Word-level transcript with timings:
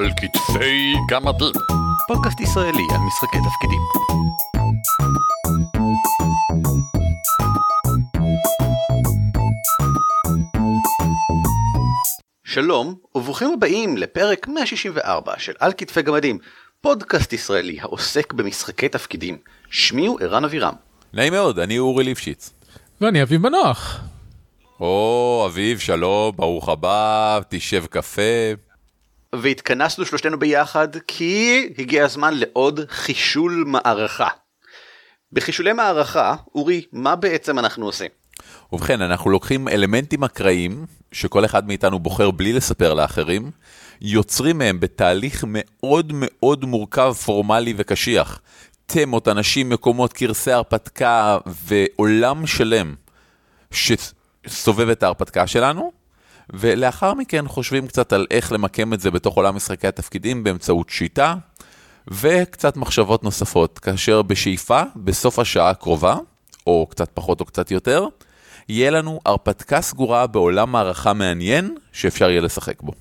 על 0.00 0.10
כתפי 0.16 0.94
גמדים. 1.10 1.52
פודקאסט 2.08 2.40
ישראלי 2.40 2.86
על 2.90 2.98
משחקי 3.06 3.38
תפקידים. 3.38 3.80
שלום 12.44 12.94
וברוכים 13.14 13.52
הבאים 13.52 13.96
לפרק 13.96 14.48
164 14.48 15.32
של 15.38 15.52
על 15.58 15.72
כתפי 15.72 16.02
גמדים, 16.02 16.38
פודקאסט 16.80 17.32
ישראלי 17.32 17.80
העוסק 17.80 18.32
במשחקי 18.32 18.88
תפקידים. 18.88 19.38
שמי 19.70 20.06
הוא 20.06 20.20
ערן 20.20 20.44
אבירם. 20.44 20.74
נעים 21.12 21.32
מאוד, 21.32 21.58
אני 21.58 21.78
אורי 21.78 22.04
ליפשיץ. 22.04 22.52
ואני 23.00 23.22
אביב 23.22 23.40
מנוח. 23.40 24.00
או, 24.80 25.44
אביב, 25.46 25.78
שלום, 25.78 26.36
ברוך 26.36 26.68
הבא, 26.68 27.40
תשב 27.48 27.86
קפה. 27.86 28.69
והתכנסנו 29.34 30.06
שלושתנו 30.06 30.38
ביחד 30.38 30.88
כי 31.06 31.68
הגיע 31.78 32.04
הזמן 32.04 32.34
לעוד 32.34 32.80
חישול 32.88 33.64
מערכה. 33.66 34.28
בחישולי 35.32 35.72
מערכה, 35.72 36.34
אורי, 36.54 36.84
מה 36.92 37.16
בעצם 37.16 37.58
אנחנו 37.58 37.86
עושים? 37.86 38.10
ובכן, 38.72 39.02
אנחנו 39.02 39.30
לוקחים 39.30 39.68
אלמנטים 39.68 40.24
אקראיים, 40.24 40.86
שכל 41.12 41.44
אחד 41.44 41.66
מאיתנו 41.66 41.98
בוחר 41.98 42.30
בלי 42.30 42.52
לספר 42.52 42.94
לאחרים, 42.94 43.50
יוצרים 44.00 44.58
מהם 44.58 44.80
בתהליך 44.80 45.44
מאוד 45.48 46.12
מאוד 46.14 46.64
מורכב, 46.64 47.12
פורמלי 47.12 47.74
וקשיח. 47.76 48.40
תמות, 48.86 49.28
אנשים, 49.28 49.68
מקומות, 49.68 50.12
קרסי 50.12 50.52
הרפתקה 50.52 51.38
ועולם 51.46 52.46
שלם 52.46 52.94
שסובב 53.70 54.88
את 54.88 55.02
ההרפתקה 55.02 55.46
שלנו, 55.46 55.92
ולאחר 56.52 57.14
מכן 57.14 57.48
חושבים 57.48 57.86
קצת 57.86 58.12
על 58.12 58.26
איך 58.30 58.52
למקם 58.52 58.92
את 58.92 59.00
זה 59.00 59.10
בתוך 59.10 59.36
עולם 59.36 59.56
משחקי 59.56 59.86
התפקידים 59.86 60.44
באמצעות 60.44 60.90
שיטה, 60.90 61.34
וקצת 62.08 62.76
מחשבות 62.76 63.24
נוספות, 63.24 63.78
כאשר 63.78 64.22
בשאיפה, 64.22 64.82
בסוף 64.96 65.38
השעה 65.38 65.70
הקרובה, 65.70 66.16
או 66.66 66.86
קצת 66.90 67.10
פחות 67.14 67.40
או 67.40 67.44
קצת 67.44 67.70
יותר, 67.70 68.06
יהיה 68.68 68.90
לנו 68.90 69.20
הרפתקה 69.26 69.80
סגורה 69.80 70.26
בעולם 70.26 70.72
מערכה 70.72 71.12
מעניין 71.12 71.76
שאפשר 71.92 72.30
יהיה 72.30 72.40
לשחק 72.40 72.82
בו. 72.82 72.92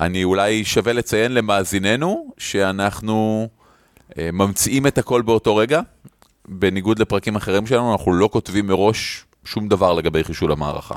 אני 0.00 0.24
אולי 0.24 0.64
שווה 0.64 0.92
לציין 0.92 1.34
למאזיננו 1.34 2.32
שאנחנו 2.38 3.48
אה, 4.18 4.30
ממציאים 4.32 4.86
את 4.86 4.98
הכל 4.98 5.22
באותו 5.22 5.56
רגע, 5.56 5.80
בניגוד 6.48 6.98
לפרקים 6.98 7.36
אחרים 7.36 7.66
שלנו, 7.66 7.92
אנחנו 7.92 8.12
לא 8.12 8.28
כותבים 8.32 8.66
מראש 8.66 9.24
שום 9.44 9.68
דבר 9.68 9.92
לגבי 9.92 10.24
חישול 10.24 10.52
המערכה. 10.52 10.94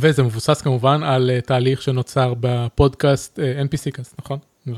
וזה 0.00 0.22
מבוסס 0.22 0.60
כמובן 0.60 1.02
על 1.02 1.30
אה, 1.38 1.46
תהליך 1.46 1.82
שנוצר 1.82 2.34
בפודקאסט 2.40 3.38
אה, 3.38 3.42
NPC 3.42 3.90
Cast, 3.90 4.14
נכון? 4.18 4.38
לא. 4.66 4.76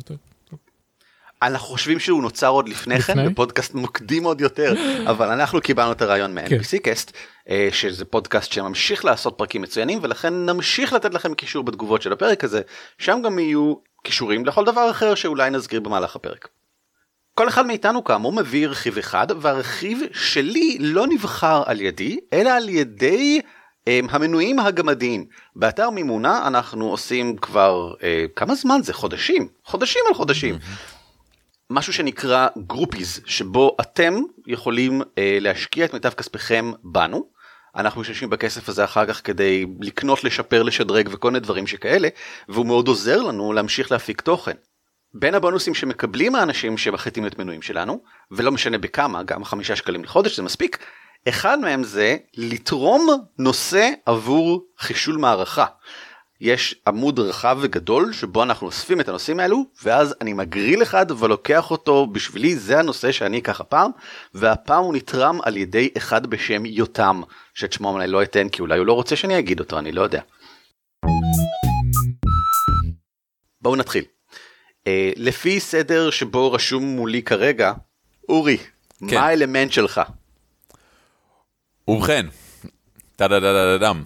אנחנו 1.42 1.66
חושבים 1.68 1.98
שהוא 1.98 2.22
נוצר 2.22 2.48
עוד 2.48 2.68
לפני 2.68 3.00
כן? 3.00 3.32
בפודקאסט 3.32 3.74
מוקדם 3.74 4.24
עוד 4.24 4.40
יותר, 4.40 4.74
אבל 5.10 5.28
אנחנו 5.28 5.60
קיבלנו 5.60 5.92
את 5.92 6.02
הרעיון 6.02 6.34
מ-NPC 6.34 6.78
Cast, 6.82 7.12
אה, 7.48 7.68
שזה 7.72 8.04
פודקאסט 8.04 8.52
שממשיך 8.52 9.04
לעשות 9.04 9.34
פרקים 9.38 9.62
מצוינים, 9.62 9.98
ולכן 10.02 10.34
נמשיך 10.34 10.92
לתת 10.92 11.14
לכם 11.14 11.34
קישור 11.34 11.64
בתגובות 11.64 12.02
של 12.02 12.12
הפרק 12.12 12.44
הזה, 12.44 12.60
שם 12.98 13.20
גם 13.24 13.38
יהיו 13.38 13.74
קישורים 14.04 14.46
לכל 14.46 14.64
דבר 14.64 14.90
אחר 14.90 15.14
שאולי 15.14 15.50
נזכיר 15.50 15.80
במהלך 15.80 16.16
הפרק. 16.16 16.48
כל 17.34 17.48
אחד 17.48 17.66
מאיתנו 17.66 18.04
כאמור 18.04 18.32
מביא 18.32 18.68
רכיב 18.68 18.98
אחד, 18.98 19.26
והרכיב 19.40 20.00
שלי 20.12 20.76
לא 20.80 21.06
נבחר 21.06 21.62
על 21.66 21.80
ידי, 21.80 22.18
אלא 22.32 22.50
על 22.50 22.68
ידי 22.68 23.40
אה, 23.40 23.50
המנויים 24.10 24.58
הגמדיים. 24.58 25.24
באתר 25.56 25.90
מימונה 25.90 26.46
אנחנו 26.46 26.90
עושים 26.90 27.36
כבר, 27.36 27.94
אה, 28.02 28.24
כמה 28.36 28.54
זמן 28.54 28.80
זה? 28.82 28.92
חודשים? 28.92 29.48
חודשים 29.64 30.02
על 30.08 30.14
חודשים. 30.14 30.58
משהו 31.70 31.92
שנקרא 31.92 32.48
גרופיז, 32.66 33.20
שבו 33.26 33.76
אתם 33.80 34.14
יכולים 34.46 35.02
אה, 35.18 35.38
להשקיע 35.40 35.84
את 35.84 35.94
מיטב 35.94 36.10
כספיכם 36.10 36.72
בנו. 36.84 37.26
אנחנו 37.76 38.00
משתמשים 38.00 38.30
בכסף 38.30 38.68
הזה 38.68 38.84
אחר 38.84 39.06
כך 39.06 39.20
כדי 39.24 39.66
לקנות, 39.80 40.24
לשפר, 40.24 40.62
לשדרג 40.62 41.08
וכל 41.12 41.30
מיני 41.30 41.40
דברים 41.40 41.66
שכאלה, 41.66 42.08
והוא 42.48 42.66
מאוד 42.66 42.88
עוזר 42.88 43.22
לנו 43.22 43.52
להמשיך 43.52 43.92
להפיק 43.92 44.20
תוכן. 44.20 44.54
בין 45.14 45.34
הבונוסים 45.34 45.74
שמקבלים 45.74 46.34
האנשים 46.34 46.78
שמחליטים 46.78 47.26
את 47.26 47.38
מנויים 47.38 47.62
שלנו, 47.62 48.02
ולא 48.30 48.52
משנה 48.52 48.78
בכמה, 48.78 49.22
גם 49.22 49.44
חמישה 49.44 49.76
שקלים 49.76 50.04
לחודש 50.04 50.36
זה 50.36 50.42
מספיק, 50.42 50.78
אחד 51.28 51.58
מהם 51.58 51.84
זה 51.84 52.16
לתרום 52.36 53.08
נושא 53.38 53.90
עבור 54.06 54.66
חישול 54.78 55.16
מערכה. 55.16 55.66
יש 56.40 56.74
עמוד 56.86 57.18
רחב 57.18 57.58
וגדול 57.60 58.12
שבו 58.12 58.42
אנחנו 58.42 58.66
אוספים 58.66 59.00
את 59.00 59.08
הנושאים 59.08 59.40
האלו 59.40 59.64
ואז 59.82 60.14
אני 60.20 60.32
מגריל 60.32 60.82
אחד 60.82 61.06
ולוקח 61.10 61.70
אותו 61.70 62.06
בשבילי 62.06 62.56
זה 62.56 62.78
הנושא 62.78 63.12
שאני 63.12 63.38
אקח 63.38 63.60
הפעם 63.60 63.90
והפעם 64.34 64.84
הוא 64.84 64.94
נתרם 64.94 65.38
על 65.42 65.56
ידי 65.56 65.88
אחד 65.96 66.26
בשם 66.26 66.66
יותם 66.66 67.22
שאת 67.54 67.72
שמו 67.72 68.00
אני 68.00 68.10
לא 68.10 68.22
אתן 68.22 68.48
כי 68.48 68.62
אולי 68.62 68.78
הוא 68.78 68.86
לא 68.86 68.92
רוצה 68.92 69.16
שאני 69.16 69.38
אגיד 69.38 69.60
אותו 69.60 69.78
אני 69.78 69.92
לא 69.92 70.02
יודע. 70.02 70.20
בואו 73.60 73.76
נתחיל. 73.76 74.04
Uh, 74.04 74.88
לפי 75.16 75.60
סדר 75.60 76.10
שבו 76.10 76.52
רשום 76.52 76.84
מולי 76.84 77.22
כרגע 77.22 77.72
אורי 78.28 78.56
כן. 79.08 79.14
מה 79.14 79.26
האלמנט 79.26 79.72
שלך? 79.72 80.00
ובכן, 81.88 82.26
טה-דה-דה-דה-דם. 83.16 84.02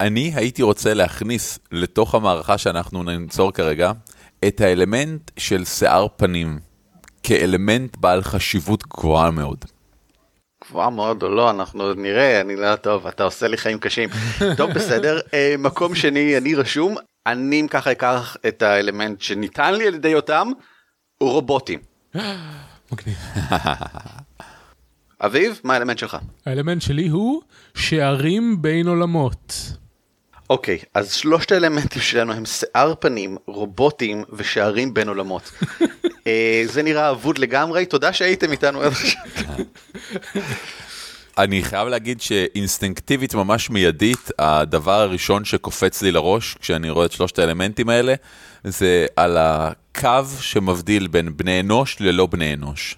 אני 0.00 0.32
הייתי 0.34 0.62
רוצה 0.62 0.94
להכניס 0.94 1.58
לתוך 1.72 2.14
המערכה 2.14 2.58
שאנחנו 2.58 3.02
ניצור 3.02 3.52
כרגע 3.52 3.92
את 4.48 4.60
האלמנט 4.60 5.30
של 5.36 5.64
שיער 5.64 6.06
פנים 6.16 6.58
כאלמנט 7.22 7.96
בעל 7.96 8.22
חשיבות 8.22 8.82
גבוהה 8.86 9.30
מאוד. 9.30 9.64
גבוהה 10.64 10.90
מאוד 10.90 11.22
או 11.22 11.28
לא 11.28 11.50
אנחנו 11.50 11.82
עוד 11.82 11.98
נראה 11.98 12.40
אני 12.40 12.56
לא 12.56 12.76
טוב 12.76 13.06
אתה 13.06 13.24
עושה 13.24 13.48
לי 13.48 13.56
חיים 13.56 13.78
קשים 13.78 14.08
טוב 14.58 14.70
בסדר 14.70 15.20
אה, 15.34 15.54
מקום 15.58 15.94
שני 15.94 16.36
אני 16.38 16.54
רשום 16.54 16.96
אני 17.26 17.60
אם 17.60 17.66
ככה 17.68 17.92
אקח 17.92 18.36
את 18.48 18.62
האלמנט 18.62 19.20
שניתן 19.20 19.74
לי 19.74 19.86
על 19.86 19.94
ידי 19.94 20.14
אותם 20.14 20.48
רובוטים 21.20 21.78
מגניב. 22.92 23.16
אביב 25.22 25.60
מה 25.64 25.74
האלמנט 25.74 25.98
שלך 25.98 26.16
האלמנט 26.46 26.82
שלי 26.82 27.08
הוא 27.08 27.42
שערים 27.74 28.62
בין 28.62 28.88
עולמות. 28.88 29.72
אוקיי 30.50 30.78
אז 30.94 31.12
שלושת 31.12 31.52
האלמנטים 31.52 32.02
שלנו 32.02 32.32
הם 32.32 32.44
שיער 32.44 32.94
פנים 33.00 33.36
רובוטים 33.46 34.24
ושערים 34.32 34.94
בין 34.94 35.08
עולמות 35.08 35.52
אה, 36.26 36.62
זה 36.66 36.82
נראה 36.82 37.10
אבוד 37.10 37.38
לגמרי 37.38 37.86
תודה 37.86 38.12
שהייתם 38.12 38.52
איתנו 38.52 38.80
עד 38.82 38.92
עכשיו. 38.92 39.22
אני 41.38 41.64
חייב 41.64 41.88
להגיד 41.88 42.20
שאינסטינקטיבית 42.20 43.34
ממש 43.34 43.70
מיידית, 43.70 44.30
הדבר 44.38 45.00
הראשון 45.00 45.44
שקופץ 45.44 46.02
לי 46.02 46.12
לראש 46.12 46.56
כשאני 46.60 46.90
רואה 46.90 47.06
את 47.06 47.12
שלושת 47.12 47.38
האלמנטים 47.38 47.88
האלה, 47.88 48.14
זה 48.64 49.06
על 49.16 49.36
הקו 49.40 50.24
שמבדיל 50.40 51.06
בין 51.06 51.36
בני 51.36 51.60
אנוש 51.60 51.96
ללא 52.00 52.26
בני 52.26 52.54
אנוש. 52.54 52.96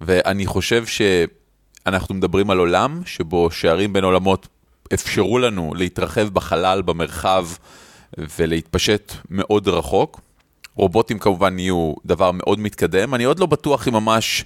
ואני 0.00 0.46
חושב 0.46 0.84
שאנחנו 0.86 2.14
מדברים 2.14 2.50
על 2.50 2.58
עולם 2.58 3.02
שבו 3.06 3.50
שערים 3.50 3.92
בין 3.92 4.04
עולמות 4.04 4.48
אפשרו 4.94 5.38
לנו 5.38 5.74
להתרחב 5.74 6.28
בחלל, 6.28 6.82
במרחב, 6.82 7.46
ולהתפשט 8.38 9.12
מאוד 9.30 9.68
רחוק. 9.68 10.20
רובוטים 10.74 11.18
כמובן 11.18 11.58
יהיו 11.58 11.94
דבר 12.06 12.30
מאוד 12.32 12.60
מתקדם, 12.60 13.14
אני 13.14 13.24
עוד 13.24 13.38
לא 13.38 13.46
בטוח 13.46 13.88
אם 13.88 13.92
ממש 13.92 14.44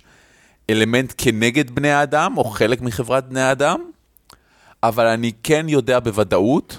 אלמנט 0.70 1.12
כנגד 1.18 1.70
בני 1.70 1.90
האדם, 1.90 2.36
או 2.36 2.44
חלק 2.44 2.80
מחברת 2.80 3.28
בני 3.28 3.40
האדם, 3.40 3.80
אבל 4.82 5.06
אני 5.06 5.32
כן 5.42 5.66
יודע 5.68 6.00
בוודאות 6.00 6.78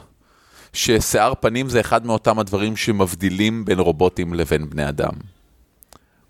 ששיער 0.73 1.33
פנים 1.39 1.69
זה 1.69 1.79
אחד 1.79 2.05
מאותם 2.05 2.39
הדברים 2.39 2.75
שמבדילים 2.75 3.65
בין 3.65 3.79
רובוטים 3.79 4.33
לבין 4.33 4.69
בני 4.69 4.89
אדם. 4.89 5.13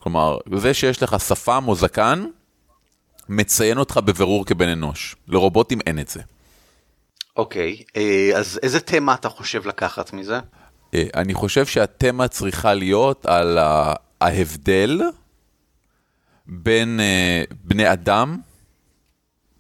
כלומר, 0.06 0.38
זה 0.56 0.74
שיש 0.74 1.04
לך 1.04 1.20
שפם 1.20 1.64
או 1.68 1.76
זקן, 1.76 2.26
מציין 3.30 3.78
אותך 3.78 3.98
בבירור 4.06 4.46
כבן 4.46 4.70
אנוש. 4.70 5.16
לרובוטים 5.28 5.80
אין 5.86 6.00
את 6.00 6.10
זה. 6.10 6.22
אוקיי 7.38 7.84
אה, 7.98 8.32
אז 8.36 8.60
איזה 8.64 8.80
תמה 8.80 9.14
אתה 9.14 9.30
חושב 9.30 9.68
לקחת 9.68 10.14
מזה? 10.14 10.40
אה, 10.94 11.04
אני 11.16 11.34
חושב 11.34 11.66
שהתמה 11.66 12.28
צריכה 12.28 12.74
להיות 12.74 13.26
על 13.26 13.58
ההבדל 14.22 15.02
בין 16.46 17.00
אה, 17.00 17.44
בני 17.64 17.94
אדם 17.94 18.38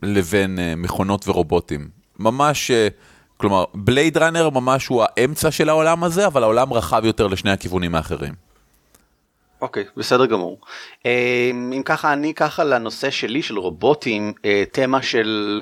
לבין 0.04 0.60
מכונות 0.78 1.28
ורובוטים. 1.28 1.90
ממש, 2.20 2.72
כלומר, 3.38 3.66
בלייד 3.74 4.18
ראנר 4.18 4.50
ממש 4.50 4.88
הוא 4.88 5.04
האמצע 5.04 5.52
של 5.52 5.70
העולם 5.70 6.04
הזה, 6.04 6.28
אבל 6.28 6.44
העולם 6.44 6.74
רחב 6.74 7.02
יותר 7.06 7.28
לשני 7.28 7.52
הכיוונים 7.52 7.96
האחרים. 7.96 8.46
אוקיי 9.62 9.84
בסדר 9.98 10.26
גמור. 10.26 10.62
אה, 11.06 11.50
אם 11.52 11.82
ככה 11.86 12.14
אני 12.14 12.34
ככה 12.34 12.64
לנושא 12.64 13.10
שלי 13.10 13.42
של 13.42 13.60
רובוטים 13.60 14.34
אה, 14.46 14.64
תמה 14.72 15.02
של 15.02 15.62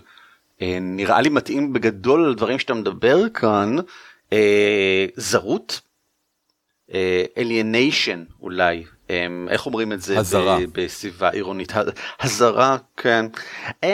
אה, 0.61 0.77
נראה 0.81 1.21
לי 1.21 1.29
מתאים 1.29 1.73
בגדול 1.73 2.29
לדברים 2.29 2.59
שאתה 2.59 2.73
מדבר 2.73 3.29
כאן 3.29 3.75
אה, 4.33 5.05
זרות. 5.15 5.81
אליניישן 7.37 8.23
אולי, 8.41 8.83
um, 9.07 9.11
איך 9.49 9.65
אומרים 9.65 9.93
את 9.93 10.01
זה 10.01 10.19
הזרה. 10.19 10.57
בסביבה 10.71 11.29
עירונית, 11.29 11.73
הזרה, 12.19 12.77
כן. 12.97 13.25
Um, 13.85 13.87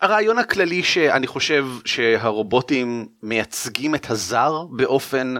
הרעיון 0.00 0.38
הכללי 0.38 0.82
שאני 0.82 1.26
חושב 1.26 1.66
שהרובוטים 1.84 3.06
מייצגים 3.22 3.94
את 3.94 4.10
הזר 4.10 4.64
באופן 4.70 5.34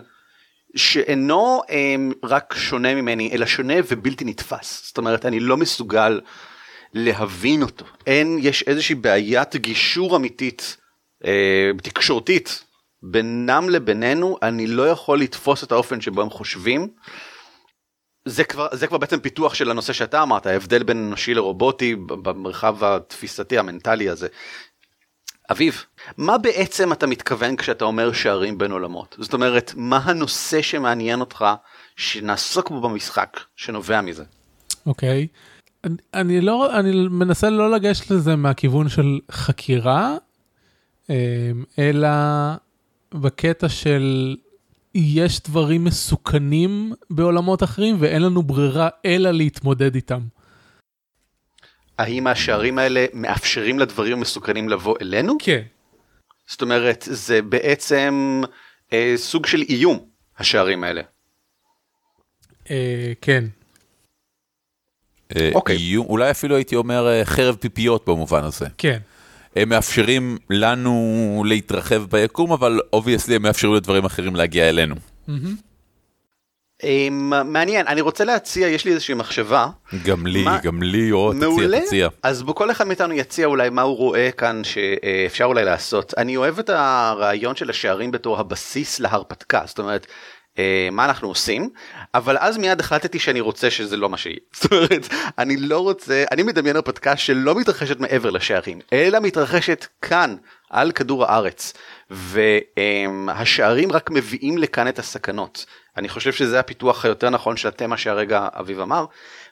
שאינו 0.76 1.62
um, 1.66 2.14
רק 2.24 2.54
שונה 2.58 2.94
ממני, 2.94 3.30
אלא 3.32 3.46
שונה 3.46 3.74
ובלתי 3.88 4.24
נתפס. 4.24 4.82
זאת 4.86 4.98
אומרת, 4.98 5.26
אני 5.26 5.40
לא 5.40 5.56
מסוגל 5.56 6.20
להבין 6.94 7.62
אותו. 7.62 7.84
אין, 8.06 8.38
יש 8.40 8.62
איזושהי 8.62 8.94
בעיית 8.94 9.56
גישור 9.56 10.16
אמיתית, 10.16 10.76
אה, 11.24 11.70
תקשורתית, 11.82 12.64
בינם 13.02 13.68
לבינינו, 13.70 14.36
אני 14.42 14.66
לא 14.66 14.88
יכול 14.88 15.20
לתפוס 15.20 15.64
את 15.64 15.72
האופן 15.72 16.00
שבו 16.00 16.22
הם 16.22 16.30
חושבים. 16.30 16.88
זה 18.24 18.44
כבר, 18.44 18.68
זה 18.72 18.86
כבר 18.86 18.98
בעצם 18.98 19.20
פיתוח 19.20 19.54
של 19.54 19.70
הנושא 19.70 19.92
שאתה 19.92 20.22
אמרת, 20.22 20.46
ההבדל 20.46 20.82
בין 20.82 20.96
אנושי 20.96 21.34
לרובוטי 21.34 21.96
במרחב 21.96 22.84
התפיסתי 22.84 23.58
המנטלי 23.58 24.08
הזה. 24.08 24.28
אביב, 25.50 25.84
מה 26.16 26.38
בעצם 26.38 26.92
אתה 26.92 27.06
מתכוון 27.06 27.56
כשאתה 27.56 27.84
אומר 27.84 28.12
שערים 28.12 28.58
בין 28.58 28.72
עולמות? 28.72 29.16
זאת 29.18 29.34
אומרת, 29.34 29.72
מה 29.76 29.96
הנושא 30.04 30.62
שמעניין 30.62 31.20
אותך 31.20 31.44
שנעסוק 31.96 32.70
בו 32.70 32.80
במשחק, 32.80 33.40
שנובע 33.56 34.00
מזה? 34.00 34.24
אוקיי. 34.86 35.26
Okay. 35.30 35.56
אני, 35.84 35.96
אני 36.14 36.40
לא, 36.40 36.78
אני 36.78 37.08
מנסה 37.08 37.50
לא 37.50 37.70
לגשת 37.70 38.10
לזה 38.10 38.36
מהכיוון 38.36 38.88
של 38.88 39.18
חקירה, 39.30 40.16
אמ, 41.10 41.14
אלא 41.78 42.08
בקטע 43.14 43.68
של 43.68 44.36
יש 44.94 45.42
דברים 45.42 45.84
מסוכנים 45.84 46.92
בעולמות 47.10 47.62
אחרים 47.62 47.96
ואין 47.98 48.22
לנו 48.22 48.42
ברירה 48.42 48.88
אלא 49.04 49.30
להתמודד 49.30 49.94
איתם. 49.94 50.20
האם 51.98 52.26
השערים 52.26 52.78
האלה 52.78 53.06
מאפשרים 53.12 53.78
לדברים 53.78 54.18
המסוכנים 54.18 54.68
לבוא 54.68 54.96
אלינו? 55.02 55.36
כן. 55.38 55.62
זאת 56.46 56.62
אומרת, 56.62 57.04
זה 57.10 57.42
בעצם 57.42 58.40
אה, 58.92 59.14
סוג 59.16 59.46
של 59.46 59.62
איום, 59.68 59.98
השערים 60.38 60.84
האלה. 60.84 61.02
אה, 62.70 63.12
כן. 63.20 63.44
אה, 65.36 65.50
אוקיי. 65.54 65.76
איום, 65.76 66.06
אולי 66.06 66.30
אפילו 66.30 66.56
הייתי 66.56 66.76
אומר 66.76 67.08
אה, 67.08 67.24
חרב 67.24 67.56
פיפיות 67.60 68.08
במובן 68.08 68.44
הזה. 68.44 68.66
כן. 68.78 68.98
הם 69.56 69.68
מאפשרים 69.68 70.38
לנו 70.50 71.44
להתרחב 71.46 72.04
ביקום, 72.10 72.52
אבל 72.52 72.80
obviously 72.92 73.36
הם 73.36 73.42
מאפשרים 73.42 73.74
לדברים 73.74 74.04
אחרים 74.04 74.36
להגיע 74.36 74.68
אלינו. 74.68 74.94
מעניין, 77.44 77.86
אני 77.86 78.00
רוצה 78.00 78.24
להציע, 78.24 78.68
יש 78.68 78.84
לי 78.84 78.92
איזושהי 78.92 79.14
מחשבה. 79.14 79.66
גם 80.04 80.26
לי, 80.26 80.44
גם 80.62 80.82
לי, 80.82 81.12
או 81.12 81.32
תציע, 81.32 81.80
תציע. 81.80 82.08
אז 82.22 82.44
כל 82.54 82.70
אחד 82.70 82.86
מאיתנו 82.86 83.14
יציע 83.14 83.46
אולי 83.46 83.70
מה 83.70 83.82
הוא 83.82 83.96
רואה 83.96 84.30
כאן 84.30 84.62
שאפשר 84.64 85.44
אולי 85.44 85.64
לעשות. 85.64 86.14
אני 86.16 86.36
אוהב 86.36 86.58
את 86.58 86.70
הרעיון 86.70 87.56
של 87.56 87.70
השערים 87.70 88.10
בתור 88.10 88.38
הבסיס 88.40 89.00
להרפתקה, 89.00 89.62
זאת 89.66 89.78
אומרת, 89.78 90.06
אה, 90.58 90.88
מה 90.92 91.04
אנחנו 91.04 91.28
עושים, 91.28 91.70
אבל 92.14 92.36
אז 92.40 92.56
מיד 92.56 92.80
החלטתי 92.80 93.18
שאני 93.18 93.40
רוצה 93.40 93.70
שזה 93.70 93.96
לא 93.96 94.08
מה 94.08 94.16
שיהיה. 94.16 94.38
זאת 94.60 94.72
אומרת, 94.72 95.08
אני 95.38 95.56
לא 95.56 95.78
רוצה, 95.78 96.24
אני 96.32 96.42
מדמיין 96.42 96.76
הרפתקה 96.76 97.16
שלא 97.16 97.54
מתרחשת 97.54 98.00
מעבר 98.00 98.30
לשערים, 98.30 98.80
אלא 98.92 99.20
מתרחשת 99.20 99.86
כאן, 100.02 100.36
על 100.70 100.92
כדור 100.92 101.24
הארץ, 101.24 101.72
והשערים 102.10 103.92
רק 103.92 104.10
מביאים 104.10 104.58
לכאן 104.58 104.88
את 104.88 104.98
הסכנות. 104.98 105.66
אני 105.96 106.08
חושב 106.08 106.32
שזה 106.32 106.60
הפיתוח 106.60 107.04
היותר 107.04 107.30
נכון 107.30 107.56
של 107.56 107.68
התמה 107.68 107.96
שהרגע 107.96 108.48
אביב 108.52 108.80
אמר, 108.80 109.04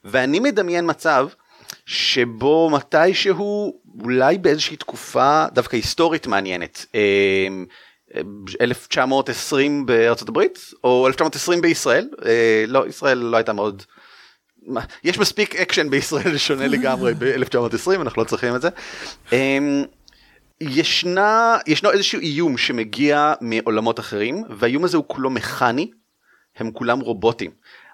ואני 0.04 0.40
מדמיין 0.40 0.90
מצב 0.90 1.28
שבו 1.86 2.70
מתישהו, 2.70 3.80
אולי 4.02 4.38
באיזושהי 4.38 4.76
תקופה 4.76 5.44
דווקא 5.52 5.76
היסטורית 5.76 6.26
מעניינת, 6.26 6.86
אה, 6.94 7.48
1920 8.60 9.86
בארצות 9.86 10.28
הברית 10.28 10.58
או 10.84 11.06
1920 11.06 11.60
בישראל 11.60 12.08
אה, 12.24 12.64
לא 12.68 12.86
ישראל 12.88 13.18
לא 13.18 13.36
הייתה 13.36 13.52
מאוד 13.52 13.82
יש 15.04 15.18
מספיק 15.18 15.56
אקשן 15.56 15.90
בישראל 15.90 16.36
שונה 16.46 16.66
לגמרי 16.66 17.14
ב-1920 17.18 18.00
אנחנו 18.00 18.22
לא 18.22 18.28
צריכים 18.28 18.56
את 18.56 18.62
זה. 18.62 18.68
אה, 19.32 19.58
ישנה 20.60 21.58
ישנו 21.66 21.90
איזשהו 21.90 22.20
איום 22.20 22.56
שמגיע 22.56 23.34
מעולמות 23.40 24.00
אחרים 24.00 24.44
והאיום 24.50 24.84
הזה 24.84 24.96
הוא 24.96 25.04
כולו 25.08 25.30
מכני 25.30 25.90
הם 26.56 26.70
כולם 26.70 27.00
רובוטים. 27.00 27.50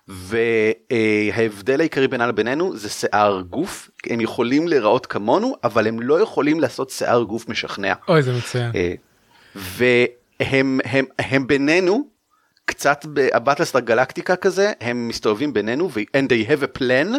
וההבדל 0.09 1.81
העיקרי 1.81 2.09
בינם 2.09 2.29
לבינינו 2.29 2.77
זה 2.77 2.89
שיער 2.89 3.41
גוף 3.41 3.91
הם 4.07 4.21
יכולים 4.21 4.69
להיראות 4.69 5.07
כמונו 5.07 5.57
אבל 5.65 5.87
הם 5.87 6.01
לא 6.01 6.21
יכולים 6.21 6.61
לעשות 6.61 6.91
שיער 6.91 7.23
גוף 7.23 7.49
משכנע. 7.49 7.93
אוי 8.09 8.23
זה 8.23 8.33
מצוין. 8.33 8.71
אה, 8.75 8.95
והם 9.55 10.81
הם, 10.85 11.05
הם 11.19 11.47
בינינו 11.47 12.09
קצת 12.65 13.07
ב 13.07 13.13
Battlestar 13.13 13.81
Galactica 13.81 14.37
כזה 14.37 14.73
הם 14.81 15.09
מסתובבים 15.09 15.53
בינינו 15.53 15.91
and 15.97 16.27
they 16.29 16.49
have 16.49 16.63
a 16.63 16.79
plan 16.79 17.15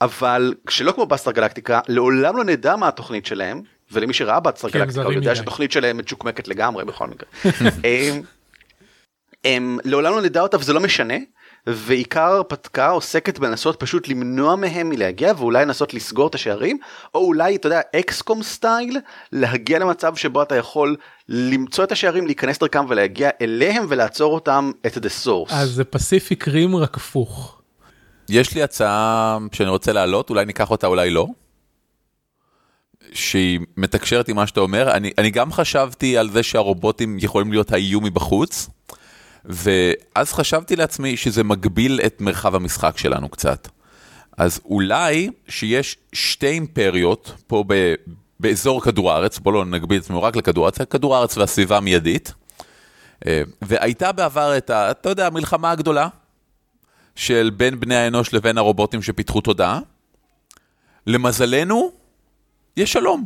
אבל 0.00 0.54
שלא 0.68 0.92
כמו 0.92 1.06
Battlestar 1.06 1.32
Galactica 1.32 1.80
לעולם 1.88 2.36
לא 2.36 2.44
נדע 2.44 2.76
מה 2.76 2.88
התוכנית 2.88 3.26
שלהם 3.26 3.62
ולמי 3.92 4.12
שראה 4.12 4.40
Battlestar 4.40 4.68
Galactica 4.68 5.02
הוא 5.02 5.12
יודע 5.12 5.34
שהתוכנית 5.34 5.72
שלהם 5.72 5.96
מצ'וקמקת 5.96 6.48
לגמרי 6.48 6.84
בכל 6.84 7.06
מקרה. 7.06 7.28
הם, 9.44 9.78
לעולם 9.84 10.12
לא 10.12 10.22
נדע 10.22 10.40
אותה 10.40 10.56
וזה 10.56 10.72
לא 10.72 10.80
משנה 10.80 11.14
ועיקר 11.66 12.20
ההרפתקה 12.20 12.90
עוסקת 12.90 13.38
בלנסות 13.38 13.80
פשוט 13.80 14.08
למנוע 14.08 14.56
מהם 14.56 14.88
מלהגיע 14.88 15.32
ואולי 15.36 15.64
לנסות 15.64 15.94
לסגור 15.94 16.28
את 16.28 16.34
השערים 16.34 16.78
או 17.14 17.20
אולי 17.20 17.56
אתה 17.56 17.66
יודע 17.66 17.80
אקסקום 17.96 18.42
סטייל 18.42 18.98
להגיע 19.32 19.78
למצב 19.78 20.16
שבו 20.16 20.42
אתה 20.42 20.56
יכול 20.56 20.96
למצוא 21.28 21.84
את 21.84 21.92
השערים 21.92 22.26
להיכנס 22.26 22.58
דרכם 22.58 22.84
ולהגיע 22.88 23.30
אליהם 23.40 23.86
ולעצור 23.88 24.34
אותם 24.34 24.70
את 24.86 24.96
the 24.96 25.24
source. 25.24 25.54
אז 25.54 25.70
זה 25.70 25.84
פסיפיק 25.84 26.48
רים 26.48 26.76
רק 26.76 26.96
הפוך. 26.96 27.60
יש 28.28 28.54
לי 28.54 28.62
הצעה 28.62 29.38
שאני 29.52 29.68
רוצה 29.68 29.92
להעלות 29.92 30.30
אולי 30.30 30.44
ניקח 30.44 30.70
אותה 30.70 30.86
אולי 30.86 31.10
לא. 31.10 31.26
שהיא 33.12 33.60
מתקשרת 33.76 34.28
עם 34.28 34.36
מה 34.36 34.46
שאתה 34.46 34.60
אומר 34.60 34.90
אני, 34.90 35.10
אני 35.18 35.30
גם 35.30 35.52
חשבתי 35.52 36.18
על 36.18 36.30
זה 36.30 36.42
שהרובוטים 36.42 37.16
יכולים 37.20 37.52
להיות 37.52 37.72
האיום 37.72 38.04
מבחוץ. 38.04 38.68
ואז 39.44 40.32
חשבתי 40.32 40.76
לעצמי 40.76 41.16
שזה 41.16 41.44
מגביל 41.44 42.00
את 42.06 42.20
מרחב 42.20 42.54
המשחק 42.54 42.98
שלנו 42.98 43.28
קצת. 43.28 43.68
אז 44.36 44.60
אולי 44.64 45.30
שיש 45.48 45.96
שתי 46.12 46.46
אימפריות 46.46 47.32
פה 47.46 47.64
ב, 47.66 47.94
באזור 48.40 48.82
כדור 48.82 49.12
הארץ, 49.12 49.38
בואו 49.38 49.54
לא 49.54 49.64
נגביל 49.64 49.98
את 49.98 50.04
עצמנו 50.04 50.22
רק 50.22 50.36
לכדור 50.36 50.64
הארץ, 50.64 50.80
כדור 50.80 51.16
הארץ 51.16 51.36
והסביבה 51.36 51.76
המיידית. 51.76 52.32
אה, 53.26 53.42
והייתה 53.62 54.12
בעבר 54.12 54.56
את 54.56 54.70
ה... 54.70 54.90
אתה 54.90 55.08
יודע, 55.08 55.26
המלחמה 55.26 55.70
הגדולה 55.70 56.08
של 57.16 57.50
בין 57.56 57.80
בני 57.80 57.96
האנוש 57.96 58.34
לבין 58.34 58.58
הרובוטים 58.58 59.02
שפיתחו 59.02 59.40
תודעה. 59.40 59.80
למזלנו, 61.06 61.92
יש 62.76 62.92
שלום. 62.92 63.24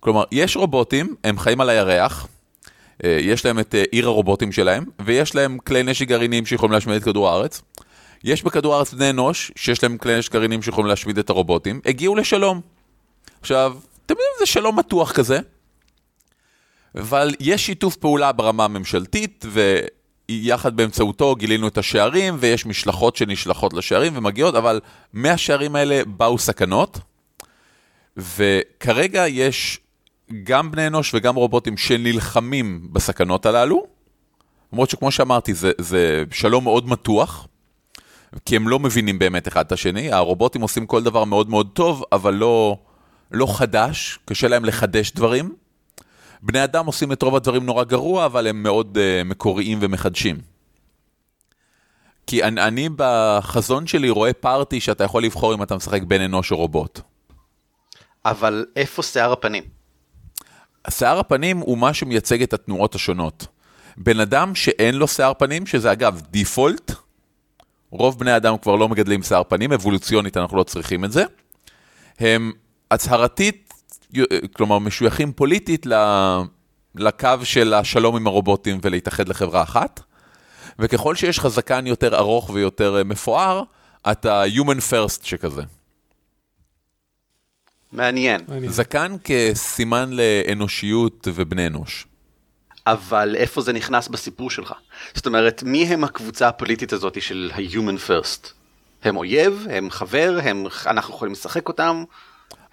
כלומר, 0.00 0.24
יש 0.32 0.56
רובוטים, 0.56 1.14
הם 1.24 1.38
חיים 1.38 1.60
על 1.60 1.68
הירח, 1.68 2.28
יש 3.04 3.44
להם 3.44 3.58
את 3.58 3.74
אה, 3.74 3.82
עיר 3.90 4.06
הרובוטים 4.06 4.52
שלהם, 4.52 4.84
ויש 5.04 5.34
להם 5.34 5.58
כלי 5.58 5.82
נשק 5.82 6.08
גרעיניים 6.08 6.46
שיכולים 6.46 6.72
להשמיד 6.72 6.96
את 6.96 7.04
כדור 7.04 7.28
הארץ. 7.28 7.62
יש 8.24 8.42
בכדור 8.42 8.74
הארץ 8.74 8.94
בני 8.94 9.10
אנוש, 9.10 9.52
שיש 9.56 9.82
להם 9.82 9.98
כלי 9.98 10.18
נשק 10.18 10.32
גרעיניים 10.32 10.62
שיכולים 10.62 10.88
להשמיד 10.88 11.18
את 11.18 11.30
הרובוטים, 11.30 11.80
הגיעו 11.86 12.16
לשלום. 12.16 12.60
עכשיו, 13.40 13.76
אתם 14.06 14.14
יודעים, 14.14 14.30
זה 14.38 14.46
שלום 14.46 14.78
מתוח 14.78 15.12
כזה, 15.12 15.38
אבל 16.94 17.34
יש 17.40 17.66
שיתוף 17.66 17.96
פעולה 17.96 18.32
ברמה 18.32 18.64
הממשלתית, 18.64 19.44
ויחד 20.28 20.76
באמצעותו 20.76 21.36
גילינו 21.36 21.68
את 21.68 21.78
השערים, 21.78 22.36
ויש 22.40 22.66
משלחות 22.66 23.16
שנשלחות 23.16 23.72
לשערים 23.72 24.12
ומגיעות, 24.16 24.54
אבל 24.54 24.80
מהשערים 25.12 25.76
האלה 25.76 26.02
באו 26.06 26.38
סכנות, 26.38 26.98
וכרגע 28.16 29.28
יש 29.28 29.80
גם 30.42 30.70
בני 30.70 30.86
אנוש 30.86 31.14
וגם 31.14 31.34
רובוטים 31.34 31.76
שנלחמים 31.76 32.88
בסכנות 32.92 33.46
הללו, 33.46 33.86
למרות 34.72 34.90
שכמו 34.90 35.10
שאמרתי, 35.10 35.54
זה, 35.54 35.72
זה 35.78 36.24
שלום 36.30 36.64
מאוד 36.64 36.88
מתוח, 36.88 37.46
כי 38.44 38.56
הם 38.56 38.68
לא 38.68 38.78
מבינים 38.78 39.18
באמת 39.18 39.48
אחד 39.48 39.66
את 39.66 39.72
השני, 39.72 40.12
הרובוטים 40.12 40.60
עושים 40.60 40.86
כל 40.86 41.02
דבר 41.02 41.24
מאוד 41.24 41.50
מאוד 41.50 41.70
טוב, 41.72 42.04
אבל 42.12 42.34
לא, 42.34 42.78
לא 43.30 43.56
חדש, 43.58 44.18
קשה 44.24 44.48
להם 44.48 44.64
לחדש 44.64 45.12
דברים. 45.12 45.54
בני 46.42 46.64
אדם 46.64 46.86
עושים 46.86 47.12
את 47.12 47.22
רוב 47.22 47.36
הדברים 47.36 47.66
נורא 47.66 47.84
גרוע, 47.84 48.26
אבל 48.26 48.46
הם 48.46 48.62
מאוד 48.62 48.98
uh, 48.98 49.24
מקוריים 49.24 49.78
ומחדשים. 49.80 50.40
כי 52.26 52.44
אני, 52.44 52.62
אני 52.62 52.88
בחזון 52.96 53.86
שלי 53.86 54.10
רואה 54.10 54.32
פארטי 54.32 54.80
שאתה 54.80 55.04
יכול 55.04 55.24
לבחור 55.24 55.54
אם 55.54 55.62
אתה 55.62 55.76
משחק 55.76 56.02
בין 56.02 56.22
אנוש 56.22 56.52
או 56.52 56.56
רובוט. 56.56 57.00
אבל 58.24 58.66
איפה 58.76 59.02
שיער 59.02 59.32
הפנים? 59.32 59.75
שיער 60.90 61.18
הפנים 61.18 61.58
הוא 61.58 61.78
מה 61.78 61.94
שמייצג 61.94 62.42
את 62.42 62.52
התנועות 62.52 62.94
השונות. 62.94 63.46
בן 63.96 64.20
אדם 64.20 64.54
שאין 64.54 64.94
לו 64.94 65.08
שיער 65.08 65.32
פנים, 65.38 65.66
שזה 65.66 65.92
אגב 65.92 66.22
דיפולט, 66.30 66.92
רוב 67.90 68.18
בני 68.18 68.36
אדם 68.36 68.58
כבר 68.58 68.76
לא 68.76 68.88
מגדלים 68.88 69.22
שיער 69.22 69.42
פנים, 69.48 69.72
אבולוציונית 69.72 70.36
אנחנו 70.36 70.56
לא 70.56 70.62
צריכים 70.62 71.04
את 71.04 71.12
זה, 71.12 71.24
הם 72.18 72.52
הצהרתית, 72.90 73.74
כלומר 74.52 74.78
משויכים 74.78 75.32
פוליטית 75.32 75.86
לקו 76.94 77.28
של 77.44 77.74
השלום 77.74 78.16
עם 78.16 78.26
הרובוטים 78.26 78.78
ולהתאחד 78.82 79.28
לחברה 79.28 79.62
אחת, 79.62 80.00
וככל 80.78 81.14
שיש 81.14 81.38
לך 81.38 81.48
זקן 81.48 81.86
יותר 81.86 82.16
ארוך 82.16 82.50
ויותר 82.50 83.02
מפואר, 83.04 83.62
אתה 84.10 84.44
Human 84.44 84.92
First 84.92 85.20
שכזה. 85.22 85.62
מעניין. 87.92 88.40
זקן 88.66 89.16
כסימן 89.24 90.10
לאנושיות 90.12 91.28
ובני 91.34 91.66
אנוש. 91.66 92.06
אבל 92.86 93.36
איפה 93.36 93.60
זה 93.60 93.72
נכנס 93.72 94.08
בסיפור 94.08 94.50
שלך? 94.50 94.72
זאת 95.14 95.26
אומרת, 95.26 95.62
מי 95.62 95.84
הם 95.84 96.04
הקבוצה 96.04 96.48
הפוליטית 96.48 96.92
הזאת 96.92 97.22
של 97.22 97.50
ה-Human 97.54 98.08
First? 98.08 98.48
הם 99.02 99.16
אויב? 99.16 99.66
הם 99.70 99.90
חבר? 99.90 100.38
הם... 100.42 100.64
אנחנו 100.86 101.14
יכולים 101.14 101.32
לשחק 101.32 101.68
אותם? 101.68 102.04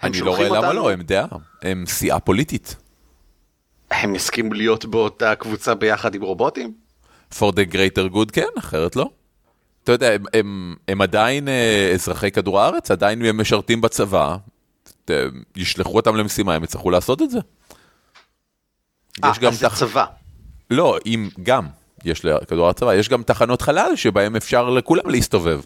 אני 0.04 0.22
לא 0.22 0.36
רואה 0.36 0.50
למה 0.50 0.74
לא, 0.74 0.92
הם 0.92 1.02
דעה, 1.02 1.26
הם 1.62 1.86
סיעה 1.88 2.20
פוליטית. 2.20 2.76
הם 3.92 4.16
יסכימו 4.16 4.54
להיות 4.54 4.86
באותה 4.86 5.36
קבוצה 5.36 5.76
ביחד 5.76 6.16
עם 6.16 6.22
רובוטים? 6.22 6.74
For 7.34 7.52
the 7.52 7.74
greater 7.74 8.14
good 8.14 8.32
כן, 8.34 8.48
אחרת 8.60 8.96
לא. 8.96 9.10
אתה 9.84 9.92
יודע, 9.92 10.12
הם, 10.14 10.24
הם, 10.34 10.76
הם 10.88 11.02
עדיין 11.02 11.48
אה, 11.48 11.92
אזרחי 11.94 12.32
כדור 12.32 12.60
הארץ, 12.60 12.92
עדיין 12.92 13.26
הם 13.26 13.42
משרתים 13.42 13.82
בצבא, 13.82 14.38
ישלחו 15.56 15.96
אותם 15.96 16.16
למשימה, 16.16 16.56
הם 16.56 16.64
יצטרכו 16.64 16.90
לעשות 16.90 17.22
את 17.22 17.30
זה. 17.30 17.40
אה, 19.24 19.30
אז 19.30 19.58
זה 19.58 19.70
תח... 19.70 19.80
צבא. 19.80 20.06
לא, 20.70 20.98
אם 21.06 21.30
גם, 21.44 21.68
יש 22.06 22.26
לכדור 22.26 22.70
הצבא, 22.70 22.94
יש 22.94 23.10
גם 23.10 23.24
תחנות 23.24 23.62
חלל 23.62 23.92
שבהם 23.96 24.36
אפשר 24.36 24.70
לכולם 24.70 25.10
להסתובב. 25.10 25.62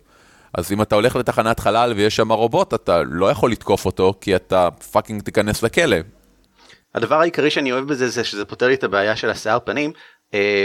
אז 0.54 0.72
אם 0.72 0.82
אתה 0.82 0.96
הולך 0.96 1.16
לתחנת 1.16 1.60
חלל 1.60 1.94
ויש 1.96 2.16
שם 2.16 2.32
רובוט, 2.32 2.74
אתה 2.74 3.02
לא 3.04 3.32
יכול 3.32 3.52
לתקוף 3.52 3.86
אותו, 3.86 4.14
כי 4.22 4.36
אתה 4.36 4.70
fucking 4.92 5.22
תיכנס 5.22 5.64
לכלא. 5.64 5.98
הדבר 6.96 7.16
העיקרי 7.16 7.52
שאני 7.52 7.72
אוהב 7.72 7.88
בזה 7.88 8.10
זה 8.10 8.24
שזה 8.24 8.46
פותר 8.46 8.68
לי 8.68 8.74
את 8.74 8.84
הבעיה 8.84 9.16
של 9.16 9.30
השיער 9.30 9.60
פנים, 9.66 9.92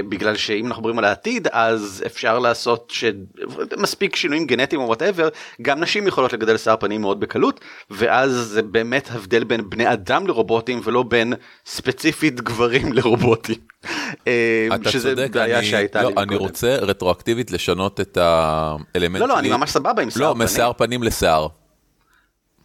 בגלל 0.08 0.36
שאם 0.36 0.66
אנחנו 0.66 0.82
מדברים 0.82 0.98
על 0.98 1.04
העתיד 1.04 1.48
אז 1.52 2.02
אפשר 2.06 2.38
לעשות 2.38 2.92
שמספיק 2.94 4.16
שינויים 4.16 4.46
גנטיים 4.46 4.80
או 4.80 4.86
whatever 4.86 5.28
גם 5.62 5.80
נשים 5.80 6.06
יכולות 6.06 6.32
לגדל 6.32 6.56
שיער 6.56 6.76
פנים 6.76 7.00
מאוד 7.00 7.20
בקלות 7.20 7.60
ואז 7.90 8.30
זה 8.32 8.62
באמת 8.62 9.08
הבדל 9.12 9.44
בין 9.44 9.70
בני 9.70 9.92
אדם 9.92 10.26
לרובוטים 10.26 10.80
ולא 10.84 11.02
בין 11.02 11.34
ספציפית 11.66 12.40
גברים 12.40 12.92
לרובוטים. 12.96 13.56
אה, 14.26 14.68
אתה 14.74 14.90
צודק, 14.90 15.36
אני, 15.36 15.78
לא, 15.94 16.10
אני 16.22 16.36
רוצה 16.36 16.76
רטרואקטיבית 16.76 17.50
לשנות 17.50 18.00
את 18.00 18.18
האלמנט. 18.20 19.20
לא 19.20 19.28
לא 19.28 19.38
אני 19.38 19.48
ממש 19.48 19.70
סבבה 19.70 20.02
עם 20.02 20.10
שיער 20.10 20.28
לא, 20.28 20.32
פנים. 20.34 20.40
לא 20.40 20.44
משיער 20.44 20.72
פנים 20.72 21.02
לשיער. 21.02 21.46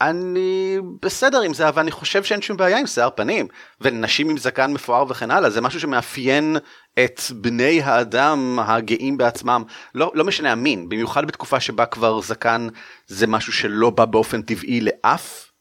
אני 0.01 0.77
בסדר 1.01 1.41
עם 1.41 1.53
זה 1.53 1.69
אבל 1.69 1.81
אני 1.81 1.91
חושב 1.91 2.23
שאין 2.23 2.41
שום 2.41 2.57
בעיה 2.57 2.79
עם 2.79 2.87
שיער 2.87 3.09
פנים 3.15 3.47
ונשים 3.81 4.29
עם 4.29 4.37
זקן 4.37 4.73
מפואר 4.73 5.05
וכן 5.09 5.31
הלאה 5.31 5.49
זה 5.49 5.61
משהו 5.61 5.79
שמאפיין 5.79 6.57
את 6.99 7.21
בני 7.35 7.81
האדם 7.81 8.59
הגאים 8.61 9.17
בעצמם 9.17 9.63
לא 9.95 10.11
לא 10.15 10.23
משנה 10.23 10.51
המין 10.51 10.89
במיוחד 10.89 11.27
בתקופה 11.27 11.59
שבה 11.59 11.85
כבר 11.85 12.21
זקן 12.21 12.67
זה 13.07 13.27
משהו 13.27 13.53
שלא 13.53 13.89
בא 13.89 14.05
באופן 14.05 14.41
טבעי 14.41 14.81
לאף 14.81 15.51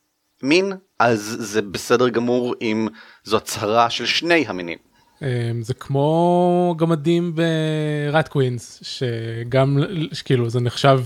מין 0.42 0.72
אז 0.98 1.36
זה 1.40 1.62
בסדר 1.62 2.08
גמור 2.08 2.54
אם 2.62 2.88
זו 3.24 3.36
הצהרה 3.36 3.90
של 3.90 4.06
שני 4.06 4.44
המינים. 4.48 4.78
אמ, 5.22 5.62
זה 5.62 5.74
כמו 5.74 6.74
גמדים 6.78 7.34
בראט 7.34 8.28
קווינס 8.28 8.80
שגם 8.82 9.78
כאילו 10.24 10.50
זה 10.50 10.60
נחשב. 10.60 11.00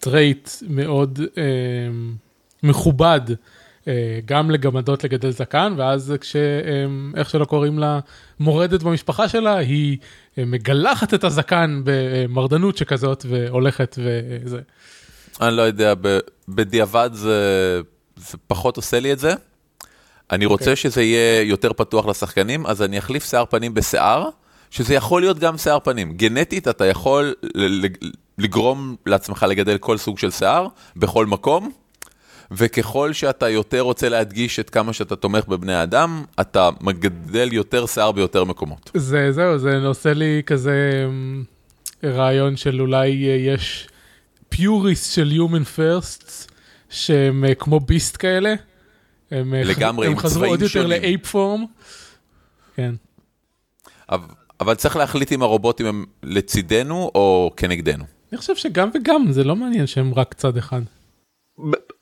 trait 0.00 0.50
מאוד 0.68 1.20
אה, 1.38 1.44
מכובד 2.62 3.20
אה, 3.88 4.20
גם 4.24 4.50
לגמדות 4.50 5.04
לגדל 5.04 5.30
זקן, 5.30 5.74
ואז 5.76 6.14
כשאיך 6.20 7.26
אה, 7.26 7.30
שלא 7.30 7.44
קוראים 7.44 7.78
לה 7.78 8.00
מורדת 8.40 8.82
במשפחה 8.82 9.28
שלה, 9.28 9.56
היא 9.56 9.98
אה, 10.38 10.44
מגלחת 10.44 11.14
את 11.14 11.24
הזקן 11.24 11.82
במרדנות 11.84 12.76
שכזאת 12.76 13.26
והולכת 13.28 13.98
וזה. 13.98 14.60
אני 15.40 15.56
לא 15.56 15.62
יודע, 15.62 15.94
בדיעבד 16.48 17.10
זה, 17.12 17.80
זה 18.16 18.38
פחות 18.46 18.76
עושה 18.76 19.00
לי 19.00 19.12
את 19.12 19.18
זה. 19.18 19.34
אני 20.30 20.46
רוצה 20.46 20.64
אוקיי. 20.64 20.68
אוקיי. 20.68 20.76
שזה 20.76 21.02
יהיה 21.02 21.42
יותר 21.42 21.72
פתוח 21.72 22.06
לשחקנים, 22.06 22.66
אז 22.66 22.82
אני 22.82 22.98
אחליף 22.98 23.24
שיער 23.24 23.44
פנים 23.44 23.74
בשיער, 23.74 24.28
שזה 24.70 24.94
יכול 24.94 25.22
להיות 25.22 25.38
גם 25.38 25.58
שיער 25.58 25.80
פנים. 25.80 26.12
גנטית 26.12 26.68
אתה 26.68 26.86
יכול 26.86 27.34
לגרום 28.40 28.96
לעצמך 29.06 29.46
לגדל 29.48 29.78
כל 29.78 29.98
סוג 29.98 30.18
של 30.18 30.30
שיער 30.30 30.66
בכל 30.96 31.26
מקום, 31.26 31.70
וככל 32.50 33.12
שאתה 33.12 33.48
יותר 33.48 33.80
רוצה 33.80 34.08
להדגיש 34.08 34.60
את 34.60 34.70
כמה 34.70 34.92
שאתה 34.92 35.16
תומך 35.16 35.46
בבני 35.46 35.74
האדם, 35.74 36.24
אתה 36.40 36.70
מגדל 36.80 37.48
יותר 37.52 37.86
שיער 37.86 38.12
ביותר 38.12 38.44
מקומות. 38.44 38.90
זה 38.94 39.32
זהו, 39.32 39.58
זה 39.58 39.86
עושה 39.86 40.14
לי 40.14 40.42
כזה 40.46 41.04
אמ, 41.08 41.44
רעיון 42.04 42.56
של 42.56 42.80
אולי 42.80 43.08
יש 43.46 43.88
פיוריסט 44.48 45.14
של 45.14 45.32
Human 45.36 45.78
First, 45.78 46.50
שהם 46.90 47.44
אה, 47.44 47.54
כמו 47.54 47.80
ביסט 47.80 48.16
כאלה. 48.18 48.54
הם, 49.30 49.54
אה, 49.54 49.62
לגמרי, 49.64 50.06
הם 50.06 50.18
חזרו 50.18 50.44
עוד 50.44 50.62
יותר 50.62 50.86
לאייפ 50.86 51.26
פורם. 51.26 51.64
כן. 52.76 52.94
אבל 54.60 54.74
צריך 54.74 54.96
להחליט 54.96 55.32
אם 55.32 55.42
הרובוטים 55.42 55.86
הם 55.86 56.04
לצידנו 56.22 57.10
או 57.14 57.52
כנגדנו. 57.56 58.04
אני 58.32 58.38
חושב 58.38 58.56
שגם 58.56 58.90
וגם, 58.94 59.32
זה 59.32 59.44
לא 59.44 59.56
מעניין 59.56 59.86
שהם 59.86 60.14
רק 60.14 60.34
צד 60.34 60.56
אחד. 60.56 60.80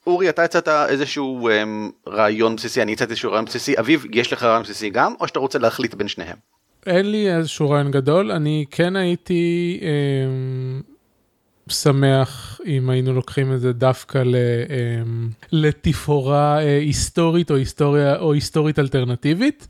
אורי, 0.06 0.28
אתה 0.28 0.44
הצעת 0.44 0.68
איזשהו 0.68 1.48
um, 1.48 2.10
רעיון 2.10 2.56
בסיסי, 2.56 2.82
אני 2.82 2.92
הצעתי 2.92 3.10
איזשהו 3.10 3.30
רעיון 3.30 3.44
בסיסי, 3.44 3.78
אביב, 3.80 4.06
יש 4.12 4.32
לך 4.32 4.42
רעיון 4.42 4.62
בסיסי 4.62 4.90
גם, 4.90 5.14
או 5.20 5.28
שאתה 5.28 5.38
רוצה 5.38 5.58
להחליט 5.58 5.94
בין 5.94 6.08
שניהם? 6.08 6.36
אין 6.86 7.10
לי 7.10 7.36
איזשהו 7.36 7.70
רעיון 7.70 7.90
גדול, 7.90 8.32
אני 8.32 8.64
כן 8.70 8.96
הייתי 8.96 9.80
um, 9.80 11.72
שמח 11.72 12.60
אם 12.66 12.90
היינו 12.90 13.12
לוקחים 13.12 13.52
את 13.52 13.60
זה 13.60 13.72
דווקא 13.72 14.18
ל, 14.18 14.34
um, 14.66 15.46
לתפאורה 15.52 16.58
uh, 16.58 16.62
היסטורית 16.62 17.50
או 17.50 17.56
היסטוריה 17.56 18.18
או 18.18 18.32
היסטורית 18.32 18.78
אלטרנטיבית, 18.78 19.68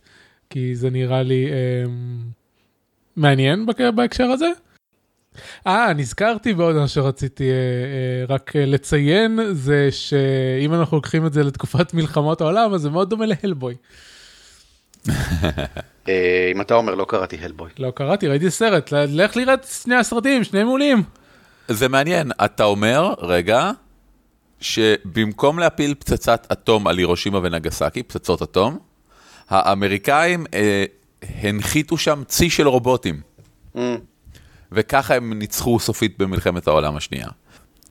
כי 0.51 0.75
זה 0.75 0.91
נראה 0.91 1.23
לי 1.23 1.47
um, 1.49 1.89
מעניין 3.17 3.67
בהקשר 3.95 4.25
הזה. 4.25 4.51
אה, 5.67 5.93
נזכרתי 5.93 6.55
בעוד 6.55 6.77
מה 6.77 6.89
שרציתי 6.89 7.51
אה, 7.51 7.55
אה, 7.55 8.35
רק 8.35 8.57
אה, 8.57 8.67
לציין, 8.67 9.39
זה 9.53 9.89
שאם 9.91 10.75
אנחנו 10.75 10.97
לוקחים 10.97 11.27
את 11.27 11.33
זה 11.33 11.43
לתקופת 11.43 11.95
מלחמות 11.95 12.41
העולם, 12.41 12.75
אז 12.75 12.81
זה 12.81 12.91
מאוד 12.91 13.11
דומה 13.11 13.25
להלבוי. 13.27 13.75
אה, 16.09 16.51
אם 16.55 16.61
אתה 16.61 16.75
אומר 16.75 16.95
לא 16.95 17.05
קראתי 17.09 17.37
הלבוי. 17.43 17.71
לא 17.79 17.91
קראתי, 17.91 18.29
ראיתי 18.29 18.51
סרט, 18.51 18.93
לך 18.93 19.37
לראות 19.37 19.65
שני 19.65 19.95
הסרטים, 19.95 20.45
שני 20.45 20.65
מעולים. 20.65 21.03
זה 21.69 21.89
מעניין, 21.89 22.31
אתה 22.45 22.65
אומר, 22.65 23.15
רגע, 23.19 23.71
שבמקום 24.61 25.59
להפיל 25.59 25.95
פצצת 25.95 26.47
אטום 26.53 26.87
על 26.87 26.99
הירושימה 26.99 27.39
ונגסקי, 27.43 28.03
פצצות 28.03 28.43
אטום, 28.43 28.79
האמריקאים 29.49 30.47
אה, 30.55 30.85
הנחיתו 31.43 31.97
שם 31.99 32.23
צי 32.27 32.51
של 32.51 32.69
רובוטים. 32.69 33.21
וככה 34.73 35.15
הם 35.15 35.33
ניצחו 35.33 35.79
סופית 35.81 36.19
במלחמת 36.19 36.67
העולם 36.67 36.97
השנייה. 36.97 37.29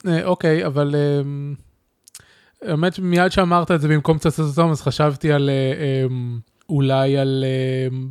אה, 0.07 0.23
אוקיי, 0.25 0.65
אבל 0.65 0.95
אמ, 0.95 1.55
האמת 2.61 2.99
מיד 2.99 3.31
שאמרת 3.31 3.71
את 3.71 3.81
זה 3.81 3.87
במקום 3.87 4.17
פצצת 4.17 4.43
אטום 4.53 4.71
אז 4.71 4.81
חשבתי 4.81 5.31
על 5.31 5.49
אה, 5.49 6.05
אמ, 6.05 6.39
אולי 6.69 7.17
על 7.17 7.43
אמ, 7.91 8.07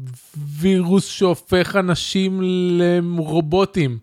וירוס 0.60 1.06
שהופך 1.06 1.76
אנשים 1.76 2.40
לרובוטים. 2.42 3.98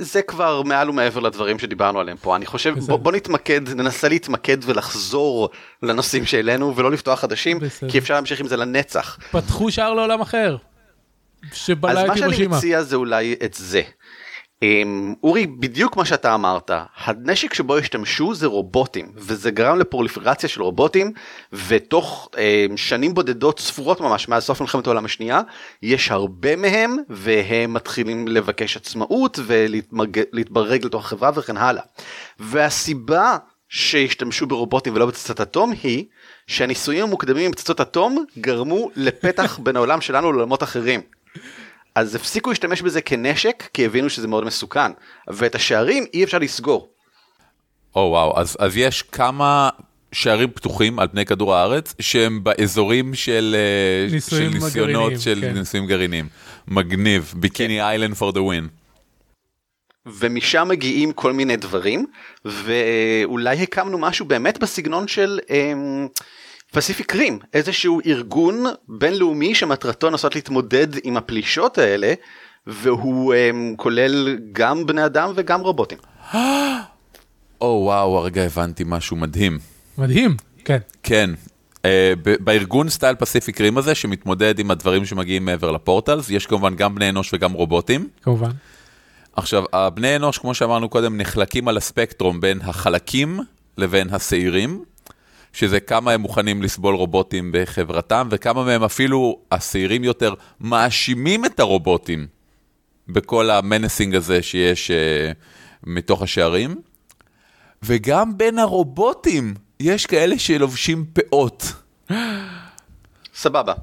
זה 0.00 0.22
כבר 0.22 0.62
מעל 0.62 0.90
ומעבר 0.90 1.20
לדברים 1.20 1.58
שדיברנו 1.58 2.00
עליהם 2.00 2.16
פה 2.16 2.36
אני 2.36 2.46
חושב 2.46 2.74
בוא, 2.78 2.96
בוא 2.96 3.12
נתמקד 3.12 3.68
ננסה 3.68 4.08
להתמקד 4.08 4.56
ולחזור 4.62 5.48
לנושאים 5.82 6.26
שהעלינו 6.26 6.76
ולא 6.76 6.90
לפתוח 6.90 7.20
חדשים 7.20 7.58
בסדר. 7.58 7.90
כי 7.90 7.98
אפשר 7.98 8.14
להמשיך 8.14 8.40
עם 8.40 8.46
זה 8.46 8.56
לנצח. 8.56 9.18
פתחו 9.30 9.70
שער 9.70 9.94
לעולם 9.94 10.20
אחר. 10.20 10.56
שבלע 11.52 11.92
את 11.92 11.96
הירושימה. 11.96 12.26
אז 12.26 12.30
מה 12.30 12.36
שאני 12.36 12.46
מציע 12.46 12.82
זה 12.82 12.96
אולי 12.96 13.34
את 13.44 13.54
זה. 13.54 13.82
Um, 14.64 15.16
אורי 15.22 15.46
בדיוק 15.46 15.96
מה 15.96 16.04
שאתה 16.04 16.34
אמרת 16.34 16.70
הנשק 16.96 17.54
שבו 17.54 17.76
השתמשו 17.76 18.34
זה 18.34 18.46
רובוטים 18.46 19.12
וזה 19.14 19.50
גרם 19.50 19.78
לפרוליפרציה 19.78 20.48
של 20.48 20.62
רובוטים 20.62 21.12
ותוך 21.52 22.28
um, 22.32 22.38
שנים 22.76 23.14
בודדות 23.14 23.60
ספורות 23.60 24.00
ממש 24.00 24.28
מאז 24.28 24.44
סוף 24.44 24.60
מלחמת 24.60 24.86
העולם 24.86 25.04
השנייה 25.04 25.40
יש 25.82 26.10
הרבה 26.10 26.56
מהם 26.56 26.96
והם 27.08 27.74
מתחילים 27.74 28.28
לבקש 28.28 28.76
עצמאות 28.76 29.38
ולהתברג 29.46 30.84
לתוך 30.84 31.04
החברה 31.04 31.30
וכן 31.34 31.56
הלאה. 31.56 31.82
והסיבה 32.38 33.36
שהשתמשו 33.68 34.46
ברובוטים 34.46 34.94
ולא 34.94 35.06
בפצצת 35.06 35.40
אטום 35.40 35.72
היא 35.82 36.04
שהניסויים 36.46 37.04
המוקדמים 37.04 37.46
עם 37.46 37.52
פצצות 37.52 37.80
אטום 37.80 38.24
גרמו 38.38 38.90
לפתח 38.96 39.58
בין 39.62 39.76
העולם 39.76 40.00
שלנו 40.00 40.32
לעולמות 40.32 40.62
אחרים. 40.62 41.00
אז 41.94 42.14
הפסיקו 42.14 42.50
להשתמש 42.50 42.82
בזה 42.82 43.00
כנשק 43.00 43.68
כי 43.72 43.86
הבינו 43.86 44.10
שזה 44.10 44.28
מאוד 44.28 44.44
מסוכן 44.44 44.92
ואת 45.28 45.54
השערים 45.54 46.04
אי 46.14 46.24
אפשר 46.24 46.38
לסגור. 46.38 46.88
או 47.94 48.06
oh, 48.06 48.10
וואו, 48.10 48.40
אז, 48.40 48.56
אז 48.60 48.76
יש 48.76 49.02
כמה 49.02 49.68
שערים 50.12 50.50
פתוחים 50.50 50.98
על 50.98 51.08
פני 51.08 51.26
כדור 51.26 51.54
הארץ 51.54 51.94
שהם 52.00 52.44
באזורים 52.44 53.14
של, 53.14 53.56
אה, 53.58 54.12
ניסויים 54.12 54.52
של 54.52 54.58
ניסיונות 54.58 54.92
גרעיניים, 54.92 55.20
של 55.20 55.38
כן. 55.40 55.58
ניסויים 55.58 55.86
גרעיניים. 55.86 56.28
מגניב, 56.68 57.34
ביקיני 57.36 57.82
איילנד 57.82 58.14
פור 58.14 58.32
דה 58.32 58.42
ווין. 58.42 58.68
ומשם 60.06 60.68
מגיעים 60.68 61.12
כל 61.12 61.32
מיני 61.32 61.56
דברים 61.56 62.06
ואולי 62.44 63.62
הקמנו 63.62 63.98
משהו 63.98 64.26
באמת 64.26 64.58
בסגנון 64.58 65.08
של 65.08 65.40
אמ, 65.50 66.08
פסיפיק 66.72 67.16
רים 67.16 67.38
איזשהו 67.54 68.00
ארגון 68.06 68.64
בינלאומי 68.88 69.54
שמטרתו 69.54 70.10
לנסות 70.10 70.34
להתמודד 70.34 70.86
עם 71.04 71.16
הפלישות 71.16 71.78
האלה 71.78 72.12
והוא 72.66 73.34
אמ, 73.34 73.74
כולל 73.76 74.38
גם 74.52 74.86
בני 74.86 75.04
אדם 75.06 75.32
וגם 75.36 75.60
רובוטים. 75.60 75.98
או 77.60 77.80
וואו, 77.84 78.18
הרגע 78.18 78.42
הבנתי 78.42 78.84
משהו 78.86 79.16
מדהים. 79.16 79.58
מדהים, 79.98 80.36
כן. 80.64 80.78
כן, 81.02 81.30
ב- 82.22 82.44
בארגון 82.44 82.88
סטייל 82.88 83.14
פסיפיק 83.16 83.60
רים 83.60 83.78
הזה 83.78 83.94
שמתמודד 83.94 84.58
עם 84.58 84.70
הדברים 84.70 85.04
שמגיעים 85.04 85.44
מעבר 85.44 85.70
לפורטלס, 85.72 86.30
יש 86.30 86.46
כמובן 86.46 86.74
גם 86.74 86.94
בני 86.94 87.08
אנוש 87.08 87.34
וגם 87.34 87.52
רובוטים. 87.52 88.08
כמובן. 88.22 88.50
עכשיו, 89.36 89.64
הבני 89.72 90.16
אנוש, 90.16 90.38
כמו 90.38 90.54
שאמרנו 90.54 90.88
קודם, 90.88 91.16
נחלקים 91.16 91.68
על 91.68 91.76
הספקטרום 91.76 92.40
בין 92.40 92.60
החלקים 92.62 93.40
לבין 93.78 94.08
השעירים, 94.10 94.84
שזה 95.52 95.80
כמה 95.80 96.12
הם 96.12 96.20
מוכנים 96.20 96.62
לסבול 96.62 96.94
רובוטים 96.94 97.50
בחברתם, 97.52 98.28
וכמה 98.30 98.64
מהם 98.64 98.82
אפילו, 98.82 99.38
השעירים 99.52 100.04
יותר, 100.04 100.34
מאשימים 100.60 101.44
את 101.44 101.60
הרובוטים 101.60 102.26
בכל 103.08 103.50
המנסינג 103.50 104.14
הזה 104.14 104.42
שיש 104.42 104.90
uh, 104.90 105.34
מתוך 105.84 106.22
השערים. 106.22 106.80
וגם 107.82 108.38
בין 108.38 108.58
הרובוטים 108.58 109.54
יש 109.80 110.06
כאלה 110.06 110.38
שלובשים 110.38 111.04
פאות. 111.12 111.72
סבבה. 113.34 113.74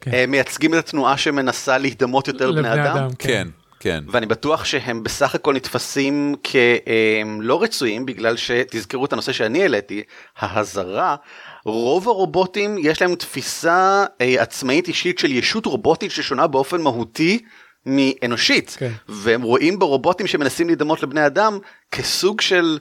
כן. 0.00 0.10
הם 0.14 0.30
מייצגים 0.30 0.74
את 0.74 0.78
התנועה 0.78 1.16
שמנסה 1.16 1.78
להידמות 1.78 2.28
יותר 2.28 2.50
לבני 2.50 2.72
אדם. 2.74 3.08
כן, 3.18 3.28
כן. 3.28 3.48
ואני 3.84 4.26
בטוח 4.26 4.64
שהם 4.64 5.02
בסך 5.02 5.34
הכל 5.34 5.54
נתפסים 5.54 6.34
כלא 6.44 7.62
רצויים 7.62 8.06
בגלל 8.06 8.36
שתזכרו 8.36 9.04
את 9.04 9.12
הנושא 9.12 9.32
שאני 9.32 9.62
העליתי, 9.62 10.02
ההזרה. 10.36 11.16
רוב 11.64 12.08
הרובוטים 12.08 12.76
יש 12.78 13.02
להם 13.02 13.14
תפיסה 13.14 14.04
אה, 14.20 14.42
עצמאית 14.42 14.88
אישית 14.88 15.18
של 15.18 15.32
ישות 15.32 15.66
רובוטית 15.66 16.10
ששונה 16.10 16.46
באופן 16.46 16.80
מהותי 16.80 17.38
מאנושית 17.86 18.76
כן. 18.78 18.92
והם 19.08 19.42
רואים 19.42 19.78
ברובוטים 19.78 20.26
שמנסים 20.26 20.66
להידמות 20.66 21.02
לבני 21.02 21.26
אדם 21.26 21.58
כסוג 21.92 22.40
של 22.40 22.78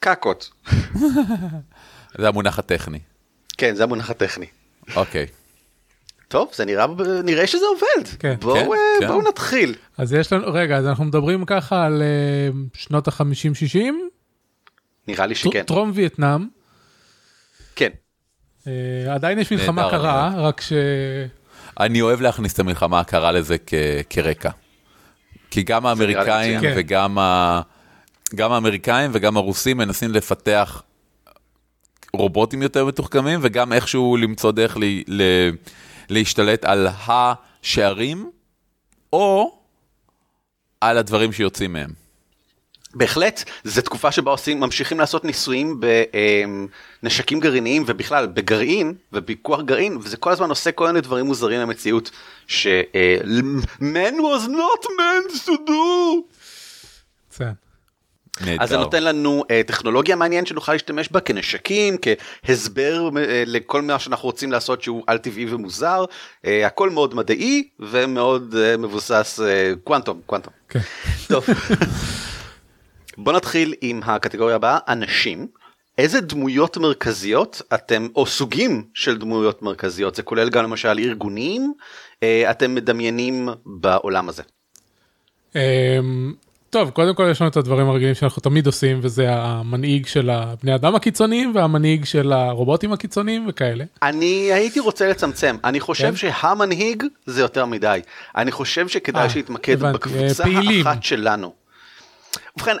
קקות. 0.00 0.50
זה 2.18 2.28
המונח 2.28 2.58
הטכני. 2.58 2.98
כן 3.58 3.74
זה 3.74 3.82
המונח 3.82 4.10
הטכני. 4.10 4.46
אוקיי. 4.96 5.26
טוב 6.28 6.50
זה 6.54 6.64
נראה 6.64 6.86
נראה 7.24 7.46
שזה 7.46 7.66
עובד 7.66 8.08
כן. 8.18 8.34
בואו 8.40 8.54
כן, 8.54 8.60
אה, 8.70 8.76
כן. 9.00 9.06
בואו 9.06 9.28
נתחיל. 9.28 9.74
אז 9.98 10.12
יש 10.12 10.32
לנו, 10.32 10.52
רגע, 10.52 10.76
אז 10.76 10.86
אנחנו 10.86 11.04
מדברים 11.04 11.44
ככה 11.44 11.84
על 11.84 12.02
אה, 12.02 12.48
שנות 12.74 13.08
ה-50-60, 13.08 13.78
נראה 15.08 15.26
לי 15.26 15.34
שכן. 15.34 15.62
טרום 15.62 15.90
וייטנאם, 15.94 16.46
כן. 17.76 17.88
אה, 18.66 19.14
עדיין 19.14 19.38
יש 19.38 19.52
מלחמה 19.52 19.82
נהדר, 19.82 19.98
קרה, 19.98 20.32
רק 20.36 20.60
ש... 20.60 20.72
אני 21.80 22.00
אוהב 22.00 22.20
להכניס 22.20 22.54
את 22.54 22.58
המלחמה 22.58 23.00
הקרה 23.00 23.32
לזה 23.32 23.56
כ- 23.66 23.74
כרקע. 24.10 24.50
כי 25.50 25.62
גם 25.62 25.86
האמריקאים. 25.86 26.60
כן. 26.60 26.74
וגם 26.76 27.18
ה... 27.18 27.60
גם 28.34 28.52
האמריקאים 28.52 29.10
וגם 29.14 29.36
הרוסים 29.36 29.76
מנסים 29.76 30.10
לפתח 30.10 30.82
רובוטים 32.12 32.62
יותר 32.62 32.84
מתוחכמים, 32.84 33.40
וגם 33.42 33.72
איכשהו 33.72 34.16
למצוא 34.16 34.52
דרך 34.52 34.76
ל... 34.76 34.82
ל... 35.06 35.22
להשתלט 36.10 36.64
על 36.64 36.88
השערים, 37.06 38.30
או 39.12 39.58
על 40.80 40.98
הדברים 40.98 41.32
שיוצאים 41.32 41.72
מהם. 41.72 41.90
בהחלט, 42.94 43.44
זו 43.64 43.82
תקופה 43.82 44.12
שבה 44.12 44.30
עושים, 44.30 44.60
ממשיכים 44.60 44.98
לעשות 44.98 45.24
ניסויים 45.24 45.80
בנשקים 47.02 47.40
גרעיניים 47.40 47.84
ובכלל 47.86 48.26
בגרעין 48.26 48.94
ובפיקוח 49.12 49.60
גרעין 49.60 49.96
וזה 49.96 50.16
כל 50.16 50.30
הזמן 50.30 50.48
עושה 50.48 50.72
כל 50.72 50.86
מיני 50.86 51.00
דברים 51.00 51.26
מוזרים 51.26 51.60
במציאות 51.60 52.10
ש... 52.46 52.66
אה, 52.66 53.18
man 53.80 54.14
was 54.14 54.46
not 54.48 54.84
meant 54.98 55.46
to 55.46 55.52
do. 55.68 56.22
נהדר. 58.40 58.62
אז 58.62 58.68
זה 58.68 58.76
נותן 58.76 59.04
לנו 59.04 59.44
uh, 59.44 59.66
טכנולוגיה 59.66 60.16
מעניינת 60.16 60.46
שנוכל 60.46 60.72
להשתמש 60.72 61.08
בה 61.12 61.20
כנשקים, 61.20 61.96
כהסבר 62.02 63.08
uh, 63.12 63.18
לכל 63.46 63.82
מה 63.82 63.98
שאנחנו 63.98 64.26
רוצים 64.26 64.52
לעשות 64.52 64.82
שהוא 64.82 65.02
על 65.06 65.18
טבעי 65.18 65.46
ומוזר, 65.54 66.04
uh, 66.04 66.48
הכל 66.66 66.90
מאוד 66.90 67.14
מדעי 67.14 67.68
ומאוד 67.80 68.54
uh, 68.54 68.76
מבוסס 68.78 69.40
uh, 69.40 69.78
קוונטום, 69.84 70.20
קוונטום. 70.26 70.52
כן. 70.68 70.80
טוב. 71.28 71.46
בוא 73.18 73.32
נתחיל 73.32 73.74
עם 73.80 74.00
הקטגוריה 74.04 74.56
הבאה, 74.56 74.78
אנשים. 74.88 75.46
איזה 75.98 76.20
דמויות 76.20 76.76
מרכזיות 76.76 77.62
אתם, 77.74 78.08
או 78.16 78.26
סוגים 78.26 78.84
של 78.94 79.18
דמויות 79.18 79.62
מרכזיות, 79.62 80.14
זה 80.14 80.22
כולל 80.22 80.50
גם 80.50 80.64
למשל 80.64 80.98
ארגונים, 80.98 81.72
אה, 82.22 82.50
אתם 82.50 82.74
מדמיינים 82.74 83.48
בעולם 83.66 84.28
הזה. 84.28 84.42
טוב, 86.70 86.90
קודם 86.90 87.14
כל 87.14 87.28
יש 87.30 87.40
לנו 87.40 87.50
את 87.50 87.56
הדברים 87.56 87.88
הרגילים 87.88 88.14
שאנחנו 88.14 88.42
תמיד 88.42 88.66
עושים, 88.66 88.98
וזה 89.02 89.32
המנהיג 89.32 90.06
של 90.06 90.30
הבני 90.30 90.74
אדם 90.74 90.94
הקיצוניים 90.94 91.52
והמנהיג 91.54 92.04
של 92.04 92.32
הרובוטים 92.32 92.92
הקיצוניים 92.92 93.46
וכאלה. 93.48 93.84
אני 94.02 94.52
הייתי 94.52 94.80
רוצה 94.80 95.08
לצמצם, 95.08 95.56
אני 95.64 95.80
חושב 95.80 96.10
כן? 96.10 96.16
שהמנהיג 96.16 97.04
זה 97.26 97.40
יותר 97.40 97.64
מדי. 97.64 98.00
אני 98.36 98.52
חושב 98.52 98.88
שכדאי 98.88 99.22
אה, 99.22 99.30
שיתמקד 99.30 99.72
הבנתי, 99.72 99.98
בקבוצה 99.98 100.44
אה, 100.44 100.48
פעילים. 100.48 100.86
האחת 100.86 101.02
שלנו. 101.02 101.52
ובכן, 102.56 102.76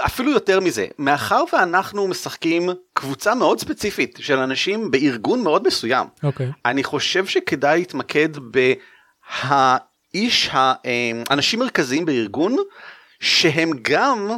אפילו 0.00 0.30
יותר 0.30 0.60
מזה, 0.60 0.86
מאחר 0.98 1.44
ואנחנו 1.52 2.08
משחקים 2.08 2.70
קבוצה 2.94 3.34
מאוד 3.34 3.60
ספציפית 3.60 4.18
של 4.22 4.38
אנשים 4.38 4.90
בארגון 4.90 5.42
מאוד 5.42 5.66
מסוים, 5.66 6.06
אוקיי. 6.22 6.50
אני 6.66 6.84
חושב 6.84 7.26
שכדאי 7.26 7.78
להתמקד 7.78 8.28
בהאיש, 10.14 10.50
האנשים 10.52 11.60
מרכזיים 11.60 12.04
בארגון, 12.04 12.56
שהם 13.22 13.70
גם 13.82 14.28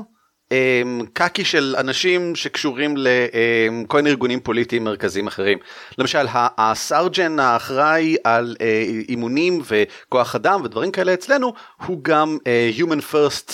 אמ, 0.52 1.00
קקי 1.12 1.44
של 1.44 1.74
אנשים 1.78 2.34
שקשורים 2.36 2.94
לכל 2.96 3.96
מיני 3.96 4.10
ארגונים 4.10 4.40
פוליטיים 4.40 4.84
מרכזיים 4.84 5.26
אחרים. 5.26 5.58
למשל, 5.98 6.26
ה- 6.28 6.70
הסארג'ן 6.70 7.38
האחראי 7.40 8.16
על 8.24 8.56
אה, 8.60 8.84
אימונים 9.08 9.62
וכוח 9.66 10.34
אדם 10.34 10.60
ודברים 10.64 10.90
כאלה 10.90 11.14
אצלנו, 11.14 11.52
הוא 11.86 11.98
גם 12.02 12.38
אה, 12.46 12.70
Human 12.78 13.12
First 13.14 13.52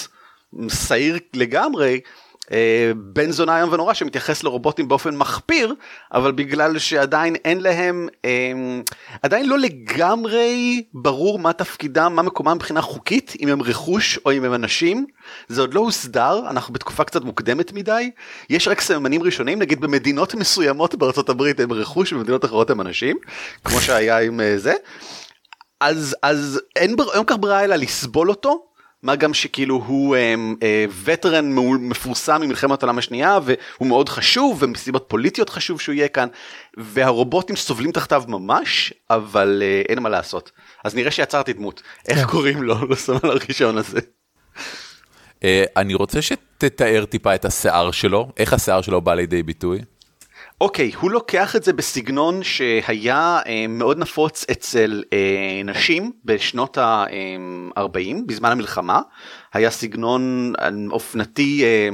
שעיר 0.88 1.18
לגמרי. 1.34 2.00
אה, 2.52 2.92
בן 2.96 3.30
זונה 3.30 3.58
איום 3.58 3.72
ונורא 3.72 3.94
שמתייחס 3.94 4.42
לרובוטים 4.42 4.88
באופן 4.88 5.16
מחפיר 5.16 5.74
אבל 6.12 6.32
בגלל 6.32 6.78
שעדיין 6.78 7.34
אין 7.34 7.60
להם 7.60 8.08
אה, 8.24 8.52
עדיין 9.22 9.48
לא 9.48 9.58
לגמרי 9.58 10.84
ברור 10.94 11.38
מה 11.38 11.52
תפקידם 11.52 12.12
מה 12.16 12.22
מקומם 12.22 12.52
מבחינה 12.52 12.82
חוקית 12.82 13.32
אם 13.40 13.48
הם 13.48 13.62
רכוש 13.62 14.18
או 14.24 14.32
אם 14.32 14.44
הם 14.44 14.54
אנשים. 14.54 15.06
זה 15.48 15.60
עוד 15.60 15.74
לא 15.74 15.80
הוסדר 15.80 16.42
אנחנו 16.50 16.74
בתקופה 16.74 17.04
קצת 17.04 17.24
מוקדמת 17.24 17.72
מדי. 17.72 18.10
יש 18.50 18.68
רק 18.68 18.80
סממנים 18.80 19.22
ראשונים 19.22 19.58
נגיד 19.58 19.80
במדינות 19.80 20.34
מסוימות 20.34 20.94
בארצות 20.94 21.28
הברית 21.28 21.60
הם 21.60 21.72
רכוש 21.72 22.12
ובמדינות 22.12 22.44
אחרות 22.44 22.70
הם 22.70 22.80
אנשים 22.80 23.16
כמו 23.64 23.80
שהיה 23.80 24.18
עם 24.18 24.40
אה, 24.40 24.58
זה. 24.58 24.74
אז 25.80 26.16
אז 26.22 26.60
אין 26.76 26.96
כל 26.96 27.24
כך 27.26 27.36
ברירה 27.40 27.64
אלא 27.64 27.76
לסבול 27.76 28.30
אותו 28.30 28.69
מה 29.02 29.16
גם 29.16 29.34
שכאילו 29.34 29.74
הוא 29.86 30.16
אה, 30.16 30.34
אה, 30.62 30.84
וטרן 31.04 31.52
מפורסם 31.80 32.40
ממלחמת 32.42 32.82
העולם 32.82 32.98
השנייה 32.98 33.38
והוא 33.44 33.88
מאוד 33.88 34.08
חשוב 34.08 34.58
ומסיבות 34.62 35.04
פוליטיות 35.08 35.50
חשוב 35.50 35.80
שהוא 35.80 35.94
יהיה 35.94 36.08
כאן 36.08 36.28
והרובוטים 36.76 37.56
סובלים 37.56 37.92
תחתיו 37.92 38.22
ממש 38.28 38.92
אבל 39.10 39.62
אה, 39.62 39.82
אין 39.88 39.98
מה 39.98 40.08
לעשות 40.08 40.50
אז 40.84 40.94
נראה 40.94 41.10
שיצרתי 41.10 41.52
דמות 41.52 41.82
איך 42.08 42.18
כן. 42.18 42.26
קוראים 42.26 42.62
לו 42.62 42.86
לסמל 42.88 43.18
הראשון 43.22 43.78
הזה. 43.78 44.00
אה, 45.44 45.64
אני 45.76 45.94
רוצה 45.94 46.22
שתתאר 46.22 47.04
טיפה 47.04 47.34
את 47.34 47.44
השיער 47.44 47.90
שלו, 47.90 48.28
איך 48.36 48.52
השיער 48.52 48.82
שלו 48.82 49.00
בא 49.00 49.14
לידי 49.14 49.42
ביטוי. 49.42 49.80
אוקיי, 50.60 50.92
הוא 51.00 51.10
לוקח 51.10 51.56
את 51.56 51.64
זה 51.64 51.72
בסגנון 51.72 52.42
שהיה 52.42 53.40
אה, 53.46 53.66
מאוד 53.68 53.98
נפוץ 53.98 54.44
אצל 54.50 55.02
אה, 55.12 55.62
נשים 55.64 56.12
בשנות 56.24 56.78
ה-40, 56.78 58.16
בזמן 58.26 58.50
המלחמה. 58.50 59.00
היה 59.52 59.70
סגנון 59.70 60.52
אה, 60.60 60.68
אופנתי 60.90 61.64
אה, 61.64 61.88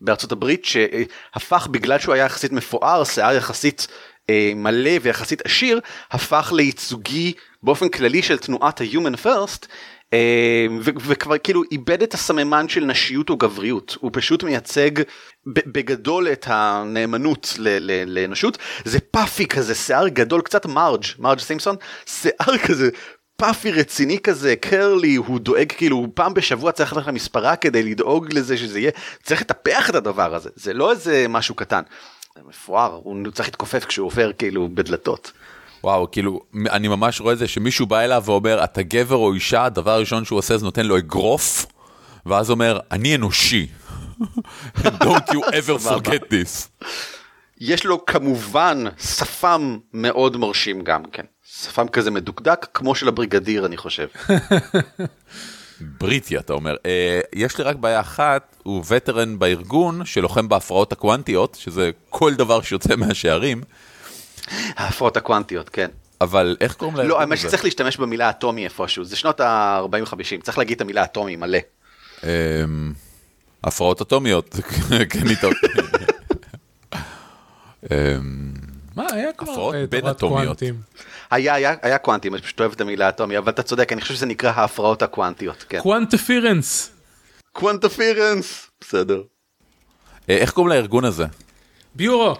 בארצות 0.00 0.32
הברית 0.32 0.64
שהפך 0.64 1.68
בגלל 1.70 1.98
שהוא 1.98 2.14
היה 2.14 2.24
יחסית 2.24 2.52
מפואר, 2.52 3.04
שיער 3.04 3.34
יחסית 3.34 3.86
אה, 4.30 4.52
מלא 4.56 4.90
ויחסית 5.02 5.46
עשיר 5.46 5.80
הפך 6.10 6.52
לייצוגי 6.56 7.32
באופן 7.62 7.88
כללי 7.88 8.22
של 8.22 8.38
תנועת 8.38 8.80
ה-Human 8.80 9.26
First 9.26 9.66
וכבר 10.80 11.38
כאילו 11.38 11.62
איבד 11.72 12.02
את 12.02 12.14
הסממן 12.14 12.68
של 12.68 12.84
נשיות 12.84 13.30
או 13.30 13.36
גבריות 13.36 13.96
הוא 14.00 14.10
פשוט 14.14 14.42
מייצג 14.42 14.90
בגדול 15.46 16.28
את 16.28 16.46
הנאמנות 16.48 17.54
לאנושות 18.06 18.58
זה 18.84 19.00
פאפי 19.00 19.46
כזה 19.46 19.74
שיער 19.74 20.08
גדול 20.08 20.40
קצת 20.40 20.66
מרג' 20.66 21.04
מרג' 21.18 21.38
סימפסון 21.38 21.76
שיער 22.06 22.58
כזה 22.66 22.90
פאפי 23.36 23.72
רציני 23.72 24.18
כזה 24.18 24.56
קרלי 24.56 25.14
הוא 25.14 25.40
דואג 25.40 25.72
כאילו 25.76 26.06
פעם 26.14 26.34
בשבוע 26.34 26.72
צריך 26.72 26.92
ללכת 26.92 27.08
למספרה 27.08 27.56
כדי 27.56 27.82
לדאוג 27.82 28.32
לזה 28.32 28.56
שזה 28.56 28.80
יהיה 28.80 28.90
צריך 29.22 29.40
לטפח 29.40 29.90
את 29.90 29.94
הדבר 29.94 30.34
הזה 30.34 30.50
זה 30.54 30.74
לא 30.74 30.90
איזה 30.90 31.26
משהו 31.28 31.54
קטן. 31.54 31.82
מפואר 32.48 33.00
הוא 33.04 33.30
צריך 33.32 33.48
להתכופף 33.48 33.84
כשהוא 33.84 34.06
עובר 34.06 34.32
כאילו 34.32 34.68
בדלתות. 34.74 35.32
וואו, 35.84 36.10
כאילו, 36.10 36.40
אני 36.70 36.88
ממש 36.88 37.20
רואה 37.20 37.32
את 37.32 37.38
זה 37.38 37.48
שמישהו 37.48 37.86
בא 37.86 38.00
אליו 38.00 38.22
ואומר, 38.26 38.64
אתה 38.64 38.82
גבר 38.82 39.16
או 39.16 39.34
אישה, 39.34 39.64
הדבר 39.64 39.90
הראשון 39.90 40.24
שהוא 40.24 40.38
עושה 40.38 40.58
זה 40.58 40.64
נותן 40.64 40.86
לו 40.86 40.98
אגרוף, 40.98 41.66
ואז 42.26 42.50
אומר, 42.50 42.78
אני 42.90 43.14
אנושי. 43.14 43.66
Don't 44.78 45.28
you 45.32 45.40
ever 45.52 45.78
forget 45.78 46.22
this. 46.30 46.84
יש 47.60 47.84
לו 47.86 48.06
כמובן 48.06 48.84
שפם 48.98 49.78
מאוד 49.92 50.36
מרשים 50.36 50.84
גם 50.84 51.02
כן. 51.12 51.22
שפם 51.42 51.88
כזה 51.88 52.10
מדוקדק 52.10 52.66
כמו 52.74 52.94
של 52.94 53.08
הבריגדיר 53.08 53.66
אני 53.66 53.76
חושב. 53.76 54.06
בריטי 56.00 56.38
אתה 56.38 56.52
אומר. 56.52 56.74
Uh, 56.74 57.26
יש 57.32 57.58
לי 57.58 57.64
רק 57.64 57.76
בעיה 57.76 58.00
אחת, 58.00 58.56
הוא 58.62 58.84
וטרן 58.88 59.38
בארגון 59.38 60.04
שלוחם 60.04 60.48
בהפרעות 60.48 60.92
הקוונטיות, 60.92 61.56
שזה 61.60 61.90
כל 62.10 62.34
דבר 62.34 62.62
שיוצא 62.62 62.96
מהשערים. 62.96 63.62
ההפרעות 64.76 65.16
הקוונטיות, 65.16 65.68
כן. 65.68 65.88
אבל 66.20 66.56
איך 66.60 66.74
קוראים 66.74 66.96
להם? 66.96 67.08
לא, 67.08 67.20
האמת 67.20 67.38
שצריך 67.38 67.64
להשתמש 67.64 67.96
במילה 67.96 68.30
אטומי 68.30 68.64
איפשהו, 68.64 69.04
זה 69.04 69.16
שנות 69.16 69.40
ה-40-50, 69.40 70.42
צריך 70.42 70.58
להגיד 70.58 70.74
את 70.74 70.80
המילה 70.80 71.04
אטומי 71.04 71.36
מלא. 71.36 71.58
אמ, 72.24 72.92
הפרעות 73.64 74.00
אטומיות, 74.02 74.56
כן 75.10 75.28
איתו. 75.28 75.48
אמ, 77.90 78.52
מה, 78.96 79.06
היה 79.12 79.32
כבר 79.32 79.52
הפרעות 79.52 79.74
אה, 79.74 79.86
בין 79.86 80.06
אטומיות. 80.06 80.62
היה, 81.30 81.54
היה, 81.54 81.74
היה 81.82 81.98
קוונטים, 81.98 82.34
אני 82.34 82.42
פשוט 82.42 82.60
אוהב 82.60 82.72
את 82.72 82.80
המילה 82.80 83.08
אטומי, 83.08 83.38
אבל 83.38 83.52
אתה 83.52 83.62
צודק, 83.62 83.92
אני 83.92 84.00
חושב 84.00 84.14
שזה 84.14 84.26
נקרא 84.26 84.50
ההפרעות 84.50 85.02
הקוונטיות, 85.02 85.64
כן. 85.68 85.80
Quantference. 85.80 86.90
Quantference, 87.52 88.70
בסדר. 88.80 89.22
אה, 90.30 90.36
איך 90.36 90.50
קוראים 90.50 90.72
לארגון 90.72 91.04
הזה? 91.04 91.24
Bureau. 91.94 92.36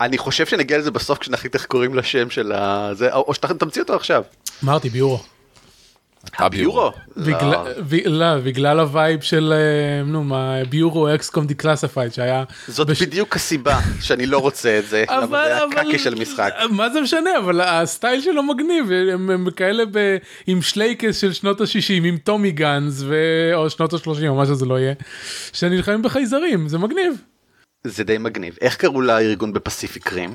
אני 0.00 0.18
חושב 0.18 0.46
שנגיע 0.46 0.78
לזה 0.78 0.90
בסוף 0.90 1.18
כשנחליט 1.18 1.54
איך 1.54 1.66
קוראים 1.66 1.94
לשם 1.94 2.30
של 2.30 2.52
הזה, 2.52 3.14
או 3.14 3.34
שאתה 3.34 3.54
תמציא 3.54 3.82
אותו 3.82 3.94
עכשיו. 3.94 4.22
אמרתי 4.64 4.90
Bureau. 4.90 5.20
ה 6.38 6.45
Bureau? 6.45 6.90
לא, 8.06 8.38
בגלל 8.38 8.80
ה 8.80 8.88
vibe 8.88 9.20
של, 9.20 9.52
אה, 9.56 10.04
נו 10.04 10.24
מה, 10.24 10.64
Bureau 10.68 11.14
XCOM 11.14 11.46
Declassified 11.46 12.12
שהיה... 12.12 12.44
זאת 12.68 12.90
בדיוק 13.00 13.36
הסיבה 13.36 13.80
שאני 14.00 14.26
לא 14.26 14.38
רוצה 14.38 14.78
את 14.78 14.88
זה, 14.88 15.04
אבל 15.24 15.28
זה 15.48 15.56
היה 15.56 15.66
קקי 15.70 15.98
של 15.98 16.14
משחק. 16.14 16.54
מה 16.70 16.90
זה 16.90 17.00
משנה, 17.00 17.30
אבל 17.38 17.60
ה 17.60 17.70
style 17.70 18.20
שלו 18.20 18.42
מגניב, 18.42 18.90
הם 19.12 19.50
כאלה 19.56 19.84
עם 20.46 20.62
שלייקס 20.62 21.20
של 21.20 21.32
שנות 21.32 21.60
ה-60, 21.60 22.04
עם 22.04 22.16
tommy 22.16 22.50
guns, 22.50 23.02
או 23.54 23.70
שנות 23.70 23.92
ה-30, 23.92 24.28
או 24.28 24.34
מה 24.34 24.46
שזה 24.46 24.66
לא 24.66 24.78
יהיה, 24.78 24.94
שנלחמים 25.52 26.02
בחייזרים, 26.02 26.68
זה 26.68 26.78
מגניב. 26.78 27.12
זה 27.88 28.04
די 28.04 28.18
מגניב. 28.18 28.56
איך 28.60 28.76
קראו 28.76 29.00
לארגון 29.00 29.52
ב 29.52 29.60
Pacific 29.60 30.12
Rim? 30.12 30.34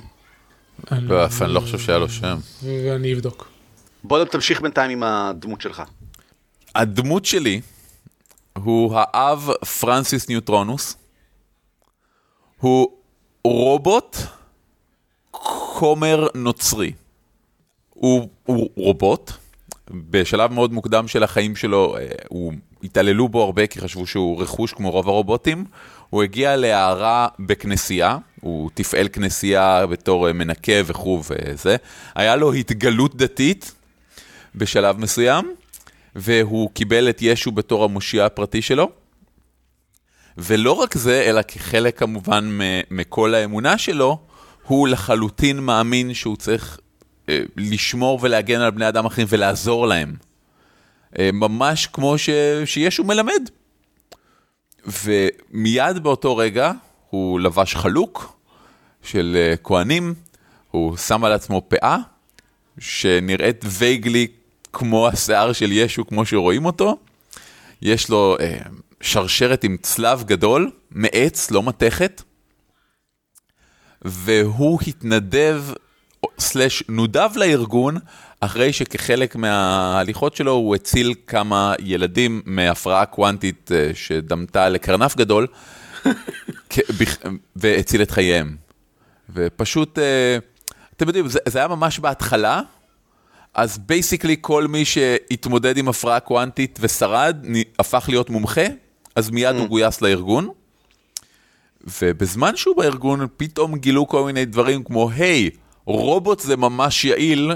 אני 0.92 1.08
לא 1.48 1.60
חושב 1.60 1.80
שהיה 1.80 1.98
לו 1.98 2.10
שם. 2.10 2.38
ואני 2.64 3.14
אבדוק. 3.14 3.48
בוא 4.04 4.26
תמשיך 4.26 4.62
בינתיים 4.62 4.92
עם 4.92 5.04
הדמות 5.04 5.62
שלך. 5.62 5.84
הדמות 6.76 7.26
שלי 7.26 7.62
הוא 8.58 8.96
האב 8.96 9.50
פרנסיס 9.80 10.30
ניוטרונוס. 10.30 10.98
הוא 12.58 12.88
רובוט 13.44 14.18
כומר 15.32 16.28
נוצרי. 16.36 16.92
הוא, 17.90 18.30
הוא 18.46 18.70
רובוט, 18.76 19.32
בשלב 19.92 20.54
מאוד 20.54 20.74
מוקדם 20.74 21.08
של 21.08 21.24
החיים 21.24 21.56
שלו, 21.56 21.98
אה, 21.98 22.08
הוא 22.30 22.54
התעללו 22.84 23.30
בו 23.30 23.44
הרבה 23.44 23.68
כי 23.68 23.80
חשבו 23.80 24.08
שהוא 24.08 24.42
רכוש 24.42 24.74
כמו 24.74 24.92
רוב 24.92 25.08
הרובוטים. 25.08 25.66
הוא 26.12 26.24
הגיע 26.24 26.56
להערה 26.56 27.28
בכנסייה, 27.40 28.18
הוא 28.42 28.70
תפעל 28.74 29.08
כנסייה 29.14 29.86
בתור 29.88 30.28
אה, 30.28 30.34
מנקה 30.34 30.72
וכו' 30.86 31.24
וזה. 31.30 31.76
היה 32.16 32.36
לו 32.36 32.54
התגלות 32.54 33.16
דתית 33.16 33.72
בשלב 34.56 35.00
מסוים, 35.00 35.56
והוא 36.16 36.70
קיבל 36.74 37.10
את 37.10 37.18
ישו 37.22 37.52
בתור 37.52 37.84
המושיע 37.84 38.26
הפרטי 38.26 38.62
שלו. 38.62 38.90
ולא 40.38 40.72
רק 40.72 40.98
זה, 40.98 41.22
אלא 41.22 41.42
כחלק 41.42 42.00
כמובן 42.00 42.58
מכל 42.92 43.36
האמונה 43.36 43.78
שלו, 43.78 44.20
הוא 44.68 44.88
לחלוטין 44.88 45.60
מאמין 45.60 46.14
שהוא 46.14 46.38
צריך 46.38 46.80
אה, 47.30 47.40
לשמור 47.58 48.20
ולהגן 48.22 48.62
על 48.62 48.72
בני 48.72 48.88
אדם 48.88 49.06
אחרים 49.06 49.28
ולעזור 49.30 49.88
להם. 49.88 50.16
אה, 51.20 51.30
ממש 51.34 51.88
כמו 51.88 52.18
ש... 52.18 52.30
שישו 52.66 53.04
מלמד. 53.04 53.50
ומיד 54.86 56.04
באותו 56.04 56.38
רגע 56.38 56.72
הוא 57.10 57.40
לבש 57.40 57.76
חלוק 57.76 58.38
של 59.04 59.38
אה, 59.40 59.58
כהנים, 59.64 60.14
הוא 60.72 60.98
שם 60.98 61.24
על 61.24 61.32
עצמו 61.32 61.62
פאה, 61.68 61.98
שנראית 62.80 63.66
וייגלי 63.68 64.28
כמו 64.74 65.08
השיער 65.08 65.54
של 65.54 65.72
ישו, 65.72 66.08
כמו 66.08 66.26
שרואים 66.26 66.66
אותו. 66.66 66.98
יש 67.82 68.10
לו 68.10 68.38
אה, 68.40 68.58
שרשרת 69.02 69.64
עם 69.64 69.78
צלב 69.82 70.24
גדול, 70.24 70.72
מעץ, 70.92 71.52
לא 71.52 71.64
מתכת, 71.64 72.22
והוא 74.02 74.80
התנדב, 74.88 75.64
סלש 76.40 76.84
נודב 76.90 77.30
לארגון, 77.36 77.98
אחרי 78.40 78.74
שכחלק 78.74 79.36
מההליכות 79.36 80.36
שלו 80.36 80.52
הוא 80.52 80.76
הציל 80.76 81.14
כמה 81.28 81.74
ילדים 81.80 82.42
מהפרעה 82.46 83.06
קוונטית 83.06 83.72
אה, 83.72 83.92
שדמתה 83.94 84.70
לקרנף 84.70 85.16
גדול, 85.16 85.48
והציל 87.56 88.02
את 88.02 88.12
חייהם. 88.12 88.56
ופשוט, 89.34 90.00
אה, 90.00 90.38
אתם 90.96 91.08
יודעים, 91.08 91.28
זה, 91.28 91.40
זה 91.48 91.60
היה 91.60 91.68
ממש 91.68 92.00
בהתחלה, 92.00 92.62
אז 93.54 93.78
basically 93.78 94.36
כל 94.42 94.68
מי 94.68 94.86
שהתמודד 94.86 95.78
עם 95.78 95.88
הפרעה 95.88 96.20
קוונטית 96.20 96.80
ושרד, 96.82 97.46
הפך 97.80 98.06
להיות 98.08 98.30
מומחה, 98.30 98.66
אז 99.16 99.30
מיד 99.30 99.56
mm. 99.56 99.60
הוא 99.60 99.68
גויס 99.68 100.02
לארגון. 100.02 100.50
ובזמן 102.02 102.56
שהוא 102.56 102.76
בארגון, 102.78 103.28
פתאום 103.38 103.78
גילו 103.78 104.08
כל 104.08 104.26
מיני 104.26 104.46
דברים 104.46 104.84
כמו, 104.84 105.10
היי, 105.12 105.50
hey, 105.54 105.58
רובוט 105.86 106.40
זה 106.40 106.58
ממש 106.58 107.06
יעיל, 107.06 107.52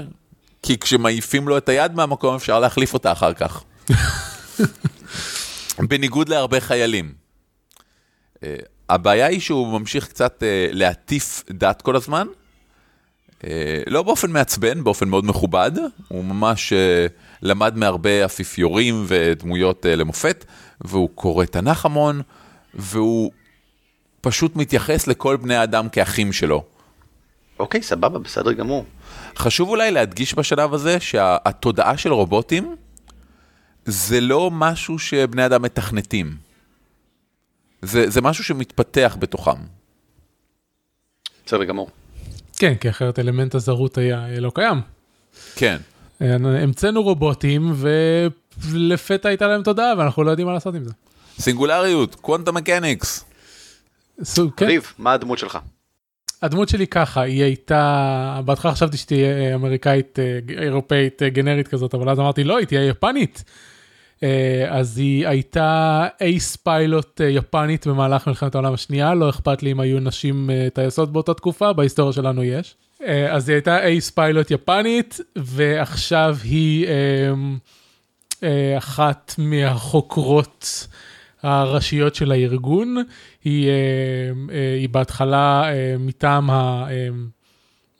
כי 0.62 0.78
כשמעיפים 0.78 1.48
לו 1.48 1.58
את 1.58 1.68
היד 1.68 1.94
מהמקום 1.94 2.34
אפשר 2.34 2.60
להחליף 2.60 2.94
אותה 2.94 3.12
אחר 3.12 3.32
כך. 3.32 3.62
בניגוד 5.88 6.28
להרבה 6.28 6.60
חיילים. 6.60 7.12
Uh, 8.34 8.38
הבעיה 8.88 9.26
היא 9.26 9.40
שהוא 9.40 9.80
ממשיך 9.80 10.08
קצת 10.08 10.42
uh, 10.42 10.74
להטיף 10.74 11.44
דת 11.50 11.82
כל 11.82 11.96
הזמן, 11.96 12.26
uh, 13.40 13.44
לא 13.86 14.02
באופן 14.02 14.30
מעצבן, 14.30 14.84
באופן 14.84 15.08
מאוד 15.08 15.24
מכובד, 15.24 15.72
הוא 16.08 16.24
ממש 16.24 16.72
למד 17.42 17.76
מהרבה 17.76 18.24
אפיפיורים 18.24 19.04
ודמויות 19.08 19.86
למופת, 19.88 20.44
והוא 20.80 21.08
קורא 21.14 21.44
תנ"ך 21.44 21.84
המון, 21.84 22.22
והוא 22.74 23.32
פשוט 24.20 24.56
מתייחס 24.56 25.06
לכל 25.06 25.36
בני 25.36 25.56
האדם 25.56 25.88
כאחים 25.88 26.32
שלו. 26.32 26.75
אוקיי, 27.58 27.82
סבבה, 27.82 28.18
בסדר 28.18 28.52
גמור. 28.52 28.84
חשוב 29.36 29.68
אולי 29.68 29.90
להדגיש 29.90 30.34
בשלב 30.34 30.74
הזה 30.74 31.00
שהתודעה 31.00 31.96
של 31.96 32.12
רובוטים 32.12 32.76
זה 33.84 34.20
לא 34.20 34.50
משהו 34.52 34.98
שבני 34.98 35.46
אדם 35.46 35.62
מתכנתים. 35.62 36.36
זה, 37.82 38.10
זה 38.10 38.20
משהו 38.20 38.44
שמתפתח 38.44 39.16
בתוכם. 39.18 39.60
בסדר 41.46 41.64
גמור. 41.64 41.90
כן, 42.56 42.74
כי 42.74 42.90
אחרת 42.90 43.18
אלמנט 43.18 43.54
הזרות 43.54 43.98
היה 43.98 44.40
לא 44.40 44.52
קיים. 44.54 44.80
כן. 45.56 45.76
המצאנו 46.20 47.02
רובוטים 47.02 47.72
ולפתע 48.56 49.28
הייתה 49.28 49.46
להם 49.46 49.62
תודעה 49.62 49.94
ואנחנו 49.98 50.24
לא 50.24 50.30
יודעים 50.30 50.46
מה 50.46 50.54
לעשות 50.54 50.74
עם 50.74 50.84
זה. 50.84 50.92
סינגולריות, 51.38 52.14
קוונטה 52.14 52.52
מקניקס. 52.52 53.24
כן. 54.56 54.66
ריב, 54.66 54.92
מה 54.98 55.12
הדמות 55.12 55.38
שלך? 55.38 55.58
הדמות 56.46 56.68
שלי 56.68 56.86
ככה, 56.86 57.20
היא 57.20 57.42
הייתה, 57.42 58.40
בהתחלה 58.44 58.72
חשבתי 58.72 58.96
שתהיה 58.96 59.54
אמריקאית, 59.54 60.18
אה, 60.18 60.38
אירופאית 60.62 61.22
אה, 61.22 61.28
גנרית 61.28 61.68
כזאת, 61.68 61.94
אבל 61.94 62.08
אז 62.08 62.20
אמרתי 62.20 62.44
לא, 62.44 62.58
היא 62.58 62.66
תהיה 62.66 62.84
יפנית. 62.84 63.44
אה, 64.22 64.66
אז 64.68 64.98
היא 64.98 65.28
הייתה 65.28 66.06
אייס 66.20 66.56
פיילוט 66.56 67.20
יפנית 67.28 67.86
במהלך 67.86 68.28
מלחמת 68.28 68.54
העולם 68.54 68.74
השנייה, 68.74 69.14
לא 69.14 69.30
אכפת 69.30 69.62
לי 69.62 69.72
אם 69.72 69.80
היו 69.80 70.00
נשים 70.00 70.50
טייסות 70.74 71.12
באותה 71.12 71.34
תקופה, 71.34 71.72
בהיסטוריה 71.72 72.12
שלנו 72.12 72.44
יש. 72.44 72.74
אה, 73.04 73.34
אז 73.34 73.48
היא 73.48 73.54
הייתה 73.54 73.84
אייס 73.84 74.10
פיילוט 74.10 74.50
יפנית, 74.50 75.20
ועכשיו 75.36 76.36
היא 76.44 76.86
אה, 78.42 78.78
אחת 78.78 79.34
מהחוקרות 79.38 80.86
הראשיות 81.42 82.14
של 82.14 82.32
הארגון. 82.32 82.96
היא, 83.44 83.68
אמ, 83.68 84.50
אה, 84.50 84.74
היא 84.80 84.88
בהתחלה 84.88 85.70
מטעם 85.98 86.50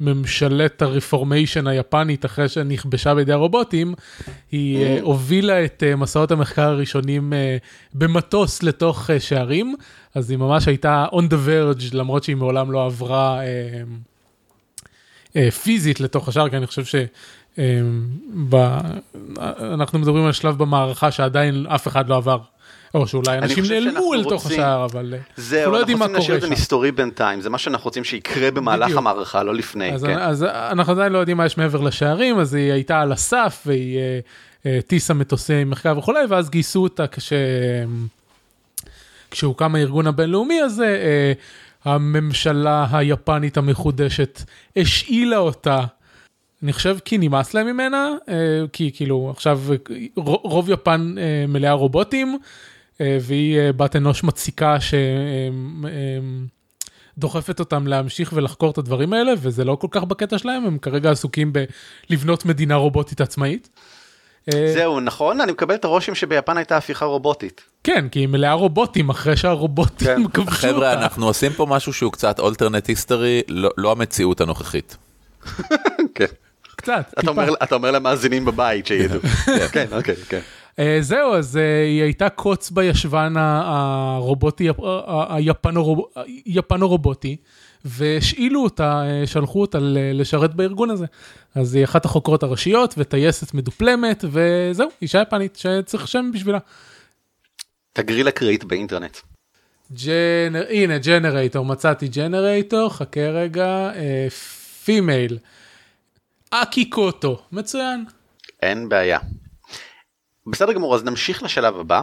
הממשלת 0.00 0.82
הרפורמיישן 0.82 1.66
היפנית, 1.66 2.24
אחרי 2.24 2.48
שנכבשה 2.48 3.14
בידי 3.14 3.32
הרובוטים, 3.32 3.94
היא 4.50 5.00
הובילה 5.00 5.64
את 5.64 5.82
מסעות 5.96 6.30
המחקר 6.30 6.68
הראשונים 6.68 7.32
במטוס 7.94 8.62
לתוך 8.62 9.10
שערים, 9.18 9.74
אז 10.14 10.30
היא 10.30 10.38
ממש 10.38 10.68
הייתה 10.68 11.06
on 11.12 11.24
the 11.30 11.48
verge, 11.48 11.84
למרות 11.92 12.24
שהיא 12.24 12.36
מעולם 12.36 12.72
לא 12.72 12.86
עברה... 12.86 13.40
אה, 15.36 15.50
פיזית 15.50 16.00
לתוך 16.00 16.28
השער, 16.28 16.48
כי 16.48 16.56
אני 16.56 16.66
חושב 16.66 16.84
שאנחנו 16.84 17.58
אה, 19.98 20.02
מדברים 20.02 20.24
על 20.24 20.32
שלב 20.32 20.58
במערכה 20.58 21.10
שעדיין 21.10 21.66
אף 21.66 21.88
אחד 21.88 22.08
לא 22.08 22.16
עבר. 22.16 22.38
או 22.96 23.06
שאולי 23.06 23.38
אנשים 23.38 23.64
נעלמו 23.64 24.14
אל 24.14 24.24
תוך 24.24 24.46
השער, 24.46 24.84
אבל 24.84 25.14
אה, 25.14 25.18
אנחנו 25.58 25.72
לא 25.72 25.76
יודעים 25.76 25.98
מה 25.98 26.06
קורה 26.06 26.20
שם. 26.20 26.26
זהו, 26.26 26.36
אנחנו 26.36 26.36
רוצים 26.36 26.36
להשאיר 26.36 26.36
את 26.36 26.42
זה 26.42 26.50
מסתורי 26.50 26.92
בינתיים, 26.92 27.40
זה 27.40 27.50
מה 27.50 27.58
שאנחנו 27.58 27.84
רוצים 27.84 28.04
שיקרה 28.04 28.50
במהלך. 28.50 28.96
המערכה, 28.96 29.42
לא 29.42 29.54
לפני. 29.54 29.92
אז, 29.92 30.04
כן. 30.04 30.18
אז 30.18 30.42
אנחנו 30.44 30.92
עדיין 30.92 31.12
לא 31.12 31.18
יודעים 31.18 31.36
מה 31.36 31.46
יש 31.46 31.58
מעבר 31.58 31.80
לשערים, 31.80 32.38
אז 32.38 32.54
היא 32.54 32.72
הייתה 32.72 33.00
על 33.00 33.12
הסף, 33.12 33.62
והיא 33.66 33.98
טיסה 34.86 35.14
מטוסי 35.14 35.64
מחקר 35.64 35.98
וכולי, 35.98 36.20
ואז 36.28 36.50
גייסו 36.50 36.82
אותה 36.82 37.06
כש... 37.06 37.32
כשהוקם 39.30 39.74
הארגון 39.74 40.06
הבינלאומי 40.06 40.60
הזה, 40.60 40.98
הממשלה 41.84 42.86
היפנית 42.92 43.56
המחודשת 43.56 44.42
השאילה 44.76 45.38
אותה. 45.38 45.84
אני 46.62 46.72
חושב 46.72 46.96
כי 47.04 47.18
נמאס 47.18 47.54
להם 47.54 47.66
ממנה, 47.66 48.14
אה, 48.28 48.34
כי 48.72 48.90
כאילו 48.94 49.30
עכשיו 49.30 49.60
רוב 50.44 50.70
יפן 50.70 51.14
אה, 51.18 51.44
מלאה 51.48 51.72
רובוטים, 51.72 52.28
אה, 52.28 52.38
והיא 53.00 53.58
בת 53.76 53.96
אנוש 53.96 54.24
מציקה 54.24 54.76
שדוחפת 57.16 57.60
אותם 57.60 57.86
להמשיך 57.86 58.32
ולחקור 58.34 58.70
את 58.70 58.78
הדברים 58.78 59.12
האלה, 59.12 59.32
וזה 59.38 59.64
לא 59.64 59.74
כל 59.74 59.88
כך 59.90 60.04
בקטע 60.04 60.38
שלהם, 60.38 60.66
הם 60.66 60.78
כרגע 60.78 61.10
עסוקים 61.10 61.52
בלבנות 62.10 62.44
מדינה 62.44 62.74
רובוטית 62.74 63.20
עצמאית. 63.20 63.68
אה, 64.54 64.72
זהו 64.74 65.00
נכון 65.00 65.40
אני 65.40 65.52
מקבל 65.52 65.74
את 65.74 65.84
הרושם 65.84 66.14
שביפן 66.14 66.56
הייתה 66.56 66.76
הפיכה 66.76 67.04
רובוטית. 67.04 67.64
כן 67.84 68.08
כי 68.08 68.18
היא 68.18 68.28
מלאה 68.28 68.52
רובוטים 68.52 69.10
אחרי 69.10 69.36
שהרובוטים 69.36 70.06
כן. 70.06 70.28
כבשו 70.28 70.40
אותה. 70.40 70.56
חבר'ה 70.56 70.92
אנחנו 70.92 71.26
עושים 71.26 71.52
פה 71.52 71.66
משהו 71.66 71.92
שהוא 71.92 72.12
קצת 72.12 72.38
אולטרנט 72.38 72.86
היסטורי 72.86 73.42
לא, 73.48 73.70
לא 73.76 73.92
המציאות 73.92 74.40
הנוכחית. 74.40 74.96
כן. 76.14 76.26
קצת. 76.76 77.14
אתה 77.18 77.30
אומר, 77.30 77.54
אתה 77.62 77.74
אומר 77.74 77.90
למאזינים 77.90 78.44
בבית 78.44 78.86
שידעו. 78.86 79.20
כן 79.72 79.86
אוקיי 79.92 80.16
כן. 80.28 80.40
Uh, 80.80 80.82
זהו 81.00 81.34
אז 81.34 81.56
uh, 81.56 81.58
היא 81.86 82.02
הייתה 82.02 82.28
קוץ 82.28 82.70
בישבן 82.70 83.34
הרובוטי 83.36 84.68
היפנו 86.46 86.88
רובוטי 86.88 87.36
והשאילו 87.86 88.62
אותה, 88.62 89.02
אה, 89.06 89.26
שלחו 89.26 89.60
אותה 89.60 89.78
לשרת 90.14 90.54
בארגון 90.54 90.90
הזה. 90.90 91.06
אז 91.54 91.74
היא 91.74 91.84
אחת 91.84 92.04
החוקרות 92.04 92.42
הראשיות 92.42 92.94
וטייסת 92.98 93.54
מדופלמת, 93.54 94.24
וזהו, 94.30 94.88
אישה 95.02 95.22
יפנית 95.22 95.56
שצריך 95.56 96.08
שם 96.08 96.30
בשבילה. 96.34 96.58
תגריל 97.92 98.28
אקראית 98.28 98.64
באינטרנט. 98.64 99.16
gener... 99.92 100.64
הנה 100.68 100.98
ג'נרייטור, 100.98 101.64
מצאתי 101.64 102.08
ג'נרייטור, 102.08 102.88
חכה 102.88 103.20
רגע, 103.20 103.90
female. 104.84 105.38
אה, 106.52 106.62
אקי 106.62 106.90
קוטו, 106.90 107.42
מצוין. 107.52 108.04
אין 108.62 108.88
בעיה. 108.88 109.18
בסדר 110.46 110.72
גמור, 110.72 110.94
אז 110.94 111.04
נמשיך 111.04 111.42
לשלב 111.42 111.76
הבא. 111.76 112.02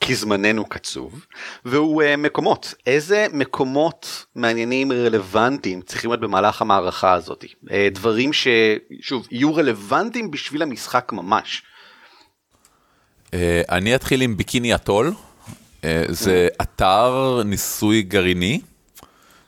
כי 0.00 0.14
זמננו 0.14 0.64
קצוב, 0.64 1.26
והוא 1.64 2.02
uh, 2.02 2.16
מקומות. 2.16 2.74
איזה 2.86 3.26
מקומות 3.32 4.24
מעניינים 4.34 4.92
רלוונטיים 4.92 5.82
צריכים 5.82 6.10
להיות 6.10 6.20
במהלך 6.20 6.62
המערכה 6.62 7.12
הזאת? 7.12 7.44
Uh, 7.44 7.70
דברים 7.92 8.30
ששוב 8.32 9.26
יהיו 9.30 9.54
רלוונטיים 9.54 10.30
בשביל 10.30 10.62
המשחק 10.62 11.12
ממש. 11.12 11.62
Uh, 13.26 13.32
אני 13.68 13.94
אתחיל 13.94 14.20
עם 14.20 14.36
ביקיני 14.36 14.74
אטול, 14.74 15.12
uh, 15.12 15.84
זה 16.08 16.48
אתר 16.62 17.42
ניסוי 17.44 18.02
גרעיני 18.02 18.60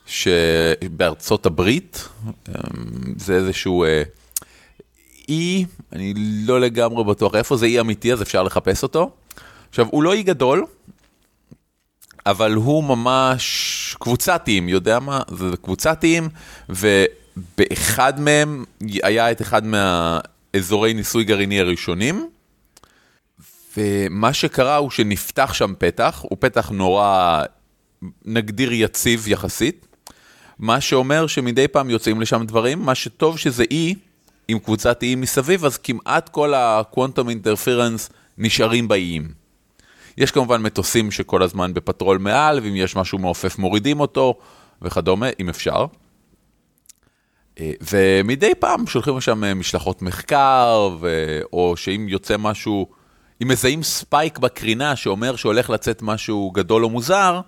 שבארצות 0.07 1.47
הברית, 1.47 2.09
um, 2.29 2.51
זה 3.17 3.35
איזשהו... 3.35 3.85
uh, 3.85 4.22
אי, 5.29 5.65
אני 5.93 6.15
לא 6.47 6.61
לגמרי 6.61 7.05
בטוח 7.05 7.35
איפה 7.35 7.57
זה 7.57 7.67
אי 7.67 7.81
אמיתי 7.81 8.13
אז 8.13 8.23
אפשר 8.23 8.43
לחפש 8.43 8.83
אותו. 8.83 9.11
עכשיו, 9.69 9.87
הוא 9.91 10.03
לא 10.03 10.13
אי 10.13 10.23
גדול, 10.23 10.65
אבל 12.27 12.55
הוא 12.55 12.85
ממש 12.85 13.97
קבוצתיים, 14.01 14.69
יודע 14.69 14.99
מה? 14.99 15.21
זה 15.29 15.57
קבוצתיים, 15.63 16.29
ובאחד 16.69 18.21
מהם 18.21 18.65
היה 19.03 19.31
את 19.31 19.43
אחד 19.43 19.63
מהאזורי 19.67 20.95
ניסוי 20.95 21.25
גרעיני 21.25 21.61
הראשונים, 21.61 22.29
ומה 23.77 24.33
שקרה 24.33 24.77
הוא 24.77 24.91
שנפתח 24.91 25.53
שם 25.55 25.75
פתח, 25.79 26.21
הוא 26.23 26.39
פתח 26.41 26.71
נורא, 26.71 27.43
נגדיר 28.25 28.73
יציב 28.73 29.29
יחסית, 29.29 29.87
מה 30.59 30.81
שאומר 30.81 31.27
שמדי 31.27 31.69
פעם 31.69 31.91
יוצאים 31.91 32.21
לשם 32.21 32.45
דברים, 32.47 32.79
מה 32.83 32.95
שטוב 32.95 33.39
שזה 33.39 33.65
אי, 33.71 33.95
עם 34.49 34.59
קבוצת 34.59 35.03
איים 35.03 35.21
מסביב, 35.21 35.65
אז 35.65 35.79
כמעט 35.79 36.29
כל 36.29 36.55
ה-quantum 36.55 37.27
interference 37.27 38.13
נשארים 38.39 38.89
באיים. 38.89 39.29
יש 40.19 40.31
כמובן 40.31 40.63
מטוסים 40.63 41.11
שכל 41.11 41.43
הזמן 41.43 41.75
בפטרול 41.75 42.19
מעל, 42.19 42.61
ואם 42.63 42.77
יש 42.77 42.97
משהו 42.97 43.19
מעופף 43.19 43.59
מורידים 43.59 44.01
אותו 44.01 44.39
וכדומה, 44.83 45.27
אם 45.41 45.49
אפשר. 45.49 45.87
אה, 47.61 47.73
ומדי 47.91 48.55
פעם 48.59 48.87
שולחים 48.87 49.17
לשם 49.17 49.45
אה, 49.45 49.55
משלחות 49.55 50.03
מחקר, 50.03 50.91
ו... 51.01 51.41
או 51.53 51.77
שאם 51.77 52.07
יוצא 52.09 52.37
משהו, 52.39 52.87
אם 53.43 53.49
מזהים 53.49 53.83
spike 53.83 54.39
בקרינה 54.39 54.97
שאומר 54.97 55.37
שהולך 55.37 55.71
לצאת 55.71 56.03
משהו 56.03 56.51
גדול 56.51 56.85
או 56.85 56.91
מוזר, 56.91 57.41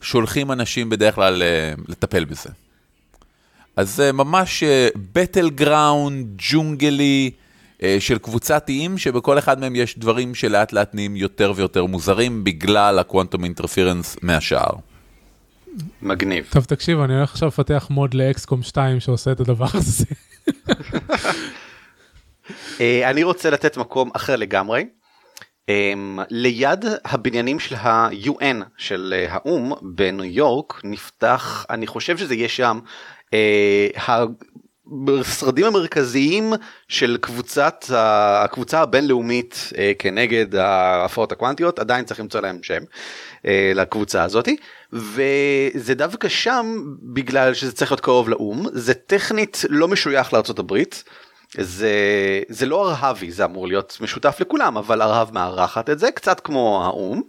שולחים 0.00 0.52
אנשים 0.52 0.90
בדרך 0.90 1.14
כלל 1.14 1.42
אה, 1.42 1.72
לטפל 1.88 2.24
בזה. 2.24 2.50
אז 3.76 3.96
זה 3.96 4.12
ממש 4.12 4.64
battleground, 5.12 6.26
ג'ונגלי, 6.38 7.30
אה, 7.82 7.96
של 8.00 8.18
קבוצת 8.18 8.68
איים, 8.68 8.98
שבכל 8.98 9.38
אחד 9.38 9.60
מהם 9.60 9.76
יש 9.76 9.98
דברים 9.98 10.34
שלאט 10.34 10.72
לאט 10.72 10.94
נהיים 10.94 11.16
יותר 11.16 11.52
ויותר 11.56 11.84
מוזרים 11.84 12.44
בגלל 12.44 12.98
ה 12.98 13.04
quantum 13.04 13.44
interference 13.44 14.16
מהשאר. 14.22 14.72
מגניב. 16.02 16.48
טוב 16.50 16.64
תקשיב 16.64 17.00
אני 17.00 17.14
הולך 17.14 17.30
עכשיו 17.30 17.48
לפתח 17.48 17.86
מוד 17.90 18.14
לאקסקום 18.14 18.62
2 18.62 19.00
שעושה 19.00 19.32
את 19.32 19.40
הדבר 19.40 19.66
הזה. 19.74 20.04
אה, 22.80 23.10
אני 23.10 23.22
רוצה 23.22 23.50
לתת 23.50 23.76
מקום 23.76 24.10
אחר 24.14 24.36
לגמרי. 24.36 24.84
Um, 25.70 26.22
ליד 26.30 26.84
הבניינים 27.04 27.58
של 27.58 27.74
ה-UN 27.74 28.64
של 28.76 29.14
uh, 29.28 29.32
האו"ם 29.32 29.72
בניו 29.82 30.24
יורק 30.24 30.80
נפתח 30.84 31.66
אני 31.70 31.86
חושב 31.86 32.18
שזה 32.18 32.34
יהיה 32.34 32.48
שם 32.48 32.78
uh, 33.32 34.00
המשרדים 34.92 35.64
המרכזיים 35.66 36.52
של 36.88 37.16
קבוצת 37.20 37.84
הקבוצה 37.90 38.80
הבינלאומית 38.80 39.72
אה, 39.78 39.92
כנגד 39.98 40.54
ההפרעות 40.54 41.32
הקוונטיות 41.32 41.78
עדיין 41.78 42.04
צריך 42.04 42.20
למצוא 42.20 42.40
להם 42.40 42.62
שם 42.62 42.82
אה, 43.46 43.72
לקבוצה 43.74 44.24
הזאתי 44.24 44.56
וזה 44.92 45.94
דווקא 45.94 46.28
שם 46.28 46.94
בגלל 47.02 47.54
שזה 47.54 47.72
צריך 47.72 47.90
להיות 47.90 48.00
קרוב 48.00 48.28
לאו"ם 48.28 48.66
זה 48.72 48.94
טכנית 48.94 49.62
לא 49.68 49.88
משוייך 49.88 50.32
לארצות 50.32 50.58
הברית. 50.58 51.04
זה 51.58 51.90
זה 52.48 52.66
לא 52.66 52.90
ארהבי 52.90 53.30
זה 53.30 53.44
אמור 53.44 53.66
להיות 53.66 53.98
משותף 54.00 54.36
לכולם 54.40 54.76
אבל 54.76 55.02
ארהב 55.02 55.34
מארחת 55.34 55.90
את 55.90 55.98
זה 55.98 56.10
קצת 56.10 56.40
כמו 56.40 56.84
האו"ם. 56.84 57.22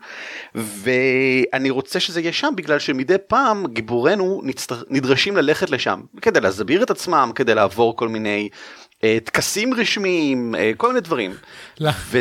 ואני 0.56 1.70
רוצה 1.70 2.00
שזה 2.00 2.22
יהיה 2.22 2.34
שם 2.34 2.54
בגלל 2.56 2.80
שמדי 2.80 3.16
פעם 3.28 3.68
גיבורינו 3.68 4.42
נצטר... 4.44 4.84
נדרשים 4.90 5.38
ללכת 5.38 5.70
לשם 5.70 6.02
כדי 6.22 6.42
להסביר 6.42 6.84
את 6.84 6.92
עצמם 6.92 7.32
כדי 7.36 7.56
לעבור 7.56 7.96
כל 7.96 8.08
מיני 8.08 8.50
טקסים 9.24 9.74
רשמיים 9.74 10.56
אה, 10.56 10.72
כל 10.78 10.88
מיני 10.88 11.02
דברים. 11.02 11.34
ו... 11.82 12.18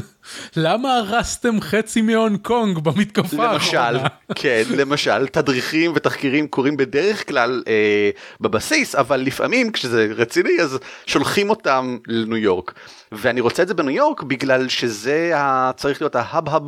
למה 0.56 0.96
הרסתם 0.96 1.60
חצי 1.60 2.02
מהונג 2.02 2.38
קונג 2.42 2.78
במתקפה 2.78 3.44
האחרונה? 3.44 4.06
כן 4.34 4.62
למשל 4.76 5.26
תדריכים 5.26 5.92
ותחקירים 5.94 6.48
קורים 6.48 6.76
בדרך 6.76 7.28
כלל 7.28 7.62
אה, 7.68 8.10
בבסיס 8.40 8.94
אבל 8.94 9.20
לפעמים 9.20 9.72
כשזה 9.72 10.08
רציני 10.16 10.60
אז 10.62 10.78
שולחים 11.06 11.50
אותם 11.50 11.96
לניו 12.06 12.36
יורק 12.36 12.74
ואני 13.12 13.40
רוצה 13.40 13.62
את 13.62 13.68
זה 13.68 13.74
בניו 13.74 13.96
יורק 13.96 14.22
בגלל 14.22 14.68
שזה 14.68 15.32
צריך 15.76 16.02
להיות 16.02 16.16
ההאב-האב 16.16 16.62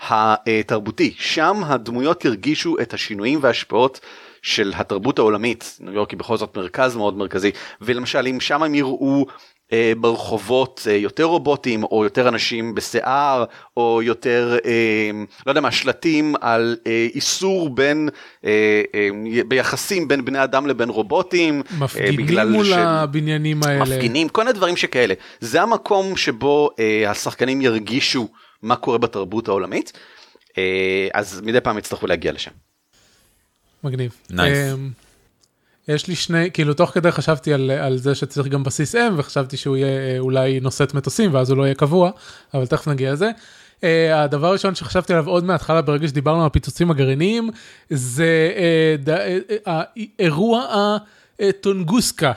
התרבותי 0.00 1.14
שם 1.18 1.60
הדמויות 1.64 2.24
ירגישו 2.24 2.76
את 2.82 2.94
השינויים 2.94 3.38
וההשפעות 3.42 4.00
של 4.42 4.72
התרבות 4.76 5.18
העולמית, 5.18 5.78
ניו 5.80 5.92
יורק 5.94 6.10
היא 6.10 6.18
בכל 6.18 6.36
זאת 6.36 6.56
מרכז 6.56 6.96
מאוד 6.96 7.16
מרכזי, 7.16 7.50
ולמשל 7.80 8.26
אם 8.26 8.40
שם 8.40 8.62
הם 8.62 8.74
יראו 8.74 9.26
אה, 9.72 9.92
ברחובות 10.00 10.86
אה, 10.90 10.96
יותר 10.96 11.24
רובוטים 11.24 11.84
או 11.84 12.04
יותר 12.04 12.28
אנשים 12.28 12.74
בשיער 12.74 13.44
או 13.76 14.00
יותר 14.02 14.56
אה, 14.64 15.10
לא 15.46 15.50
יודע 15.50 15.60
מה 15.60 15.70
שלטים 15.70 16.34
על 16.40 16.76
אה, 16.86 17.06
איסור 17.14 17.70
בין 17.70 18.08
אה, 18.44 18.82
אה, 18.94 19.08
ביחסים 19.48 20.08
בין 20.08 20.24
בני 20.24 20.44
אדם 20.44 20.66
לבין 20.66 20.88
רובוטים. 20.88 21.62
אה, 21.72 21.78
מפגינים 21.78 22.38
אה, 22.38 22.44
מול 22.44 22.64
ש... 22.64 22.72
הבניינים 22.72 23.60
האלה. 23.66 23.84
מפגינים 23.84 24.28
כל 24.28 24.42
מיני 24.42 24.52
דברים 24.52 24.76
שכאלה 24.76 25.14
זה 25.40 25.62
המקום 25.62 26.16
שבו 26.16 26.70
אה, 26.78 27.10
השחקנים 27.10 27.60
ירגישו 27.60 28.28
מה 28.62 28.76
קורה 28.76 28.98
בתרבות 28.98 29.48
העולמית 29.48 29.92
אה, 30.58 31.08
אז 31.14 31.40
מדי 31.44 31.60
פעם 31.60 31.78
יצטרכו 31.78 32.06
להגיע 32.06 32.32
לשם. 32.32 32.50
מגניב. 33.84 34.14
נייס. 34.30 34.56
Nice. 34.56 34.74
אמ, 34.74 34.90
יש 35.88 36.06
לי 36.06 36.14
שני, 36.14 36.50
כאילו 36.50 36.74
תוך 36.74 36.90
כדי 36.90 37.12
חשבתי 37.12 37.54
על, 37.54 37.70
על 37.70 37.98
זה 37.98 38.14
שצריך 38.14 38.46
גם 38.46 38.62
בסיס 38.64 38.94
M 38.94 38.98
וחשבתי 39.16 39.56
שהוא 39.56 39.76
יהיה 39.76 39.86
אה, 39.86 40.18
אולי 40.18 40.60
נושאת 40.60 40.94
מטוסים 40.94 41.34
ואז 41.34 41.50
הוא 41.50 41.58
לא 41.58 41.62
יהיה 41.62 41.74
קבוע, 41.74 42.10
אבל 42.54 42.66
תכף 42.66 42.88
נגיע 42.88 43.12
לזה. 43.12 43.30
Uh, 43.80 43.80
הדבר 44.14 44.46
הראשון 44.46 44.74
שחשבתי 44.74 45.12
עליו 45.12 45.28
עוד 45.28 45.44
מההתחלה 45.44 45.82
ברגע 45.82 46.08
שדיברנו 46.08 46.40
על 46.40 46.46
הפיצוצים 46.46 46.90
הגרעיניים 46.90 47.50
זה 47.90 48.52
האירוע 49.66 50.66
uh, 50.72 51.44
הטונגוסקה. 51.44 52.32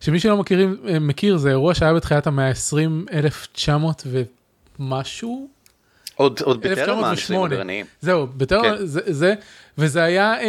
שמי 0.00 0.20
שלא 0.20 0.36
מכירים, 0.36 0.76
מכיר 1.00 1.36
זה 1.36 1.50
אירוע 1.50 1.74
שהיה 1.74 1.94
בתחילת 1.94 2.26
המאה 2.26 2.48
ה-20 2.48 3.12
1900 3.12 4.06
ומשהו. 4.78 5.48
עוד, 6.14 6.40
עוד 6.40 6.60
בטרם 6.60 7.04
הניסויים 7.04 7.42
הגרעיניים. 7.42 7.86
זהו, 8.00 8.26
בטרם 8.36 8.62
כן. 8.62 8.86
זה, 8.86 9.00
זה, 9.06 9.34
וזה 9.78 10.02
היה 10.02 10.34
uh, 10.40 10.42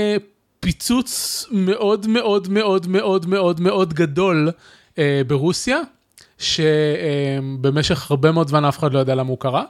פיצוץ 0.63 1.45
מאוד 1.51 2.07
מאוד 2.07 2.49
מאוד 2.49 2.87
מאוד 2.87 3.25
מאוד 3.25 3.59
מאוד 3.59 3.93
גדול 3.93 4.51
אה, 4.97 5.21
ברוסיה, 5.27 5.81
שבמשך 6.37 8.11
הרבה 8.11 8.31
מאוד 8.31 8.47
זמן 8.47 8.65
אף 8.65 8.79
אחד 8.79 8.93
לא 8.93 8.99
יודע 8.99 9.15
למה 9.15 9.29
הוא 9.29 9.39
קרה. 9.39 9.65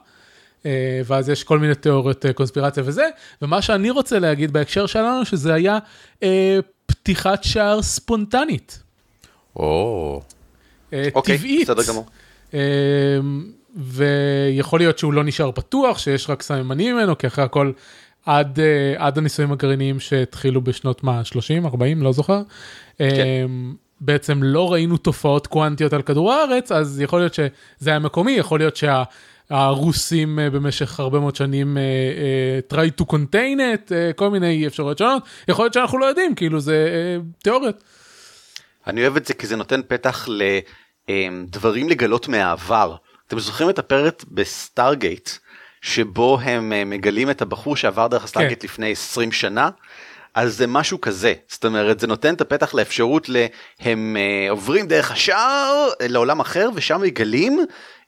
אה, 0.66 1.02
ואז 1.06 1.30
יש 1.30 1.44
כל 1.44 1.60
מיני 1.60 1.76
תיאוריות 1.76 2.26
אה, 2.26 2.34
קונספירציה 2.34 2.84
וזה, 2.86 3.08
ומה 3.42 3.62
שאני 3.62 3.90
רוצה 3.90 4.20
להגיד 4.20 4.54
בהקשר 4.54 4.86
שלנו, 4.86 5.26
שזה 5.26 5.54
היה 5.54 5.80
אה, 6.24 6.60
פתיחת 6.86 7.44
שער 7.44 7.82
ספונטנית. 7.82 8.84
או. 9.56 10.22
אה, 10.94 11.08
אוקיי, 11.16 11.38
טבעית. 11.38 11.70
בסדר 11.70 11.84
גמור. 11.88 12.06
אה, 12.54 12.60
ויכול 13.76 14.80
להיות 14.80 15.00
שהוא 15.00 15.14
לא 15.14 15.24
נשאר 15.24 15.52
פתוח, 15.52 15.98
שיש 15.98 16.30
רק 16.30 16.42
סממנים 16.42 16.96
ממנו, 16.96 17.18
כי 17.18 17.28
אחרי 17.28 17.44
הכל 17.44 17.72
עד, 18.26 18.60
uh, 18.60 18.62
עד 19.02 19.18
הניסויים 19.18 19.52
הגרעיניים 19.52 20.00
שהתחילו 20.00 20.62
בשנות 20.62 21.04
מה, 21.04 21.24
30, 21.24 21.66
40, 21.66 22.04
לא 22.04 22.12
זוכר. 22.12 22.42
כן. 22.98 23.06
Um, 23.08 23.76
בעצם 24.02 24.44
לא 24.44 24.74
ראינו 24.74 24.98
תופעות 24.98 25.48
קוונטיות 25.48 25.94
על 25.94 26.02
כדור 26.02 26.34
הארץ, 26.34 26.72
אז 26.72 27.02
יכול 27.02 27.20
להיות 27.20 27.34
שזה 27.34 27.90
היה 27.90 28.00
מקומי, 28.00 28.32
יכול 28.32 28.60
להיות 28.60 28.76
שהרוסים 28.76 30.40
uh, 30.40 30.54
במשך 30.54 31.00
הרבה 31.00 31.20
מאוד 31.20 31.36
שנים 31.36 31.78
uh, 31.78 32.72
uh, 32.72 32.76
try 32.76 33.02
to 33.02 33.06
contain 33.06 33.58
it, 33.58 33.90
uh, 33.90 34.14
כל 34.16 34.30
מיני 34.30 34.68
אפשרויות 34.68 34.98
שונות, 34.98 35.24
יכול 35.48 35.66
להיות 35.66 35.74
שאנחנו 35.74 35.98
לא 35.98 36.06
יודעים, 36.06 36.36
כאילו 36.36 36.60
זה 36.60 36.88
uh, 37.20 37.44
תיאוריות. 37.44 37.84
אני 38.88 39.02
אוהב 39.02 39.16
את 39.16 39.26
זה 39.26 39.34
כי 39.34 39.48
זה 39.48 39.56
נותן 39.56 39.82
פתח 39.88 40.28
לדברים 41.10 41.90
לגלות 41.90 42.28
מהעבר. 42.28 42.96
אתם 43.28 43.40
זוכרים 43.40 43.70
את 43.70 43.80
הפרק 43.80 44.24
ב 44.32 44.42
Stargate? 44.42 45.30
שבו 45.84 46.40
הם 46.42 46.74
אה, 46.74 46.86
מגלים 46.86 47.30
את 47.30 47.42
הבחור 47.42 47.76
שעבר 47.76 48.08
דרך 48.08 48.24
ה 48.24 48.28
Stargate 48.28 48.62
כן. 48.62 48.68
לפני 48.68 48.92
20 48.92 49.32
שנה. 49.32 49.70
אז 50.34 50.58
זה 50.58 50.68
משהו 50.68 51.02
כזה 51.02 51.34
זאת 51.48 51.66
אומרת 51.66 52.00
זה 52.00 52.08
נותן 52.08 52.34
את 52.34 52.42
הפתח 52.42 52.74
לאפשרות 52.74 53.30
להם 53.30 54.18
אה, 54.18 54.52
עוברים 54.52 54.88
דרך 54.88 55.12
השער 55.12 55.90
אה, 56.02 56.08
לעולם 56.08 56.40
אחר 56.40 56.70
ושם 56.74 57.02
מגלים 57.02 57.66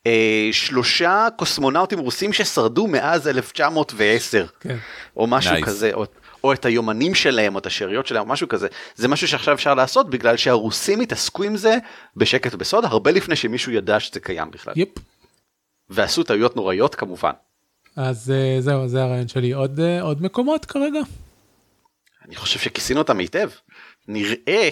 אה, 0.08 0.50
שלושה 0.52 1.28
קוסמונאוטים 1.36 2.00
רוסים 2.00 2.34
ששרדו 2.34 2.88
מאז 2.88 3.28
1910 3.28 4.46
כן. 4.60 4.78
או 5.18 5.28
משהו 5.28 5.56
nice. 5.56 5.62
כזה 5.62 5.92
או, 5.94 6.06
או 6.44 6.54
את 6.54 6.66
היומנים 6.66 7.16
שלהם 7.16 7.56
או 7.56 7.60
את 7.60 7.66
השאריות 7.66 8.08
שלהם 8.08 8.22
או 8.22 8.28
משהו 8.28 8.48
כזה 8.48 8.68
זה 8.96 9.08
משהו 9.08 9.28
שעכשיו 9.28 9.54
אפשר 9.54 9.74
לעשות 9.74 10.10
בגלל 10.10 10.38
שהרוסים 10.38 11.02
התעסקו 11.02 11.44
עם 11.44 11.58
זה 11.58 11.78
בשקט 12.16 12.54
ובסוד 12.54 12.86
הרבה 12.86 13.12
לפני 13.12 13.36
שמישהו 13.36 13.72
ידע 13.72 14.00
שזה 14.00 14.20
קיים 14.20 14.52
בכלל. 14.52 14.74
יפ. 14.78 14.90
ועשו 15.90 16.24
טעויות 16.24 16.56
נוראיות 16.56 16.96
כמובן. 16.96 17.32
אז 17.96 18.34
uh, 18.34 18.62
זהו, 18.62 18.88
זה 18.88 19.04
הרעיון 19.04 19.28
שלי. 19.28 19.52
עוד, 19.52 19.80
uh, 19.80 20.04
עוד 20.04 20.22
מקומות 20.22 20.66
כרגע? 20.66 21.00
אני 22.26 22.36
חושב 22.36 22.60
שכיסינו 22.60 23.00
אותם 23.00 23.18
היטב. 23.18 23.50
נראה 24.08 24.70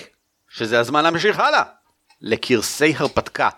שזה 0.49 0.79
הזמן 0.79 1.03
להמשיך 1.03 1.39
הלאה. 1.39 1.63
לקרסי 2.23 2.93
הרפתקה, 2.97 3.49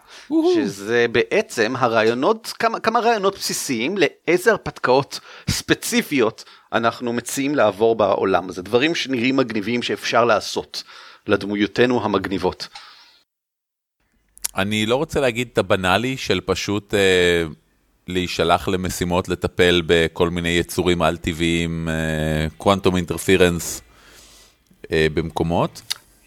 שזה 0.56 1.06
בעצם 1.12 1.74
הרעיונות, 1.78 2.54
כמה, 2.60 2.80
כמה 2.80 3.00
רעיונות 3.00 3.36
בסיסיים 3.36 3.98
לאיזה 3.98 4.52
הרפתקאות 4.52 5.20
ספציפיות 5.50 6.44
אנחנו 6.74 7.14
מציעים 7.14 7.56
לעבור 7.56 7.96
בעולם 7.96 8.50
הזה, 8.50 8.62
דברים 8.62 8.96
שנראים 8.96 9.38
מגניבים 9.38 9.82
שאפשר 9.82 10.26
לעשות 10.26 10.84
לדמויותינו 11.28 12.04
המגניבות. 12.04 12.68
אני 14.56 14.86
לא 14.86 14.96
רוצה 14.96 15.20
להגיד 15.20 15.50
את 15.54 15.58
הבנאלי 15.58 16.18
של 16.18 16.42
פשוט 16.42 16.94
אה, 16.94 17.44
להישלח 18.08 18.68
למשימות 18.68 19.30
לטפל 19.30 19.82
בכל 19.86 20.30
מיני 20.30 20.50
יצורים 20.50 21.02
על-טבעיים, 21.02 21.90
קוונטום 22.58 22.96
אינטרפירנס 22.96 23.82
במקומות. 24.92 25.82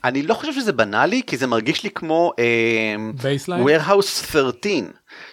אני 0.04 0.22
לא 0.22 0.34
חושב 0.34 0.52
שזה 0.52 0.72
בנאלי, 0.72 1.22
כי 1.26 1.36
זה 1.36 1.46
מרגיש 1.46 1.84
לי 1.84 1.90
כמו 1.90 2.32
uh, 2.36 3.20
warehouse 3.48 4.32
13. 4.32 4.72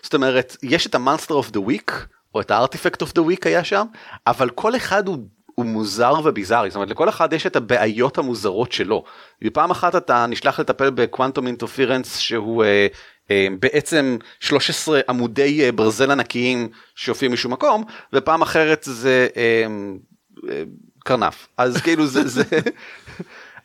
זאת 0.04 0.14
אומרת, 0.14 0.58
יש 0.64 0.88
את 0.88 0.96
ה-monster 0.96 1.32
of 1.32 1.56
the 1.56 1.60
week, 1.70 1.92
או 2.36 2.42
את 2.42 2.52
ה-artifact 2.52 3.06
of 3.06 3.10
the 3.10 3.22
week 3.22 3.42
היה 3.46 3.64
שם, 3.64 3.86
אבל 4.28 4.50
כל 4.50 4.76
אחד 4.76 5.08
הוא, 5.08 5.18
הוא 5.56 5.66
מוזר 5.66 6.14
וביזארי, 6.24 6.70
זאת 6.70 6.76
אומרת, 6.76 6.90
לכל 6.90 7.10
אחד 7.10 7.34
יש 7.34 7.46
את 7.46 7.56
הבעיות 7.56 8.18
המוזרות 8.18 8.72
שלו. 8.72 9.04
ופעם 9.44 9.72
אחת 9.72 9.96
אתה 9.96 10.26
נשלח 10.26 10.60
לטפל 10.60 10.90
בקוונטום 10.90 11.48
אינטרפירנס 11.48 12.18
שהוא 12.18 12.64
uh, 12.64 12.68
אה, 13.32 13.48
בעצם 13.60 14.18
13 14.40 15.00
עמודי 15.10 15.64
אה, 15.64 15.72
ברזל 15.72 16.12
ענקיים 16.12 16.70
שהופיעים 16.96 17.34
משום 17.34 17.54
מקום 17.54 17.84
ופעם 18.14 18.42
אחרת 18.42 18.84
זה 18.84 19.28
אה, 19.38 19.66
קרנף 21.04 21.48
אז 21.58 21.78
כאילו 21.84 22.08
זה 22.08 22.28
זה 22.28 22.44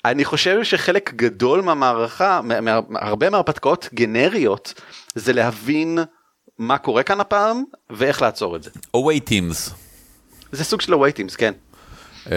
אני 0.04 0.24
חושב 0.24 0.64
שחלק 0.64 1.14
גדול 1.14 1.60
מהמערכה 1.60 2.40
הרבה 2.94 3.30
מהרפתקאות 3.30 3.88
גנריות 3.94 4.74
זה 5.14 5.32
להבין 5.32 5.98
מה 6.58 6.78
קורה 6.78 7.02
כאן 7.02 7.20
הפעם 7.20 7.64
ואיך 7.90 8.22
לעצור 8.22 8.56
את 8.56 8.62
זה. 8.62 8.70
away 8.96 9.28
teams. 9.28 9.70
זה 10.52 10.64
סוג 10.64 10.80
של 10.80 10.94
teams 10.94 11.36
כן. 11.36 11.52
Uh, 12.26 12.30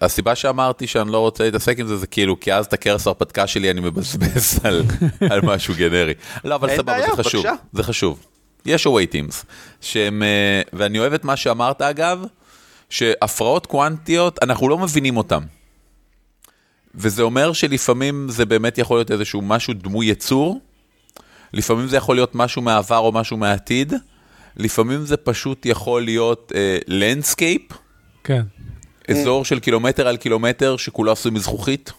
הסיבה 0.00 0.34
שאמרתי 0.34 0.86
שאני 0.86 1.12
לא 1.12 1.18
רוצה 1.18 1.44
להתעסק 1.44 1.78
עם 1.78 1.86
זה 1.86 1.96
זה 1.96 2.06
כאילו 2.06 2.40
כי 2.40 2.52
אז 2.52 2.66
את 2.66 2.72
הכרס 2.72 3.06
הרפתקה 3.06 3.46
שלי 3.46 3.70
אני 3.70 3.80
מבזבז 3.80 4.58
על, 4.64 4.82
על 5.30 5.40
משהו 5.42 5.74
גנרי. 5.76 6.14
לא 6.44 6.54
אבל 6.54 6.76
סבבה 6.76 7.06
זה 7.06 7.22
חשוב, 7.22 7.44
זה 7.72 7.82
חשוב. 7.82 8.26
יש 8.66 8.86
away 8.86 9.16
שהם, 9.80 10.22
uh, 10.22 10.68
ואני 10.72 10.98
אוהב 10.98 11.12
את 11.12 11.24
מה 11.24 11.36
שאמרת 11.36 11.82
אגב, 11.82 12.24
שהפרעות 12.90 13.66
קוונטיות 13.66 14.38
אנחנו 14.42 14.68
לא 14.68 14.78
מבינים 14.78 15.16
אותם. 15.16 15.42
וזה 16.94 17.22
אומר 17.22 17.52
שלפעמים 17.52 18.26
זה 18.30 18.44
באמת 18.44 18.78
יכול 18.78 18.98
להיות 18.98 19.10
איזשהו 19.10 19.42
משהו 19.42 19.74
דמוי 19.74 20.06
יצור, 20.06 20.60
לפעמים 21.52 21.86
זה 21.86 21.96
יכול 21.96 22.16
להיות 22.16 22.34
משהו 22.34 22.62
מהעבר 22.62 22.98
או 22.98 23.12
משהו 23.12 23.36
מהעתיד, 23.36 23.92
לפעמים 24.56 25.06
זה 25.06 25.16
פשוט 25.16 25.66
יכול 25.66 26.04
להיות 26.04 26.52
landscape. 26.86 27.72
Uh, 27.72 27.74
כן. 28.24 28.42
אזור 29.10 29.44
של 29.44 29.60
קילומטר 29.60 30.08
על 30.08 30.16
קילומטר 30.16 30.76
שכולו 30.76 31.12
עשוי 31.12 31.30
מזכוכית. 31.30 31.92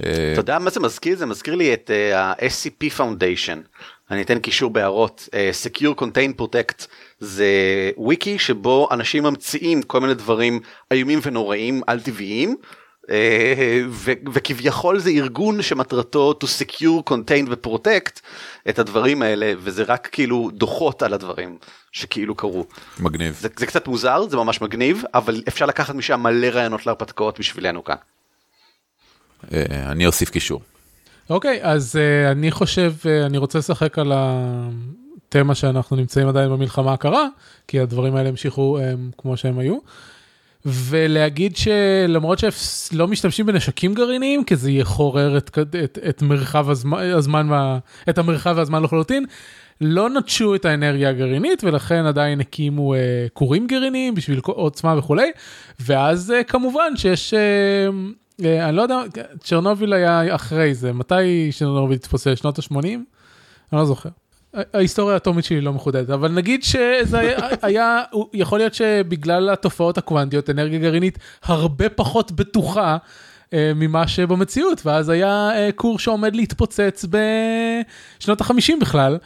אתה 0.00 0.10
יודע 0.36 0.58
מה 0.58 0.70
זה 0.70 0.80
מזכיר? 0.80 1.16
זה 1.16 1.26
מזכיר 1.26 1.54
לי 1.54 1.74
את 1.74 1.90
ה-SCP 2.14 2.98
Foundation. 2.98 3.82
אני 4.10 4.22
אתן 4.22 4.38
קישור 4.38 4.70
בהערות. 4.70 5.28
Secure 5.64 6.00
Contain 6.00 6.40
Protect 6.40 6.86
זה 7.18 7.46
וויקי 7.96 8.38
שבו 8.38 8.88
אנשים 8.90 9.22
ממציאים 9.22 9.82
כל 9.82 10.00
מיני 10.00 10.14
דברים 10.14 10.60
איומים 10.90 11.20
ונוראים 11.22 11.82
על 11.86 12.00
טבעיים. 12.00 12.56
וכביכול 14.32 14.98
זה 14.98 15.10
ארגון 15.10 15.62
שמטרתו 15.62 16.34
to 16.44 16.46
secure, 16.46 17.10
contain 17.10 17.48
ו-protect 17.50 18.20
את 18.68 18.78
הדברים 18.78 19.22
האלה 19.22 19.52
וזה 19.58 19.82
רק 19.82 20.08
כאילו 20.12 20.50
דוחות 20.52 21.02
על 21.02 21.14
הדברים 21.14 21.58
שכאילו 21.92 22.34
קרו. 22.34 22.66
מגניב. 23.00 23.38
זה, 23.40 23.48
זה 23.56 23.66
קצת 23.66 23.88
מוזר 23.88 24.28
זה 24.28 24.36
ממש 24.36 24.60
מגניב 24.60 25.02
אבל 25.14 25.42
אפשר 25.48 25.66
לקחת 25.66 25.94
משם 25.94 26.20
מלא 26.20 26.46
רעיונות 26.46 26.86
להרפתקאות 26.86 27.38
בשבילנו 27.38 27.84
כאן. 27.84 27.96
אה, 29.52 29.62
אני 29.70 30.06
אוסיף 30.06 30.30
קישור. 30.30 30.60
אוקיי 31.30 31.58
אז 31.62 31.96
uh, 31.96 32.32
אני 32.32 32.50
חושב 32.50 32.92
uh, 33.02 33.26
אני 33.26 33.38
רוצה 33.38 33.58
לשחק 33.58 33.98
על 33.98 34.12
התמה 34.14 35.54
שאנחנו 35.54 35.96
נמצאים 35.96 36.28
עדיין 36.28 36.50
במלחמה 36.50 36.92
הקרה 36.92 37.26
כי 37.68 37.80
הדברים 37.80 38.16
האלה 38.16 38.28
המשיכו 38.28 38.78
um, 38.78 39.14
כמו 39.18 39.36
שהם 39.36 39.58
היו. 39.58 39.78
ולהגיד 40.66 41.56
שלמרות 41.56 42.38
שלא 42.38 43.08
משתמשים 43.08 43.46
בנשקים 43.46 43.94
גרעיניים, 43.94 44.44
כי 44.44 44.56
זה 44.56 44.70
יחורר 44.70 45.36
את, 45.38 45.58
את, 45.84 45.98
את 46.08 46.22
מרחב 46.22 46.70
הזמן, 46.70 46.98
הזמן, 46.98 47.48
את 48.08 48.18
המרחב 48.18 48.54
והזמן 48.56 48.82
לחלוטין, 48.82 49.24
לא 49.80 50.10
נטשו 50.10 50.54
את 50.54 50.64
האנרגיה 50.64 51.10
הגרעינית 51.10 51.64
ולכן 51.64 52.06
עדיין 52.06 52.40
הקימו 52.40 52.94
אה, 52.94 53.26
כורים 53.32 53.66
גרעיניים 53.66 54.14
בשביל 54.14 54.40
עוצמה 54.44 54.98
וכולי, 54.98 55.30
ואז 55.80 56.30
אה, 56.30 56.44
כמובן 56.44 56.96
שיש, 56.96 57.34
אה, 57.34 57.88
אה, 58.44 58.68
אני 58.68 58.76
לא 58.76 58.82
יודע, 58.82 59.00
צ'רנוביל 59.40 59.92
היה 59.92 60.34
אחרי 60.34 60.74
זה, 60.74 60.92
מתי 60.92 61.50
צ'רנוביל 61.58 61.96
התפוסס? 61.96 62.38
שנות 62.38 62.58
ה-80? 62.58 62.84
אני 62.84 63.02
לא 63.72 63.84
זוכר. 63.84 64.08
ההיסטוריה 64.74 65.14
האטומית 65.14 65.44
שלי 65.44 65.60
לא 65.60 65.72
מחודדת, 65.72 66.10
אבל 66.10 66.32
נגיד 66.32 66.62
שזה 66.62 67.36
היה, 67.62 68.02
יכול 68.34 68.58
להיות 68.58 68.74
שבגלל 68.74 69.50
התופעות 69.50 69.98
הקוונטיות, 69.98 70.50
אנרגיה 70.50 70.78
גרעינית 70.78 71.18
הרבה 71.44 71.88
פחות 71.88 72.32
בטוחה 72.32 72.96
אה, 73.52 73.72
ממה 73.74 74.08
שבמציאות, 74.08 74.86
ואז 74.86 75.08
היה 75.08 75.50
אה, 75.54 75.70
כור 75.74 75.98
שעומד 75.98 76.36
להתפוצץ 76.36 77.04
בשנות 78.20 78.40
החמישים 78.40 78.78
בכלל. 78.78 79.18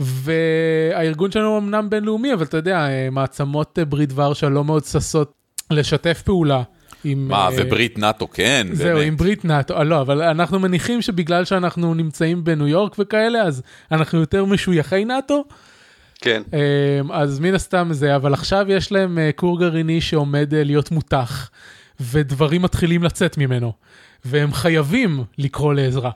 והארגון 0.00 1.30
שלנו 1.30 1.58
אמנם 1.58 1.90
בינלאומי, 1.90 2.34
אבל 2.34 2.44
אתה 2.44 2.56
יודע, 2.56 2.78
אה, 2.78 3.08
מעצמות 3.12 3.78
ברית 3.88 4.10
ורשה 4.14 4.48
לא 4.48 4.64
מאוד 4.64 4.84
ששות 4.84 5.32
לשתף 5.70 6.22
פעולה 6.22 6.62
עם... 7.04 7.28
מה, 7.28 7.48
uh, 7.48 7.52
וברית 7.56 7.98
נאטו 7.98 8.28
כן, 8.30 8.66
זהו, 8.72 8.94
באמת. 8.94 9.06
עם 9.06 9.16
ברית 9.16 9.44
נאטו, 9.44 9.76
אה, 9.76 9.84
לא, 9.84 10.00
אבל 10.00 10.22
אנחנו 10.22 10.60
מניחים 10.60 11.02
שבגלל 11.02 11.44
שאנחנו 11.44 11.94
נמצאים 11.94 12.44
בניו 12.44 12.68
יורק 12.68 12.96
וכאלה, 12.98 13.42
אז 13.42 13.62
אנחנו 13.92 14.20
יותר 14.20 14.44
משויכי 14.44 15.04
נאטו. 15.04 15.44
כן. 16.20 16.42
Uh, 16.50 17.12
אז 17.12 17.40
מן 17.40 17.54
הסתם 17.54 17.88
זה, 17.90 18.16
אבל 18.16 18.32
עכשיו 18.32 18.66
יש 18.68 18.92
להם 18.92 19.18
uh, 19.18 19.36
כור 19.36 19.60
גרעיני 19.60 20.00
שעומד 20.00 20.52
uh, 20.52 20.56
להיות 20.64 20.90
מותח, 20.90 21.50
ודברים 22.00 22.62
מתחילים 22.62 23.02
לצאת 23.02 23.38
ממנו, 23.38 23.72
והם 24.24 24.52
חייבים 24.52 25.24
לקרוא 25.38 25.74
לעזרה. 25.74 26.10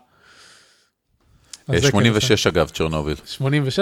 86 1.81 2.47
כן, 2.47 2.51
אגב, 2.51 2.69
צ'רנוביל. 2.69 3.17
86 3.27 3.81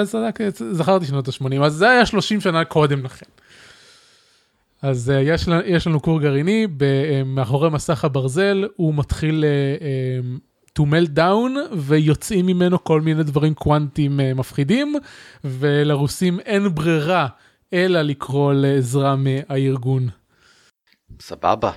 זכרתי 0.72 1.06
שנות 1.06 1.28
ה-80, 1.28 1.64
אז 1.64 1.72
זה 1.72 1.90
היה 1.90 2.06
30 2.06 2.40
שנה 2.40 2.64
קודם 2.64 3.04
לכן. 3.04 3.26
אז 4.82 5.12
uh, 5.14 5.20
יש, 5.22 5.48
יש 5.66 5.86
לנו 5.86 6.02
כור 6.02 6.20
גרעיני, 6.20 6.66
uh, 6.66 6.82
מאחורי 7.26 7.70
מסך 7.70 8.04
הברזל 8.04 8.64
הוא 8.76 8.94
מתחיל 8.94 9.44
uh, 9.44 10.78
to 10.78 10.82
melt 10.82 11.18
down 11.18 11.74
ויוצאים 11.76 12.46
ממנו 12.46 12.84
כל 12.84 13.00
מיני 13.00 13.22
דברים 13.22 13.54
קוונטיים 13.54 14.20
מפחידים, 14.34 14.94
ולרוסים 15.44 16.40
אין 16.40 16.74
ברירה 16.74 17.26
אלא 17.72 18.02
לקרוא 18.02 18.52
לעזרה 18.52 19.16
מהארגון. 19.16 20.08
סבבה, 21.20 21.70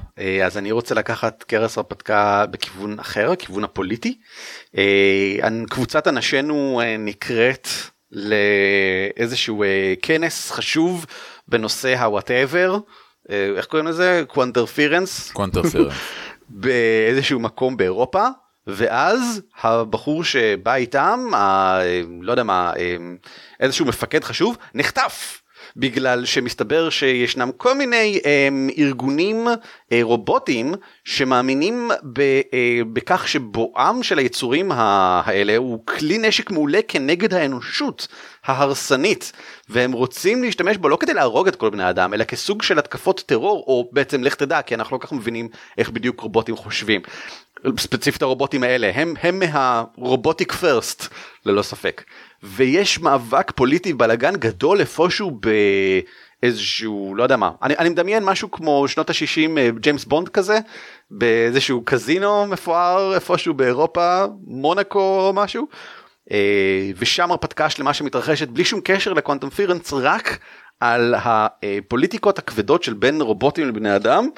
אז 0.46 0.58
אני 0.58 0.72
רוצה 0.72 0.96
לקחת 0.96 1.44
קרס 1.44 1.78
הרפתקה 1.78 2.46
בכיוון 2.52 3.00
אחר, 3.00 3.36
כיוון 3.36 3.64
הפוליטי. 3.64 4.20
קבוצת 5.70 6.08
אנשינו 6.08 6.82
נקראת 7.00 7.68
לאיזשהו 8.12 9.64
כנס 10.02 10.52
חשוב 10.52 11.06
בנושא 11.50 11.96
ה-whatever, 11.96 12.80
אה, 13.30 13.50
איך 13.58 13.66
קוראים 13.66 13.88
לזה? 13.88 14.24
quanterference? 14.28 15.32
quanterference. 15.32 15.94
באיזשהו 16.50 17.40
מקום 17.40 17.78
באירופה, 17.78 18.28
ואז 18.68 19.42
הבחור 19.62 20.24
שבא 20.24 20.76
איתם, 20.76 21.20
ה, 21.34 21.80
לא 22.22 22.32
יודע 22.32 22.44
מה, 22.44 22.74
אה, 22.78 22.96
איזשהו 23.60 23.86
מפקד 23.86 24.24
חשוב, 24.24 24.58
נחטף. 24.74 25.39
בגלל 25.76 26.26
שמסתבר 26.26 26.90
שישנם 26.90 27.50
כל 27.58 27.78
מיני 27.78 28.20
אה, 28.26 28.50
ארגונים 28.78 29.48
אה, 29.92 30.00
רובוטיים 30.02 30.74
שמאמינים 31.04 31.92
ב, 32.14 32.20
אה, 32.54 32.82
בכך 32.94 33.28
שבואם 33.28 34.04
של 34.04 34.18
היצורים 34.18 34.72
האלה 34.72 35.58
הוא 35.58 35.86
כלי 35.86 36.18
נשק 36.18 36.52
מעולה 36.52 36.80
כנגד 36.88 37.34
האנושות 37.34 38.08
ההרסנית 38.46 39.32
והם 39.70 39.92
רוצים 39.92 40.44
להשתמש 40.44 40.78
בו 40.78 40.90
לא 40.90 40.98
כדי 41.00 41.14
להרוג 41.14 41.48
את 41.48 41.56
כל 41.56 41.70
בני 41.70 41.90
אדם 41.90 42.14
אלא 42.14 42.24
כסוג 42.24 42.62
של 42.62 42.80
התקפות 42.80 43.24
טרור 43.26 43.64
או 43.68 43.90
בעצם 43.92 44.24
לך 44.24 44.36
תדע 44.36 44.62
כי 44.62 44.76
אנחנו 44.76 44.98
לא 44.98 45.02
כך 45.02 45.12
מבינים 45.12 45.50
איך 45.78 45.90
בדיוק 45.90 46.20
רובוטים 46.20 46.56
חושבים. 46.56 47.02
ספציפית 47.78 48.22
הרובוטים 48.22 48.64
האלה 48.64 48.92
הם 48.96 49.14
הם 49.22 49.40
מהרובוטיק 49.40 50.52
פרסט 50.52 51.08
ללא 51.46 51.62
ספק. 51.62 52.04
ויש 52.44 53.00
מאבק 53.00 53.52
פוליטי 53.52 53.94
בלאגן 53.94 54.36
גדול 54.36 54.80
איפשהו 54.80 55.40
באיזשהו 56.42 57.16
לא 57.16 57.24
יודע 57.24 57.38
מה. 57.38 57.52
אני, 57.62 57.78
אני 57.78 57.90
מדמיין 57.90 58.24
משהו 58.24 58.52
כמו 58.52 58.88
שנות 58.88 59.10
ה-60 59.10 59.58
אה, 59.58 59.70
ג'יימס 59.80 60.06
בונד 60.06 60.30
כזה 60.30 60.60
באיזשהו 61.12 61.82
קזינו 61.86 62.46
מפואר 62.46 63.16
איפשהו 63.16 63.54
באירופה 63.54 64.26
מונקו 64.44 65.28
או 65.28 65.34
משהו 65.34 65.68
אה, 66.32 66.92
ושם 66.98 67.32
הרפתקה 67.32 67.70
שלמה 67.70 67.94
שמתרחשת 67.94 68.48
בלי 68.48 68.66
שום 68.66 68.80
קשר 68.84 69.14
לקוונטום 69.14 69.50
פירנס 69.50 69.94
רק 69.94 70.40
על 70.80 71.16
הפוליטיקות 71.18 72.40
הכבדות 72.40 72.84
של 72.84 72.94
בין 72.94 73.22
רובוטים 73.22 73.68
לבני 73.68 73.96
אדם 73.96 74.30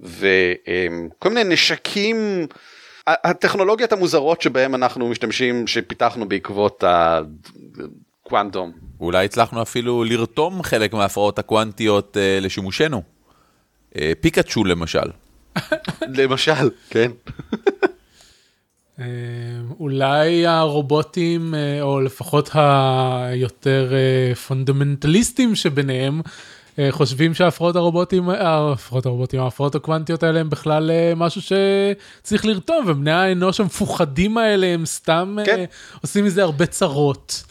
וכל 0.00 1.28
מיני 1.28 1.44
נשקים 1.44 2.46
הטכנולוגיות 3.06 3.92
המוזרות 3.92 4.42
שבהם 4.42 4.74
אנחנו 4.74 5.08
משתמשים 5.08 5.66
שפיתחנו 5.66 6.28
בעקבות 6.28 6.84
הקוונטום. 6.86 8.72
אולי 9.00 9.24
הצלחנו 9.24 9.62
אפילו 9.62 10.04
לרתום 10.04 10.62
חלק 10.62 10.92
מההפרעות 10.92 11.38
הקוונטיות 11.38 12.16
uh, 12.16 12.44
לשימושנו. 12.44 13.02
Uh, 13.90 13.96
פיקאצ'ו 14.20 14.64
למשל. 14.64 15.10
למשל, 16.18 16.70
כן. 16.90 17.10
אה, 19.00 19.06
אולי 19.80 20.46
הרובוטים, 20.46 21.54
או 21.80 22.00
לפחות 22.00 22.50
היותר 22.54 23.92
פונדמנטליסטים 24.46 25.54
שביניהם, 25.54 26.20
אה, 26.20 26.30
חושבים 26.90 27.34
שההפרעות 27.34 27.76
הרובוטים, 27.76 28.30
אה, 28.30 28.48
ההפרעות 28.48 29.06
הרובוטים, 29.06 29.40
ההפרעות 29.40 29.74
הקוונטיות 29.74 30.22
האלה 30.22 30.40
הם 30.40 30.50
בכלל 30.50 30.90
אה, 30.90 31.12
משהו 31.16 31.40
שצריך 31.42 32.46
לרתום, 32.46 32.84
ובני 32.86 33.12
האנוש 33.12 33.60
המפוחדים 33.60 34.38
האלה 34.38 34.66
הם 34.66 34.86
סתם 34.86 35.36
כן. 35.44 35.64
עושים 36.02 36.24
מזה 36.24 36.42
הרבה 36.42 36.66
צרות. 36.66 37.44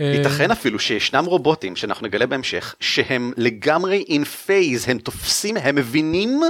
ייתכן 0.00 0.50
אפילו 0.50 0.78
שישנם 0.78 1.24
רובוטים 1.24 1.76
שאנחנו 1.76 2.06
נגלה 2.06 2.26
בהמשך 2.26 2.74
שהם 2.80 3.32
לגמרי 3.36 4.04
in 4.08 4.46
phase 4.46 4.90
הם 4.90 4.98
תופסים 4.98 5.56
הם 5.56 5.74
מבינים 5.74 6.40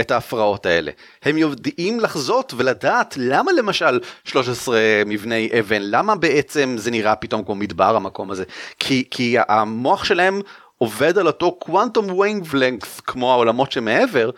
את 0.00 0.10
ההפרעות 0.10 0.66
האלה 0.66 0.90
הם 1.22 1.38
יודעים 1.38 2.00
לחזות 2.00 2.54
ולדעת 2.56 3.14
למה 3.16 3.52
למשל 3.52 4.00
13 4.24 4.78
מבני 5.06 5.50
אבן 5.58 5.82
למה 5.82 6.16
בעצם 6.16 6.74
זה 6.78 6.90
נראה 6.90 7.16
פתאום 7.16 7.44
כמו 7.44 7.54
מדבר 7.54 7.96
המקום 7.96 8.30
הזה 8.30 8.44
כי 8.78 9.04
כי 9.10 9.36
המוח 9.48 10.04
שלהם 10.04 10.40
עובד 10.78 11.18
על 11.18 11.26
אותו 11.26 11.52
quantum 11.52 12.10
wavelength 12.10 13.00
כמו 13.00 13.32
העולמות 13.32 13.72
שמעבר. 13.72 14.30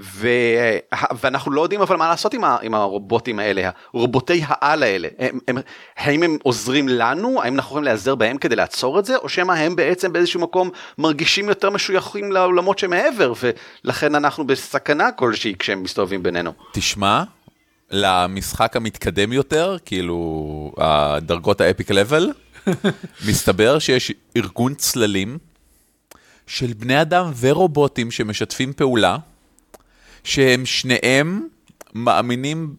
ו... 0.00 0.28
ואנחנו 1.20 1.52
לא 1.52 1.62
יודעים 1.62 1.80
אבל 1.80 1.96
מה 1.96 2.08
לעשות 2.08 2.34
עם, 2.34 2.44
ה... 2.44 2.56
עם 2.62 2.74
הרובוטים 2.74 3.38
האלה, 3.38 3.70
רובוטי 3.92 4.42
העל 4.46 4.82
האלה, 4.82 5.08
הם, 5.18 5.38
הם, 5.48 5.56
האם 5.96 6.22
הם 6.22 6.38
עוזרים 6.42 6.88
לנו, 6.88 7.42
האם 7.42 7.54
אנחנו 7.54 7.68
יכולים 7.68 7.84
להיעזר 7.84 8.14
בהם 8.14 8.38
כדי 8.38 8.56
לעצור 8.56 8.98
את 8.98 9.04
זה, 9.04 9.16
או 9.16 9.28
שמא 9.28 9.52
הם 9.52 9.76
בעצם 9.76 10.12
באיזשהו 10.12 10.40
מקום 10.40 10.70
מרגישים 10.98 11.48
יותר 11.48 11.70
משויכים 11.70 12.32
לעולמות 12.32 12.78
שמעבר, 12.78 13.32
ולכן 13.84 14.14
אנחנו 14.14 14.46
בסכנה 14.46 15.12
כלשהי 15.12 15.54
כשהם 15.58 15.82
מסתובבים 15.82 16.22
בינינו. 16.22 16.52
תשמע, 16.72 17.22
למשחק 17.90 18.76
המתקדם 18.76 19.32
יותר, 19.32 19.76
כאילו 19.84 20.72
הדרגות 20.78 21.60
ה 21.60 21.66
epic 21.66 21.90
level, 21.90 22.30
מסתבר 23.28 23.78
שיש 23.78 24.12
ארגון 24.36 24.74
צללים 24.74 25.38
של 26.46 26.72
בני 26.78 27.02
אדם 27.02 27.32
ורובוטים 27.40 28.10
שמשתפים 28.10 28.72
פעולה, 28.72 29.16
שהם 30.24 30.66
שניהם 30.66 31.46
מאמינים 31.94 32.74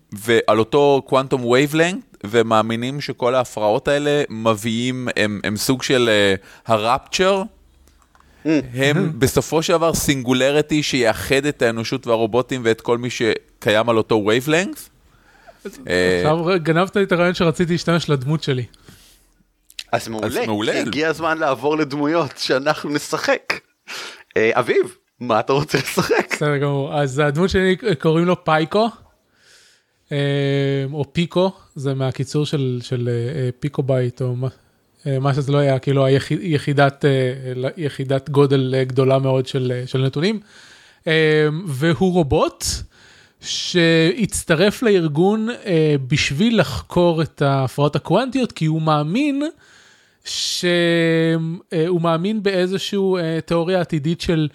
על 0.48 0.60
אותו 0.60 1.02
quantum 1.06 1.46
wavelength, 1.46 2.00
ומאמינים 2.24 3.02
שכל 3.02 3.36
ההפרעות 3.36 3.88
האלה 3.88 4.24
מביאים, 4.30 5.08
הם, 5.16 5.40
הם 5.44 5.58
סוג 5.58 5.84
של 5.84 6.10
uh, 6.10 6.72
ה 6.72 6.80
rapture, 6.80 7.44
הם 8.74 9.20
בסופו 9.20 9.64
של 9.64 9.74
דבר 9.74 9.94
singularity 9.94 10.84
שיאחד 10.84 11.46
את 11.46 11.62
האנושות 11.62 12.08
והרובוטים 12.08 12.62
ואת 12.64 12.82
כל 12.82 12.98
מי 12.98 13.10
שקיים 13.10 13.90
על 13.90 13.98
אותו 13.98 14.24
wavelength. 14.26 14.76
עכשיו 15.66 16.46
גנבת 16.64 16.96
לי 16.96 17.04
את 17.04 17.12
הרעיון 17.12 17.34
שרציתי 17.34 17.72
להשתמש 17.72 18.10
לדמות 18.10 18.44
שלי. 18.44 18.66
אז 19.96 20.08
מעולה, 20.08 20.28
אז 20.28 20.38
מעולה. 20.48 20.80
הגיע 20.80 21.10
הזמן 21.10 21.38
לעבור 21.38 21.78
לדמויות 21.78 22.38
שאנחנו 22.38 22.90
נשחק. 22.90 23.54
אה, 24.38 24.52
אביב, 24.54 24.96
מה 25.20 25.40
אתה 25.40 25.54
רוצה 25.54 25.78
לשחק? 25.78 26.28
בסדר 26.32 26.58
גמור, 26.58 27.00
אז 27.02 27.20
הדמות 27.20 27.50
שלי 27.50 27.76
קוראים 28.00 28.26
לו 28.26 28.44
פייקו, 28.46 28.90
אה, 30.12 30.18
או 30.94 31.14
פיקו, 31.14 31.52
זה 31.76 31.94
מהקיצור 31.94 32.46
של, 32.46 32.80
של 32.84 33.10
אה, 33.10 33.50
pico 33.60 33.84
byte, 33.84 34.22
או 34.22 34.36
מה, 34.36 34.48
מה 35.22 35.34
שזה 35.34 35.52
לא 35.52 35.58
היה, 35.58 35.80
כאילו 35.80 36.06
היחידת 36.06 37.06
יחידת 37.78 38.30
גודל 38.30 38.84
גדולה 38.88 39.20
מאוד 39.20 39.48
של, 39.48 39.84
של 39.86 40.06
נתונים. 40.06 40.40
והוא 41.68 42.14
רובוט 42.14 42.66
שהצטרף 43.42 44.84
לארגון 44.84 45.48
בשביל 46.08 46.60
לחקור 46.60 47.22
את 47.22 47.42
ההפרעות 47.42 47.96
הקוונטיות, 47.96 48.52
כי 48.52 48.66
הוא 48.66 48.82
מאמין 48.82 49.44
שהוא 50.26 52.02
מאמין 52.02 52.44
באיזושהי 52.44 53.00
תיאוריה 53.46 53.82
עתידית 53.82 54.22
של 54.22 54.48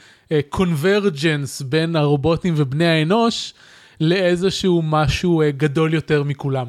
קונברג'נס 0.49 1.63
בין 1.63 1.97
הרובוטים 1.97 2.55
ובני 2.57 2.87
האנוש 2.87 3.55
לאיזשהו 4.01 4.83
משהו 4.85 5.43
גדול 5.57 5.95
יותר 5.95 6.23
מכולם. 6.23 6.67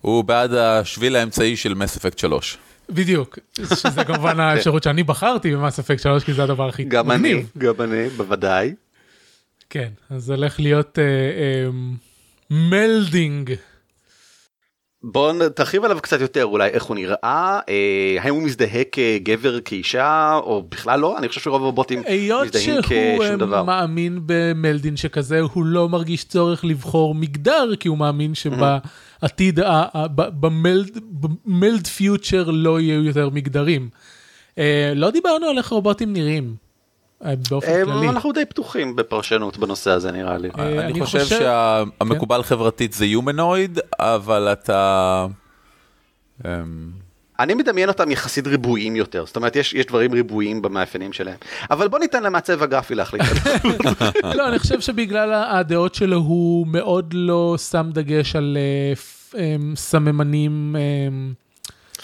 הוא 0.00 0.24
בעד 0.24 0.54
השביל 0.54 1.16
האמצעי 1.16 1.56
של 1.56 1.74
מס 1.74 1.96
אפקט 1.96 2.18
3. 2.18 2.58
בדיוק, 2.90 3.38
שזה 3.56 4.04
כמובן 4.08 4.40
האפשרות 4.40 4.82
שאני 4.82 5.02
בחרתי 5.02 5.56
במס 5.56 5.78
אפקט 5.78 6.02
3 6.02 6.24
כי 6.24 6.32
זה 6.32 6.42
הדבר 6.42 6.68
הכי 6.68 6.84
גם 6.84 7.10
אני, 7.10 7.44
גם 7.58 7.74
אני, 7.80 8.08
בוודאי. 8.08 8.74
כן, 9.70 9.88
אז 10.10 10.24
זה 10.24 10.34
הולך 10.34 10.60
להיות 10.60 10.98
מלדינג. 12.50 13.50
Uh, 13.50 13.52
uh, 13.52 13.73
בוא 15.06 15.48
תרחיב 15.48 15.84
עליו 15.84 15.98
קצת 16.02 16.20
יותר 16.20 16.44
אולי 16.44 16.68
איך 16.68 16.84
הוא 16.84 16.94
נראה 16.94 17.60
אה, 17.68 18.16
האם 18.20 18.34
הוא 18.34 18.42
מזדהה 18.42 18.82
כגבר 18.92 19.60
כאישה 19.60 20.34
או 20.42 20.62
בכלל 20.68 21.00
לא 21.00 21.18
אני 21.18 21.28
חושב 21.28 21.40
שרוב 21.40 21.66
הבוטים 21.66 21.98
מזדהים 22.00 22.82
כשום 22.82 22.96
דבר. 22.96 23.02
היות 23.20 23.38
שהוא 23.38 23.66
מאמין 23.66 24.20
במלדין 24.26 24.96
שכזה 24.96 25.40
הוא 25.40 25.64
לא 25.64 25.88
מרגיש 25.88 26.24
צורך 26.24 26.64
לבחור 26.64 27.14
מגדר 27.14 27.70
כי 27.80 27.88
הוא 27.88 27.98
מאמין 27.98 28.34
שבעתיד 28.34 29.60
במלד 31.44 31.86
פיוטר 31.86 32.50
לא 32.50 32.80
יהיו 32.80 33.04
יותר 33.04 33.30
מגדרים. 33.30 33.88
אה, 34.58 34.92
לא 34.96 35.10
דיברנו 35.10 35.46
על 35.46 35.58
איך 35.58 35.68
רובוטים 35.68 36.12
נראים. 36.12 36.63
באופן 37.50 37.68
אה, 37.68 37.84
כללי. 37.84 38.08
אנחנו 38.08 38.32
די 38.32 38.44
פתוחים 38.44 38.96
בפרשנות 38.96 39.58
בנושא 39.58 39.90
הזה 39.90 40.12
נראה 40.12 40.38
לי. 40.38 40.48
אני 40.54 41.00
חושב 41.00 41.24
שהמקובל 41.24 42.42
חברתית 42.42 42.92
זה 42.92 43.06
יומנויד, 43.06 43.78
אבל 43.98 44.48
אתה... 44.52 45.26
אני 47.38 47.54
מדמיין 47.54 47.88
אותם 47.88 48.10
יחסית 48.10 48.46
ריבועיים 48.46 48.96
יותר, 48.96 49.26
זאת 49.26 49.36
אומרת 49.36 49.56
יש, 49.56 49.74
יש 49.74 49.86
דברים 49.86 50.12
ריבועיים 50.12 50.62
במאפיינים 50.62 51.12
שלהם. 51.12 51.36
אבל 51.70 51.88
בוא 51.88 51.98
ניתן 51.98 52.22
למעצב 52.22 52.62
הגרפי 52.62 52.94
להחליט. 52.94 53.22
לא, 54.36 54.48
אני 54.48 54.58
חושב 54.58 54.80
שבגלל 54.80 55.32
הדעות 55.32 55.94
שלו 55.94 56.16
הוא 56.16 56.66
מאוד 56.66 57.14
לא 57.16 57.56
שם 57.70 57.90
דגש 57.92 58.36
על 58.36 58.56
סממנים. 59.74 60.76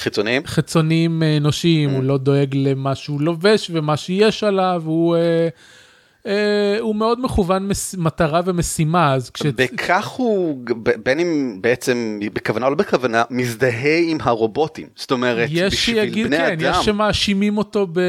חיצוניים? 0.00 0.46
חיצוניים 0.46 1.22
אנושיים, 1.36 1.90
הוא 1.90 2.02
לא 2.02 2.18
דואג 2.18 2.54
למה 2.54 2.94
שהוא 2.94 3.20
לובש 3.20 3.70
ומה 3.74 3.96
שיש 3.96 4.44
עליו, 4.44 4.82
הוא... 4.84 5.16
הוא 6.80 6.96
מאוד 6.96 7.20
מכוון 7.20 7.70
מטרה 7.98 8.40
ומשימה 8.44 9.14
אז 9.14 9.30
כש... 9.30 9.42
בכך 9.42 10.06
הוא 10.06 10.64
בין 11.02 11.20
אם 11.20 11.58
בעצם 11.60 12.20
בכוונה 12.32 12.66
או 12.66 12.70
לא 12.70 12.76
בכוונה 12.76 13.22
מזדהה 13.30 13.98
עם 13.98 14.18
הרובוטים 14.20 14.88
זאת 14.96 15.10
אומרת 15.10 15.48
יש 15.50 15.74
בשביל 15.74 15.96
שיגיד, 15.96 16.26
בני 16.26 16.36
כן, 16.36 16.44
אדם. 16.44 16.70
יש 16.80 16.84
שמאשימים 16.84 17.58
אותו 17.58 17.86
ב... 17.92 18.00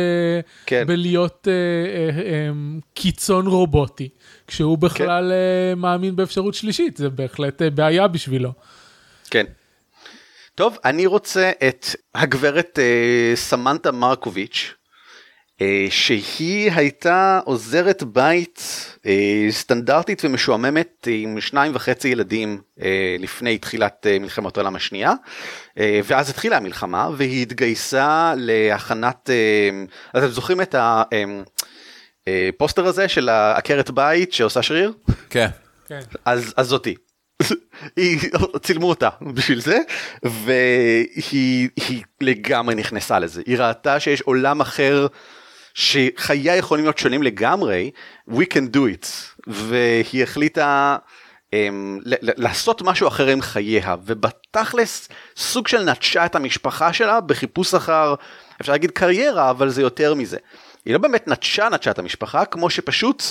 כן. 0.66 0.84
בלהיות 0.88 1.48
אה, 1.48 1.54
אה, 1.54 2.32
אה, 2.32 2.50
קיצון 2.94 3.48
רובוטי 3.48 4.10
כשהוא 4.48 4.78
בכלל 4.78 5.32
אה, 5.32 5.76
מאמין 5.76 6.16
באפשרות 6.16 6.54
שלישית 6.54 6.98
זה 6.98 7.10
בהחלט 7.10 7.62
אה, 7.62 7.70
בעיה 7.70 8.08
בשבילו. 8.08 8.54
כן. 9.30 9.46
טוב 10.56 10.78
אני 10.86 11.06
רוצה 11.06 11.52
את 11.68 11.86
הגברת 12.16 12.80
אה, 12.80 13.36
סמנטה 13.36 13.92
מרקוביץ' 13.92 14.74
אה, 15.62 15.86
שהיא 15.90 16.72
הייתה 16.72 17.40
עוזרת 17.46 18.04
בית 18.04 18.62
אה, 19.06 19.48
סטנדרטית 19.50 20.26
ומשועממת 20.26 21.08
עם 21.12 21.42
שניים 21.42 21.72
וחצי 21.76 22.08
ילדים 22.08 22.62
אה, 22.82 23.16
לפני 23.20 23.58
תחילת 23.58 24.08
אה, 24.10 24.20
מלחמת 24.20 24.58
העולם 24.58 24.76
השנייה 24.76 25.14
אה, 25.78 26.00
ואז 26.04 26.30
התחילה 26.30 26.58
המלחמה 26.58 27.10
והיא 27.18 27.42
התגייסה 27.42 28.34
להכנת 28.38 29.30
אה, 29.30 29.70
אתם 30.20 30.28
זוכרים 30.28 30.62
את 30.62 30.76
הפוסטר 32.28 32.86
הזה 32.86 33.08
של 33.08 33.30
העקרת 33.30 33.90
בית 33.92 34.34
שעושה 34.34 34.62
שריר? 34.62 34.94
כן. 35.30 35.48
כן. 35.88 36.00
אז, 36.26 36.54
אז 36.58 36.68
זאתי. 36.68 36.96
היא 37.96 38.20
צילמו 38.64 38.90
אותה 38.90 39.10
בשביל 39.22 39.62
זה 39.62 39.80
והיא 40.24 41.70
היא 41.88 42.04
לגמרי 42.22 42.76
נכנסה 42.76 43.20
לזה. 43.20 43.42
היא 43.46 43.58
ראתה 43.58 44.00
שיש 44.00 44.22
עולם 44.22 44.62
אחר 44.62 45.08
שחייה 45.74 46.56
יכולים 46.56 46.86
להיות 46.86 46.98
שונים 46.98 47.24
לגמרי 47.24 47.92
we 48.30 48.44
can 48.54 48.76
do 48.76 48.80
it. 48.80 49.08
והיא 49.48 50.24
החליטה 50.24 50.98
um, 51.56 51.56
לעשות 52.22 52.82
משהו 52.82 53.08
אחר 53.08 53.28
עם 53.28 53.42
חייה. 53.42 53.96
ובתכלס 54.06 55.10
סוג 55.38 55.68
של 55.68 55.84
נטשה 55.84 56.26
את 56.26 56.36
המשפחה 56.36 56.94
שלה 56.94 57.22
בחיפוש 57.22 57.74
אחר 57.74 58.16
אפשר 58.62 58.72
להגיד 58.72 58.92
קריירה 58.92 59.50
אבל 59.50 59.70
זה 59.70 59.82
יותר 59.82 60.14
מזה. 60.14 60.38
היא 60.86 60.94
לא 60.94 61.00
באמת 61.00 61.28
נטשה 61.28 61.70
נטשה 61.70 61.92
את 61.92 62.00
המשפחה 62.00 62.46
כמו 62.46 62.70
שפשוט 62.70 63.24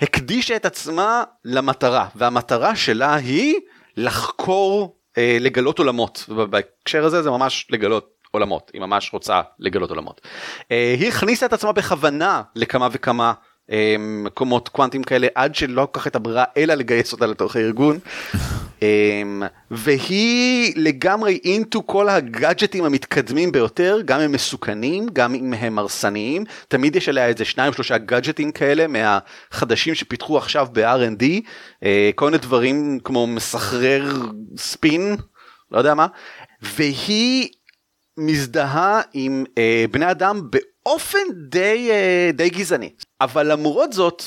הקדישה 0.00 0.56
את 0.56 0.64
עצמה 0.64 1.24
למטרה. 1.44 2.06
והמטרה 2.14 2.76
שלה 2.76 3.14
היא 3.14 3.54
לחקור 3.96 4.96
אה, 5.18 5.36
לגלות 5.40 5.78
עולמות. 5.78 6.24
ובהקשר 6.28 7.04
הזה 7.04 7.22
זה 7.22 7.30
ממש 7.30 7.66
לגלות 7.70 8.10
עולמות. 8.30 8.70
היא 8.74 8.80
ממש 8.80 9.12
רוצה 9.12 9.40
לגלות 9.58 9.90
עולמות. 9.90 10.20
אה, 10.70 10.94
היא 10.98 11.08
הכניסה 11.08 11.46
את 11.46 11.52
עצמה 11.52 11.72
בכוונה 11.72 12.42
לכמה 12.56 12.88
וכמה 12.92 13.32
מקומות 13.98 14.68
קוונטים 14.68 15.02
כאלה 15.02 15.26
עד 15.34 15.54
שלא 15.54 15.88
כל 15.92 16.00
כך 16.00 16.06
את 16.06 16.16
הברירה 16.16 16.44
אלא 16.56 16.74
לגייס 16.74 17.12
אותה 17.12 17.26
לתוך 17.26 17.56
הארגון. 17.56 17.98
Um, 18.34 18.84
והיא 19.70 20.72
לגמרי 20.76 21.40
אינטו 21.44 21.86
כל 21.86 22.08
הגאדג'טים 22.08 22.84
המתקדמים 22.84 23.52
ביותר, 23.52 24.00
גם 24.04 24.20
הם 24.20 24.32
מסוכנים, 24.32 25.06
גם 25.12 25.34
אם 25.34 25.54
הם 25.54 25.78
הרסניים, 25.78 26.44
תמיד 26.68 26.96
יש 26.96 27.08
עליה 27.08 27.26
איזה 27.26 27.44
שניים 27.44 27.72
שלושה 27.72 27.98
גאדג'טים 27.98 28.52
כאלה 28.52 28.86
מהחדשים 28.86 29.94
שפיתחו 29.94 30.38
עכשיו 30.38 30.66
ב-R&D, 30.72 31.22
uh, 31.22 31.86
כל 32.14 32.24
מיני 32.24 32.38
דברים 32.38 32.98
כמו 33.04 33.26
מסחרר 33.26 34.12
ספין, 34.56 35.16
לא 35.70 35.78
יודע 35.78 35.94
מה, 35.94 36.06
והיא 36.62 37.48
מזדהה 38.16 39.00
עם 39.12 39.44
uh, 39.48 39.92
בני 39.92 40.10
אדם 40.10 40.50
באופן 40.84 41.18
די, 41.48 41.90
uh, 41.90 42.36
די 42.36 42.50
גזעני, 42.50 42.90
אבל 43.20 43.52
למרות 43.52 43.92
זאת, 43.92 44.22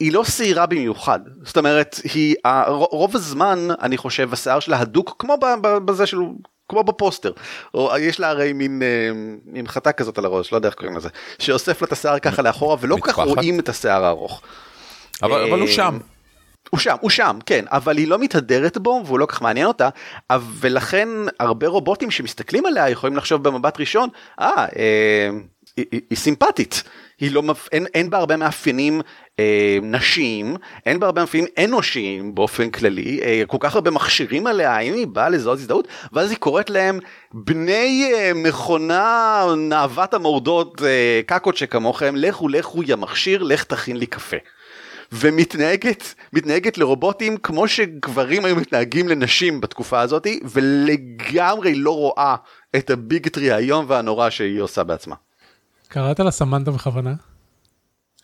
היא 0.00 0.12
לא 0.12 0.24
שעירה 0.24 0.66
במיוחד 0.66 1.20
זאת 1.42 1.56
אומרת 1.56 2.00
היא 2.14 2.36
רוב 2.66 3.16
הזמן 3.16 3.68
אני 3.82 3.96
חושב 3.96 4.32
השיער 4.32 4.60
שלה 4.60 4.80
הדוק 4.80 5.16
כמו 5.18 5.36
בזה 5.60 6.06
של 6.06 6.18
כמו 6.68 6.84
בפוסטר 6.84 7.32
או 7.74 7.90
יש 7.98 8.20
לה 8.20 8.28
הרי 8.28 8.52
מין 8.52 8.82
עם 9.54 9.66
חטא 9.66 9.92
כזאת 9.92 10.18
על 10.18 10.24
הראש 10.24 10.52
לא 10.52 10.56
יודע 10.56 10.68
איך 10.68 10.74
קוראים 10.76 10.96
לזה 10.96 11.08
שאוסף 11.38 11.82
לה 11.82 11.86
את 11.86 11.92
השיער 11.92 12.18
ככה 12.18 12.42
לאחורה 12.42 12.76
ולא 12.80 12.96
כל 13.00 13.12
כך 13.12 13.18
רואים 13.18 13.60
את 13.60 13.68
השיער 13.68 14.04
הארוך. 14.04 14.42
אבל, 15.22 15.48
אבל 15.48 15.60
הוא 15.60 15.68
שם. 15.68 15.98
הוא 16.70 16.80
שם 16.80 16.96
הוא 17.00 17.10
שם 17.10 17.38
כן 17.46 17.64
אבל 17.68 17.96
היא 17.96 18.08
לא 18.08 18.18
מתהדרת 18.18 18.78
בו 18.78 19.02
והוא 19.04 19.18
לא 19.18 19.26
כך 19.26 19.42
מעניין 19.42 19.66
אותה 19.66 19.88
ולכן 20.60 21.08
הרבה 21.40 21.66
רובוטים 21.68 22.10
שמסתכלים 22.10 22.66
עליה 22.66 22.90
יכולים 22.90 23.16
לחשוב 23.16 23.42
במבט 23.42 23.80
ראשון 23.80 24.08
אה, 24.40 24.66
אה 24.76 25.30
היא, 25.76 25.86
היא, 25.92 26.00
היא 26.10 26.18
סימפטית 26.18 26.82
היא 27.20 27.32
לא 27.32 27.42
אין, 27.72 27.86
אין 27.94 28.10
בה 28.10 28.18
הרבה 28.18 28.36
מאפיינים 28.36 29.00
אה, 29.38 29.78
נשים 29.82 30.56
אין 30.86 31.00
בה 31.00 31.06
הרבה 31.06 31.20
מאפיינים 31.20 31.50
אנושיים 31.64 32.34
באופן 32.34 32.70
כללי 32.70 33.20
אה, 33.22 33.42
כל 33.46 33.56
כך 33.60 33.74
הרבה 33.74 33.90
מכשירים 33.90 34.46
עליה 34.46 34.76
האם 34.76 34.94
היא 34.94 35.06
באה 35.06 35.28
לזהות 35.28 35.58
הזדהות 35.58 35.88
ואז 36.12 36.30
היא 36.30 36.38
קוראת 36.38 36.70
להם 36.70 36.98
בני 37.32 38.10
אה, 38.14 38.32
מכונה 38.34 39.44
נאוות 39.56 40.14
המורדות 40.14 40.82
אה, 40.82 41.20
קקות 41.26 41.56
שכמוכם 41.56 42.16
לכו 42.16 42.48
לכו 42.48 42.82
יא 42.82 42.96
מכשיר 42.96 43.42
לך 43.42 43.64
תכין 43.64 43.96
לי 43.96 44.06
קפה. 44.06 44.36
ומתנהגת 45.14 46.14
מתנהגת 46.32 46.78
לרובוטים 46.78 47.36
כמו 47.36 47.68
שגברים 47.68 48.44
היו 48.44 48.56
מתנהגים 48.56 49.08
לנשים 49.08 49.60
בתקופה 49.60 50.00
הזאתי 50.00 50.40
ולגמרי 50.44 51.74
לא 51.74 51.96
רואה 51.96 52.36
את 52.76 52.90
הביגטרי 52.90 53.50
האיום 53.50 53.84
והנורא 53.88 54.30
שהיא 54.30 54.60
עושה 54.60 54.84
בעצמה. 54.84 55.14
קראת 55.88 56.20
לה 56.20 56.30
סמנטה 56.30 56.70
בכוונה? 56.70 57.14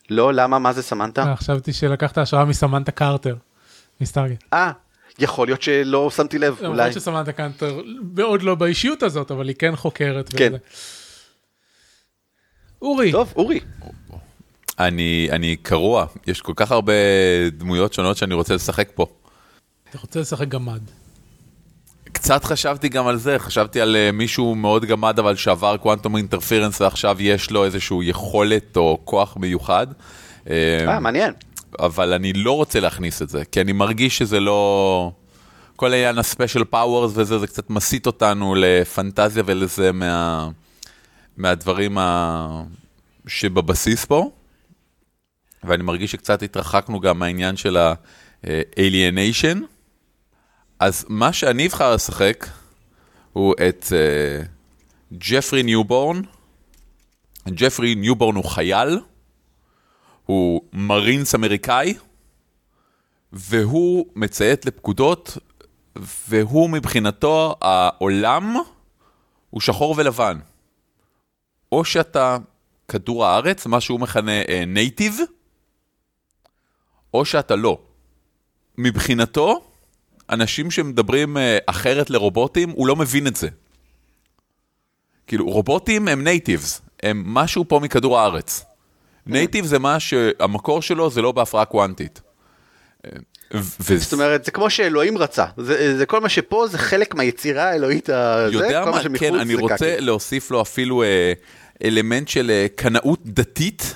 לא, 0.09 0.33
למה? 0.33 0.59
מה 0.59 0.73
זה 0.73 0.83
סמנטה? 0.83 1.23
אה, 1.23 1.35
חשבתי 1.35 1.73
שלקחת 1.73 2.17
השראה 2.17 2.45
מסמנטה 2.45 2.91
קרטר, 2.91 3.35
מסטארגט. 4.01 4.43
אה, 4.53 4.71
יכול 5.19 5.47
להיות 5.47 5.61
שלא 5.61 6.09
שמתי 6.09 6.39
לב, 6.39 6.57
אולי. 6.59 6.77
למרות 6.77 6.93
שסמנטה 6.93 7.31
קרטר 7.31 7.81
מאוד 8.15 8.41
לא 8.41 8.55
באישיות 8.55 9.03
הזאת, 9.03 9.31
אבל 9.31 9.47
היא 9.47 9.55
כן 9.59 9.75
חוקרת. 9.75 10.29
כן. 10.37 10.53
אורי. 12.81 13.11
טוב, 13.11 13.33
אורי. 13.35 13.59
אני, 14.87 15.27
אני 15.31 15.55
קרוע, 15.55 16.05
יש 16.27 16.41
כל 16.41 16.53
כך 16.55 16.71
הרבה 16.71 16.93
דמויות 17.51 17.93
שונות 17.93 18.17
שאני 18.17 18.33
רוצה 18.33 18.55
לשחק 18.55 18.89
פה. 18.95 19.05
אתה 19.89 19.99
רוצה 20.01 20.19
לשחק 20.19 20.47
גמד. 20.47 20.81
קצת 22.11 22.43
חשבתי 22.43 22.89
גם 22.89 23.07
על 23.07 23.17
זה, 23.17 23.39
חשבתי 23.39 23.81
על 23.81 23.95
uh, 23.95 24.11
מישהו 24.11 24.55
מאוד 24.55 24.85
גמד 24.85 25.19
אבל 25.19 25.35
שעבר 25.35 25.77
quantum 25.77 26.17
interference 26.17 26.81
ועכשיו 26.81 27.21
יש 27.21 27.51
לו 27.51 27.65
איזושהי 27.65 27.97
יכולת 28.01 28.77
או 28.77 28.99
כוח 29.03 29.37
מיוחד. 29.37 29.87
אה, 30.49 30.99
מעניין. 30.99 31.33
אבל 31.79 32.13
אני 32.13 32.33
לא 32.33 32.51
רוצה 32.51 32.79
להכניס 32.79 33.21
את 33.21 33.29
זה, 33.29 33.45
כי 33.51 33.61
אני 33.61 33.71
מרגיש 33.71 34.17
שזה 34.17 34.39
לא... 34.39 35.11
כל 35.75 35.93
העניין 35.93 36.17
ה 36.17 36.23
special 36.23 36.63
powers 36.63 37.11
וזה, 37.15 37.39
זה 37.39 37.47
קצת 37.47 37.69
מסיט 37.69 38.07
אותנו 38.07 38.55
לפנטזיה 38.57 39.43
ולזה 39.45 39.91
מה... 39.91 40.49
מהדברים 41.37 41.97
ה... 41.97 42.63
שבבסיס 43.27 44.05
פה. 44.05 44.29
ואני 45.63 45.83
מרגיש 45.83 46.11
שקצת 46.11 46.43
התרחקנו 46.43 46.99
גם 46.99 47.19
מהעניין 47.19 47.57
של 47.57 47.77
ה-alienation. 47.77 49.57
אז 50.79 51.05
מה 51.09 51.33
שאני 51.33 51.67
אבחר 51.67 51.93
לשחק 51.93 52.47
הוא 53.33 53.53
את 53.67 53.85
uh, 53.85 54.47
ג'פרי 55.17 55.63
ניובורן. 55.63 56.21
ג'פרי 57.49 57.95
ניובורן 57.95 58.35
הוא 58.35 58.45
חייל, 58.45 58.99
הוא 60.25 60.61
מרינס 60.73 61.35
אמריקאי, 61.35 61.93
והוא 63.33 64.05
מציית 64.15 64.65
לפקודות, 64.65 65.37
והוא 66.29 66.69
מבחינתו, 66.69 67.55
העולם 67.61 68.55
הוא 69.49 69.61
שחור 69.61 69.95
ולבן. 69.97 70.39
או 71.71 71.85
שאתה 71.85 72.37
כדור 72.87 73.25
הארץ, 73.25 73.65
מה 73.65 73.81
שהוא 73.81 73.99
מכנה 73.99 74.65
native, 74.67 75.17
uh, 75.19 75.40
או 77.13 77.25
שאתה 77.25 77.55
לא. 77.55 77.77
מבחינתו, 78.77 79.61
אנשים 80.29 80.71
שמדברים 80.71 81.37
uh, 81.37 81.39
אחרת 81.65 82.09
לרובוטים, 82.09 82.69
הוא 82.69 82.87
לא 82.87 82.95
מבין 82.95 83.27
את 83.27 83.35
זה. 83.35 83.47
כאילו, 85.27 85.45
רובוטים 85.45 86.07
הם 86.07 86.23
natives, 86.23 86.81
הם 87.03 87.23
משהו 87.25 87.65
פה 87.67 87.79
מכדור 87.79 88.19
הארץ. 88.19 88.65
native 89.25 89.65
זה 89.65 89.79
מה 89.79 89.99
שהמקור 89.99 90.81
שלו 90.81 91.09
זה 91.09 91.21
לא 91.21 91.31
בהפרעה 91.31 91.65
קוונטית. 91.65 92.21
ו... 93.53 93.97
זאת 93.97 94.13
אומרת 94.13 94.45
זה 94.45 94.51
כמו 94.51 94.69
שאלוהים 94.69 95.17
רצה 95.17 95.45
זה, 95.57 95.97
זה 95.97 96.05
כל 96.05 96.21
מה 96.21 96.29
שפה 96.29 96.67
זה 96.67 96.77
חלק 96.77 97.15
מהיצירה 97.15 97.63
האלוהית 97.63 98.09
הזה, 98.09 98.53
יודע 98.55 98.85
מה, 98.85 98.91
מה 98.91 99.17
כן 99.19 99.35
אני 99.35 99.55
רוצה. 99.55 99.95
להוסיף 99.99 100.51
לו 100.51 100.61
אפילו 100.61 101.03
אה, 101.03 101.33
אלמנט 101.83 102.27
של 102.27 102.51
אה, 102.51 102.67
קנאות 102.75 103.19
דתית. 103.25 103.95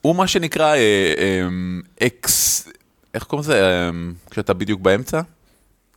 הוא 0.00 0.16
מה 0.16 0.26
שנקרא 0.26 0.74
אה, 0.74 1.14
אה, 1.18 2.06
אקס 2.06 2.68
איך 3.14 3.24
קוראים 3.24 3.42
לזה 3.42 3.62
אה, 3.62 3.90
כשאתה 4.30 4.54
בדיוק 4.54 4.80
באמצע 4.80 5.20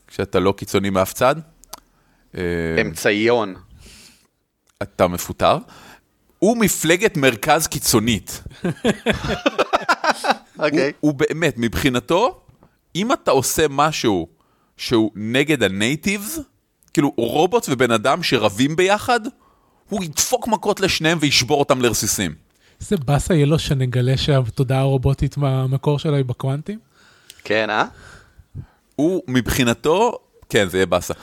כשאתה 0.08 0.40
לא 0.40 0.54
קיצוני 0.58 0.90
מאף 0.90 1.14
צד. 1.14 1.36
אמצעיון. 2.82 3.56
אתה 4.82 5.08
מפוטר. 5.08 5.58
הוא 6.40 6.58
מפלגת 6.58 7.18
מרכז 7.18 7.68
קיצונית. 7.68 8.44
אוקיי. 10.60 10.86
הוא, 10.86 10.92
הוא 11.00 11.14
באמת, 11.14 11.54
מבחינתו, 11.58 12.42
אם 12.96 13.14
אתה 13.14 13.32
עושה 13.32 13.66
משהו 13.70 14.28
שהוא 14.78 15.12
נגד 15.16 15.64
הנייטיבס, 15.64 16.40
כאילו 16.94 17.14
רובוט 17.18 17.66
ובן 17.70 17.92
אדם 17.92 18.24
שרבים 18.24 18.76
ביחד, 18.76 19.20
הוא 19.90 20.04
ידפוק 20.04 20.48
מכות 20.48 20.80
לשניהם 20.80 21.18
וישבור 21.22 21.60
אותם 21.60 21.82
לרסיסים. 21.82 22.43
איזה 22.84 22.98
באסה 22.98 23.34
יהיה 23.34 23.46
לו 23.46 23.60
שנגלה 23.60 24.18
שהתודעה 24.18 24.80
הרובוטית 24.80 25.38
מהמקור 25.38 26.00
שלה 26.00 26.18
היא 26.18 26.26
בקוונטים? 26.26 26.80
כן, 27.44 27.70
אה? 27.70 27.86
הוא 28.96 29.24
מבחינתו, 29.28 30.18
כן, 30.50 30.70
זה 30.70 30.78
יהיה 30.78 30.86
באסה. 30.86 31.14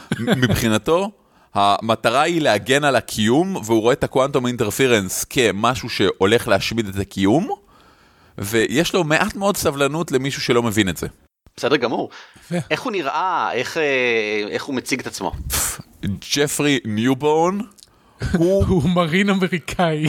מבחינתו, 0.43 1.11
המטרה 1.55 2.23
היא 2.23 2.41
להגן 2.41 2.85
על 2.85 2.97
הקיום, 2.97 3.57
והוא 3.57 3.81
רואה 3.81 3.93
את 3.93 4.05
הקוונטום 4.05 4.47
אינטרפירנס 4.47 5.25
כמשהו 5.25 5.89
שהולך 5.89 6.49
להשמיד 6.49 6.89
את 6.89 6.97
הקיום, 6.97 7.51
ויש 8.39 8.95
לו 8.95 9.05
מעט 9.05 9.35
מאוד 9.37 9.57
סבלנות 9.57 10.13
למישהו 10.13 10.43
שלא 10.43 10.63
מבין 10.63 10.89
את 10.89 10.97
זה. 10.97 11.07
בסדר 11.57 11.77
גמור. 11.77 12.11
איך 12.71 12.83
הוא 12.83 12.93
נראה? 12.93 13.53
איך, 13.53 13.77
אה, 13.77 14.45
איך 14.51 14.65
הוא 14.65 14.75
מציג 14.75 15.01
את 15.01 15.07
עצמו? 15.07 15.33
ג'פרי 16.35 16.79
ניובורן. 16.85 17.59
הוא... 18.39 18.65
הוא 18.65 18.83
מרין 18.89 19.31
אמריקאי. 19.31 20.07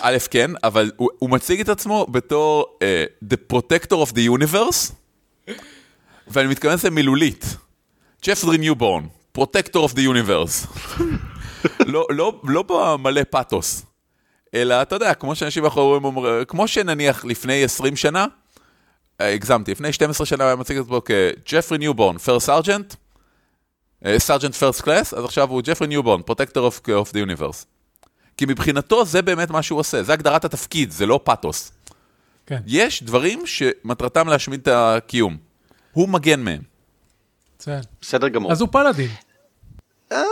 א', 0.00 0.16
כן, 0.30 0.50
אבל 0.64 0.90
הוא, 0.96 1.08
הוא 1.18 1.30
מציג 1.30 1.60
את 1.60 1.68
עצמו 1.68 2.06
בתור 2.10 2.78
uh, 2.78 3.24
The 3.32 3.54
Protector 3.54 4.08
of 4.08 4.12
the 4.12 4.38
Universe, 4.38 4.92
ואני 6.28 6.48
מתכוון 6.48 6.74
לזה 6.74 6.90
מילולית. 6.90 7.56
ג'פרי 8.26 8.58
ניובורן, 8.58 9.04
Protector 9.38 9.78
of 9.88 9.94
the 9.94 10.00
Universe. 10.00 10.82
לא, 11.86 12.06
לא, 12.10 12.40
לא 12.44 12.62
במלא 12.62 13.22
פאתוס, 13.30 13.82
אלא 14.54 14.82
אתה 14.82 14.96
יודע, 14.96 15.14
כמו 15.14 15.34
שאנשים 15.34 15.64
אחרים 15.64 16.04
אומרים, 16.04 16.44
כמו 16.44 16.68
שנניח 16.68 17.24
לפני 17.24 17.64
20 17.64 17.96
שנה, 17.96 18.26
הגזמתי, 19.20 19.70
לפני 19.70 19.92
12 19.92 20.26
שנה 20.26 20.44
היה 20.44 20.56
מציג 20.56 20.76
את 20.76 20.84
עצמו 20.84 21.00
כג'פרי 21.04 21.78
ניובורן, 21.78 22.18
פר 22.18 22.40
sergeant, 22.40 22.94
sergeant 24.18 24.54
first 24.54 24.80
class, 24.80 25.14
אז 25.14 25.24
עכשיו 25.24 25.50
הוא 25.50 25.62
ג'פרי 25.64 25.86
ניובורן, 25.88 26.22
protector 26.22 26.70
of 26.88 27.12
the 27.12 27.18
universe. 27.18 27.66
כי 28.36 28.46
מבחינתו 28.48 29.04
זה 29.04 29.22
באמת 29.22 29.50
מה 29.50 29.62
שהוא 29.62 29.78
עושה, 29.78 30.02
זה 30.02 30.12
הגדרת 30.12 30.44
התפקיד, 30.44 30.90
זה 30.90 31.06
לא 31.06 31.20
פאתוס. 31.24 31.72
כן. 32.46 32.58
יש 32.66 33.02
דברים 33.02 33.46
שמטרתם 33.46 34.28
להשמיד 34.28 34.60
את 34.60 34.68
הקיום. 34.68 35.36
הוא 35.92 36.08
מגן 36.08 36.40
מהם. 36.40 36.60
בסדר 38.02 38.28
גמור. 38.28 38.52
אז 38.52 38.60
הוא 38.60 38.68
פלאדין. 38.72 39.10
אה, 40.12 40.22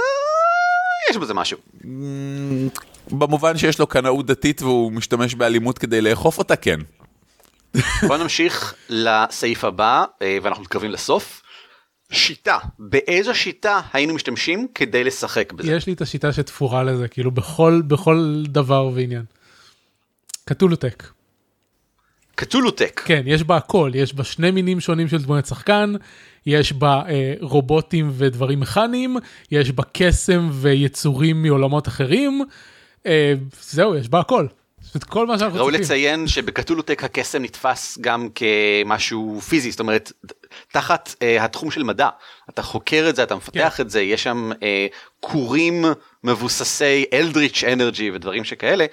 יש 1.11 1.17
בזה 1.17 1.35
משהו. 1.35 1.59
במובן 3.11 3.59
שיש 3.59 3.79
לו 3.79 3.87
קנאות 3.87 4.27
דתית 4.27 4.63
והוא 4.63 4.93
משתמש 4.93 5.35
באלימות 5.35 5.79
כדי 5.79 6.01
לאכוף 6.01 6.39
אותה, 6.39 6.57
כן. 6.57 6.81
בוא 8.09 8.17
נמשיך 8.17 8.75
לסעיף 8.89 9.65
הבא, 9.65 10.05
אה, 10.23 10.39
ואנחנו 10.43 10.63
מתקרבים 10.63 10.91
לסוף. 10.91 11.43
שיטה, 12.13 12.59
באיזו 12.79 13.35
שיטה 13.35 13.81
היינו 13.93 14.15
משתמשים 14.15 14.67
כדי 14.75 15.05
לשחק 15.05 15.53
בזה? 15.53 15.73
יש 15.73 15.87
לי 15.87 15.93
את 15.93 16.01
השיטה 16.01 16.33
שתפורה 16.33 16.83
לזה, 16.83 17.09
כאילו 17.09 17.31
בכל, 17.31 17.83
בכל 17.87 18.43
דבר 18.49 18.91
ועניין. 18.95 19.25
קטולוטק. 20.45 21.05
קטולוטק. 22.35 23.01
כן, 23.05 23.23
יש 23.27 23.43
בה 23.43 23.57
הכל, 23.57 23.91
יש 23.95 24.15
בה 24.15 24.25
שני 24.25 24.51
מינים 24.51 24.81
שונים 24.81 25.09
של 25.09 25.23
דמויות 25.23 25.47
שחקן, 25.47 25.95
יש 26.47 26.73
בה 26.73 27.03
אה, 27.09 27.35
רובוטים 27.41 28.11
ודברים 28.13 28.61
מכניים, 28.61 29.17
יש 29.51 29.73
בה 29.73 29.83
קסם 29.93 30.49
ויצורים 30.53 31.43
מעולמות 31.43 31.89
אחרים, 31.89 32.45
אה, 33.07 33.35
זהו, 33.61 33.97
יש 33.97 34.09
בה 34.09 34.21
הכל. 34.21 34.47
את 34.97 35.05
כל 35.05 35.27
מה 35.27 35.39
שאנחנו 35.39 35.59
צריכים. 35.59 35.75
ראוי 35.75 35.85
לציין 35.85 36.29
שבקטולוטק 36.29 37.05
הקסם 37.05 37.43
נתפס 37.43 37.99
גם 38.01 38.29
כמשהו 38.35 39.41
פיזי, 39.41 39.71
זאת 39.71 39.81
אומרת, 39.81 40.13
תחת 40.73 41.15
אה, 41.23 41.45
התחום 41.45 41.71
של 41.71 41.83
מדע, 41.83 42.09
אתה 42.51 42.63
חוקר 42.63 43.07
את 43.09 43.17
זה, 43.17 43.23
אתה 43.23 43.37
מפתח 43.37 43.75
כן. 43.77 43.83
את 43.83 43.91
זה, 43.91 44.01
יש 44.01 44.23
שם 44.23 44.51
אה, 44.63 44.87
כורים 45.21 45.85
מבוססי 46.25 47.05
אלדריץ' 47.13 47.65
אנרגי 47.65 48.11
ודברים 48.11 48.45
שכאלה, 48.45 48.87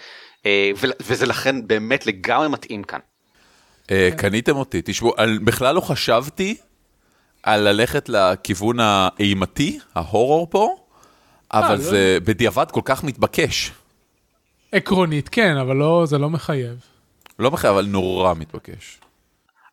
אה, 0.46 0.72
וזה 1.00 1.26
לכן 1.26 1.68
באמת 1.68 2.08
לגמרי 2.08 2.48
מתאים 2.48 2.84
כאן. 2.84 3.00
אה, 3.92 4.10
קניתם 4.18 4.56
אותי, 4.56 4.82
תשמעו, 4.86 5.14
בכלל 5.44 5.76
לא 5.76 5.82
חשבתי 5.82 6.58
על 7.44 7.70
ללכת 7.70 8.10
לכיוון 8.10 8.78
האימתי, 8.80 9.80
ההורור 9.96 10.48
פה, 10.50 10.76
אבל 11.54 11.72
אה, 11.72 11.78
זה 11.78 12.18
לא... 12.20 12.26
בדיעבד 12.26 12.72
כל 12.72 12.82
כך 12.86 13.04
מתבקש. 13.04 13.72
עקרונית, 14.72 15.30
כן, 15.30 15.58
אבל 15.58 15.76
לא, 15.76 16.04
זה 16.06 16.18
לא 16.18 16.30
מחייב. 16.30 16.78
לא 17.40 17.52
מחייב, 17.52 17.74
אבל 17.74 17.86
נורא 17.86 18.34
מתבקש. 18.34 19.00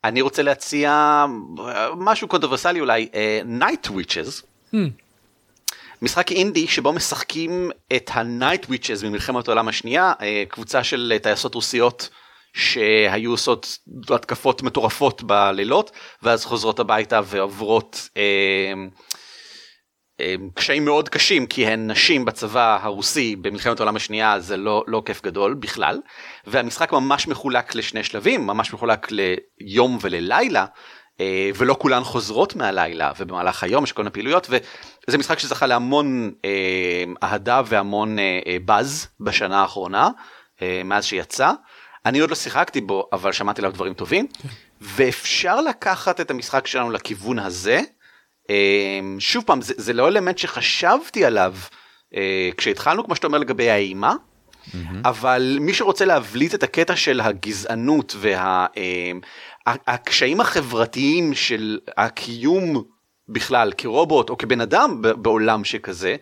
אני 0.05 0.21
רוצה 0.21 0.43
להציע 0.43 1.25
משהו 1.97 2.29
controversial־י 2.29 2.81
אולי, 2.81 3.09
uh, 3.13 3.63
Night 3.63 3.89
Witches. 3.89 4.43
Hmm. 4.75 4.77
משחק 6.03 6.33
אינדי 6.33 6.67
שבו 6.67 6.93
משחקים 6.93 7.71
את 7.97 8.11
ה-Night 8.15 8.67
Witches 8.67 9.07
ממלחמת 9.07 9.49
העולם 9.49 9.69
השנייה, 9.69 10.13
uh, 10.19 10.23
קבוצה 10.49 10.85
של 10.85 11.19
טייסות 11.23 11.55
רוסיות 11.55 12.09
שהיו 12.55 13.31
עושות 13.31 13.79
התקפות 14.09 14.63
מטורפות 14.63 15.23
בלילות, 15.23 15.91
ואז 16.23 16.45
חוזרות 16.45 16.81
הביתה 16.81 17.21
ועוברות 17.25 18.09
אה, 18.17 18.23
קשיים 20.55 20.85
מאוד 20.85 21.09
קשים, 21.09 21.47
כי 21.47 21.67
הן 21.67 21.91
נשים 21.91 22.25
בצבא 22.25 22.79
הרוסי 22.83 23.37
במלחמת 23.37 23.81
העולם 23.81 23.97
השנייה, 23.97 24.41
זה 24.41 24.57
לא, 24.57 24.85
לא 24.87 25.03
כיף 25.07 25.23
גדול 25.23 25.55
בכלל, 25.55 26.01
והמשחק 26.47 26.93
ממש 26.93 27.29
מחולק 27.29 27.75
לשני 27.75 28.05
שלבים, 28.05 28.47
ממש 28.47 28.75
מחולק 28.75 29.09
ליום 29.11 29.99
וללילה. 30.01 30.67
אה, 31.21 31.51
ולא 31.57 31.77
כולן 31.79 32.05
חוזרות 32.05 32.57
מהלילה 32.57 33.13
ובמהלך 33.19 33.65
היום 33.65 33.85
יש 33.85 33.93
כל 33.93 34.03
מיני 34.03 34.13
פעילויות 34.13 34.49
וזה 34.51 35.19
משחק 35.19 35.39
שזכה 35.39 35.67
להמון 35.67 36.33
אה, 36.45 37.05
אהדה 37.23 37.63
והמון 37.67 38.19
אה, 38.19 38.57
באז 38.65 39.09
בשנה 39.21 39.61
האחרונה 39.61 40.09
מאז 40.85 41.05
שיצא 41.05 41.53
אני 42.07 42.19
עוד 42.19 42.31
לא 42.31 42.37
שיחקתי 42.37 42.81
בו, 42.81 43.09
אבל 43.13 43.33
שמעתי 43.33 43.61
עליו 43.61 43.73
דברים 43.73 43.95
טובים, 43.95 44.27
כן. 44.27 44.49
ואפשר 44.81 45.61
לקחת 45.61 46.21
את 46.21 46.31
המשחק 46.31 46.67
שלנו 46.67 46.91
לכיוון 46.91 47.39
הזה. 47.39 47.81
אמ, 48.51 49.17
שוב 49.19 49.45
פעם, 49.47 49.63
זה, 49.63 49.75
זה 49.77 49.93
לא 49.93 50.09
אלמנט 50.09 50.39
שחשבתי 50.39 51.25
עליו 51.25 51.55
אה, 52.15 52.51
כשהתחלנו, 52.57 53.05
כמו 53.05 53.17
שאתה 53.17 53.27
אומר 53.27 53.39
לגבי 53.39 53.71
האימה, 53.71 54.15
אבל 55.05 55.59
מי 55.61 55.75
שרוצה 55.75 56.05
להבליט 56.05 56.55
את 56.55 56.63
הקטע 56.63 56.97
של 56.97 57.21
הגזענות 57.21 58.17
והקשיים 59.67 60.41
החברתיים 60.41 61.35
של 61.35 61.79
הקיום 61.97 62.85
בכלל 63.29 63.73
כרובוט 63.79 64.31
או 64.31 64.39
כבן 64.39 64.61
אדם 64.61 65.03
בעולם 65.03 65.65
שכזה, 65.65 66.17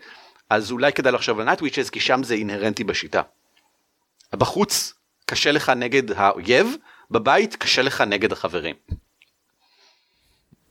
אז 0.49 0.71
אולי 0.71 0.93
כדאי 0.93 1.11
לחשוב 1.11 1.39
על 1.39 1.49
Witches 1.49 1.89
כי 1.91 1.99
שם 1.99 2.23
זה 2.23 2.33
אינהרנטי 2.33 2.83
בשיטה. 2.83 3.21
בחוץ 4.35 4.93
קשה 5.25 5.51
לך 5.51 5.69
נגד 5.69 6.11
האויב, 6.11 6.75
בבית 7.11 7.55
קשה 7.55 7.81
לך 7.81 8.01
נגד 8.01 8.31
החברים. 8.31 8.75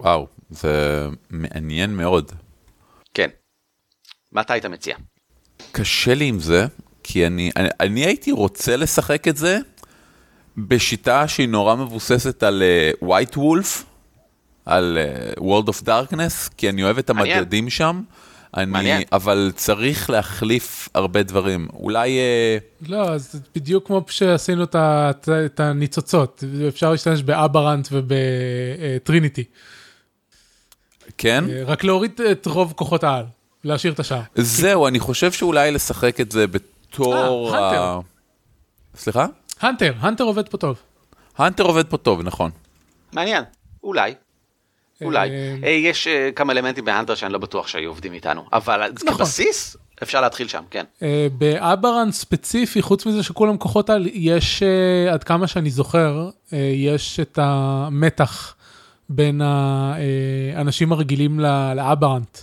וואו, 0.00 0.26
זה 0.50 1.06
מעניין 1.30 1.96
מאוד. 1.96 2.32
כן. 3.14 3.28
מה 4.32 4.40
אתה 4.40 4.52
היית 4.52 4.66
מציע? 4.66 4.96
קשה 5.72 6.14
לי 6.14 6.24
עם 6.24 6.40
זה, 6.40 6.66
כי 7.02 7.26
אני, 7.26 7.50
אני, 7.56 7.68
אני 7.80 8.06
הייתי 8.06 8.32
רוצה 8.32 8.76
לשחק 8.76 9.28
את 9.28 9.36
זה 9.36 9.58
בשיטה 10.56 11.28
שהיא 11.28 11.48
נורא 11.48 11.74
מבוססת 11.74 12.42
על 12.42 12.62
uh, 13.02 13.04
White 13.04 13.36
Wolf, 13.36 13.84
על 14.66 14.98
uh, 15.36 15.40
World 15.40 15.68
of 15.68 15.86
Darkness, 15.86 16.50
כי 16.56 16.68
אני 16.68 16.82
אוהב 16.82 16.98
את 16.98 17.10
המדדים 17.10 17.34
מעניין. 17.34 17.70
שם. 17.70 18.02
אני, 18.56 18.66
מעניין. 18.66 19.02
אבל 19.12 19.52
צריך 19.56 20.10
להחליף 20.10 20.88
הרבה 20.94 21.22
דברים. 21.22 21.68
אולי... 21.72 22.18
Uh... 22.80 22.88
לא, 22.88 23.18
זה 23.18 23.38
בדיוק 23.54 23.86
כמו 23.86 24.04
שעשינו 24.08 24.64
את 25.28 25.60
הניצוצות. 25.60 26.44
אפשר 26.68 26.90
להשתמש 26.90 27.22
ב-Aberrant 27.22 27.88
וב-Trinity. 27.92 29.44
כן? 31.18 31.44
רק 31.66 31.84
להוריד 31.84 32.20
את 32.30 32.46
רוב 32.46 32.72
כוחות 32.76 33.04
העל, 33.04 33.24
להשאיר 33.64 33.92
את 33.92 34.00
השאר. 34.00 34.20
זהו, 34.34 34.86
אני 34.86 35.00
חושב 35.00 35.32
שאולי 35.32 35.70
לשחק 35.70 36.20
את 36.20 36.32
זה 36.32 36.46
בתור... 36.46 37.54
אה, 37.54 37.68
Hunter. 37.68 38.00
סליחה? 38.94 39.26
Hunter, 39.60 39.92
Hunter 40.00 40.24
עובד 40.24 40.48
פה 40.48 40.58
טוב. 40.58 40.76
Hunter 41.38 41.64
עובד 41.64 41.86
פה 41.86 41.96
טוב, 41.96 42.22
נכון. 42.22 42.50
מעניין, 43.12 43.44
אולי. 43.84 44.14
אולי. 45.04 45.30
אה, 45.64 45.70
יש 45.70 46.06
אה, 46.06 46.30
כמה 46.36 46.52
אלמנטים 46.52 46.84
ב-Hunter 46.84 47.14
שאני 47.14 47.32
לא 47.32 47.38
בטוח 47.38 47.66
שהיו 47.68 47.90
עובדים 47.90 48.12
איתנו, 48.12 48.42
אבל 48.52 48.90
נכון. 49.04 49.18
כבסיס 49.18 49.76
אפשר 50.02 50.20
להתחיל 50.20 50.48
שם, 50.48 50.62
כן. 50.70 50.84
אה, 51.02 51.26
באברן 51.38 52.12
ספציפי, 52.12 52.82
חוץ 52.82 53.06
מזה 53.06 53.22
שכולם 53.22 53.56
כוחות 53.56 53.90
על, 53.90 54.08
יש, 54.12 54.62
עד 55.12 55.24
כמה 55.24 55.46
שאני 55.46 55.70
זוכר, 55.70 56.28
יש 56.52 57.20
את 57.20 57.38
המתח 57.42 58.54
בין 59.10 59.40
האנשים 59.40 60.92
הרגילים 60.92 61.40
לאברנט. 61.76 62.38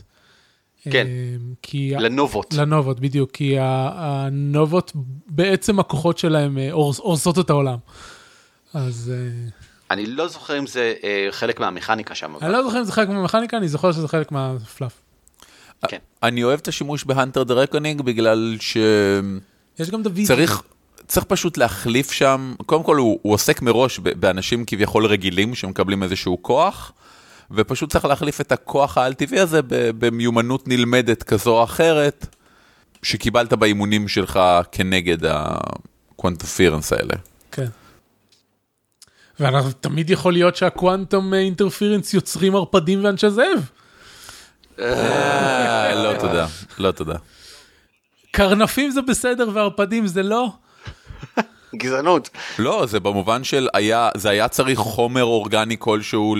כן, 0.89 1.07
כי 1.61 1.93
לנובות. 1.99 2.53
לנובות, 2.53 2.99
בדיוק, 2.99 3.31
כי 3.31 3.55
הנובות, 3.59 4.91
בעצם 5.27 5.79
הכוחות 5.79 6.17
שלהם 6.17 6.57
הורסות 6.71 7.39
את 7.39 7.49
העולם. 7.49 7.77
אז... 8.73 9.13
אני 9.91 10.05
לא 10.05 10.27
זוכר 10.27 10.59
אם 10.59 10.67
זה 10.67 10.93
אה, 11.03 11.27
חלק 11.31 11.59
מהמכניקה 11.59 12.15
שם. 12.15 12.33
אני 12.41 12.51
לא 12.51 12.63
זוכר 12.63 12.79
אם 12.79 12.83
זה 12.83 12.91
חלק 12.91 13.09
מהמכניקה, 13.09 13.57
אני 13.57 13.67
זוכר 13.67 13.91
שזה 13.91 14.07
חלק 14.07 14.31
מהפלאף. 14.31 15.01
כן. 15.87 15.97
אני 16.23 16.43
אוהב 16.43 16.59
את 16.59 16.67
השימוש 16.67 17.03
ב-Hunter: 17.03 17.43
The 17.43 17.58
Reckoning 17.58 18.01
בגלל 18.01 18.57
ש... 18.59 18.77
יש 19.79 19.89
גם 19.91 20.03
דוד. 20.03 20.19
צריך, 20.27 20.61
צריך 21.07 21.25
פשוט 21.25 21.57
להחליף 21.57 22.11
שם, 22.11 22.53
קודם 22.65 22.83
כל 22.83 22.95
הוא, 22.95 23.19
הוא 23.21 23.33
עוסק 23.33 23.61
מראש 23.61 23.99
באנשים 23.99 24.65
כביכול 24.65 25.05
רגילים 25.05 25.55
שמקבלים 25.55 26.03
איזשהו 26.03 26.37
כוח, 26.41 26.91
ופשוט 27.51 27.91
צריך 27.91 28.05
להחליף 28.05 28.41
את 28.41 28.51
הכוח 28.51 28.97
העל-טבעי 28.97 29.39
הזה 29.39 29.59
במיומנות 29.69 30.67
נלמדת 30.67 31.23
כזו 31.23 31.57
או 31.57 31.63
אחרת, 31.63 32.35
שקיבלת 33.03 33.53
באימונים 33.53 34.07
שלך 34.07 34.39
כנגד 34.71 35.17
ה-quantumference 35.25 36.93
האלה. 36.93 37.13
כן. 37.51 37.67
ואנחנו 39.39 39.71
תמיד 39.71 40.09
יכול 40.09 40.33
להיות 40.33 40.55
שה-quantum 40.55 41.33
interference 41.33 42.13
יוצרים 42.13 42.55
ערפדים 42.55 43.03
ואנשי 43.03 43.29
זאב. 43.29 43.69
אה, 44.79 45.95
לא 45.95 46.19
תודה, 46.19 46.47
לא 46.77 46.91
תודה. 46.91 47.15
קרנפים 48.31 48.91
זה 48.91 49.01
בסדר 49.01 49.49
וערפדים 49.53 50.07
זה 50.07 50.23
לא. 50.23 50.51
גזענות. 51.75 52.29
לא, 52.59 52.85
זה 52.85 52.99
במובן 52.99 53.43
של 53.43 53.67
היה, 53.73 54.09
זה 54.17 54.29
היה 54.29 54.47
צריך 54.47 54.79
חומר 54.79 55.23
אורגני 55.23 55.75
כלשהו 55.79 56.35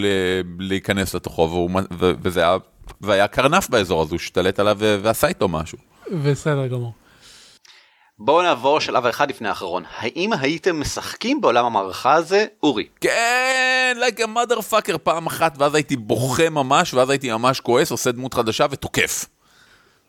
להיכנס 0.60 1.14
לתוכו, 1.14 1.70
וזה 2.00 2.40
היה, 2.40 2.58
והיה 3.02 3.28
קרנף 3.28 3.70
באזור, 3.70 4.02
אז 4.02 4.12
הוא 4.12 4.16
השתלט 4.16 4.60
עליו 4.60 4.78
ועשה 4.80 5.28
איתו 5.28 5.48
משהו. 5.48 5.78
בסדר 6.24 6.68
גמור. 6.68 6.94
בואו 8.20 8.42
נעבור 8.42 8.80
שלב 8.80 9.06
אחד 9.06 9.30
לפני 9.30 9.48
האחרון. 9.48 9.84
האם 9.98 10.34
הייתם 10.34 10.80
משחקים 10.80 11.42
בעולם 11.42 11.66
המערכה 11.66 12.14
הזה, 12.14 12.46
אורי? 12.64 12.88
כן, 13.02 13.98
like 14.00 14.20
a 14.20 14.24
motherfucker 14.24 14.98
פעם 14.98 15.28
אחת, 15.28 15.56
ואז 15.58 15.76
הייתי 15.76 15.96
בוכה 15.96 16.50
ממש, 16.50 16.94
ואז 16.94 17.10
הייתי 17.10 17.32
ממש 17.32 17.60
כועס, 17.60 17.92
עושה 17.92 18.12
דמות 18.12 18.34
חדשה 18.34 18.66
ותוקף. 18.72 19.26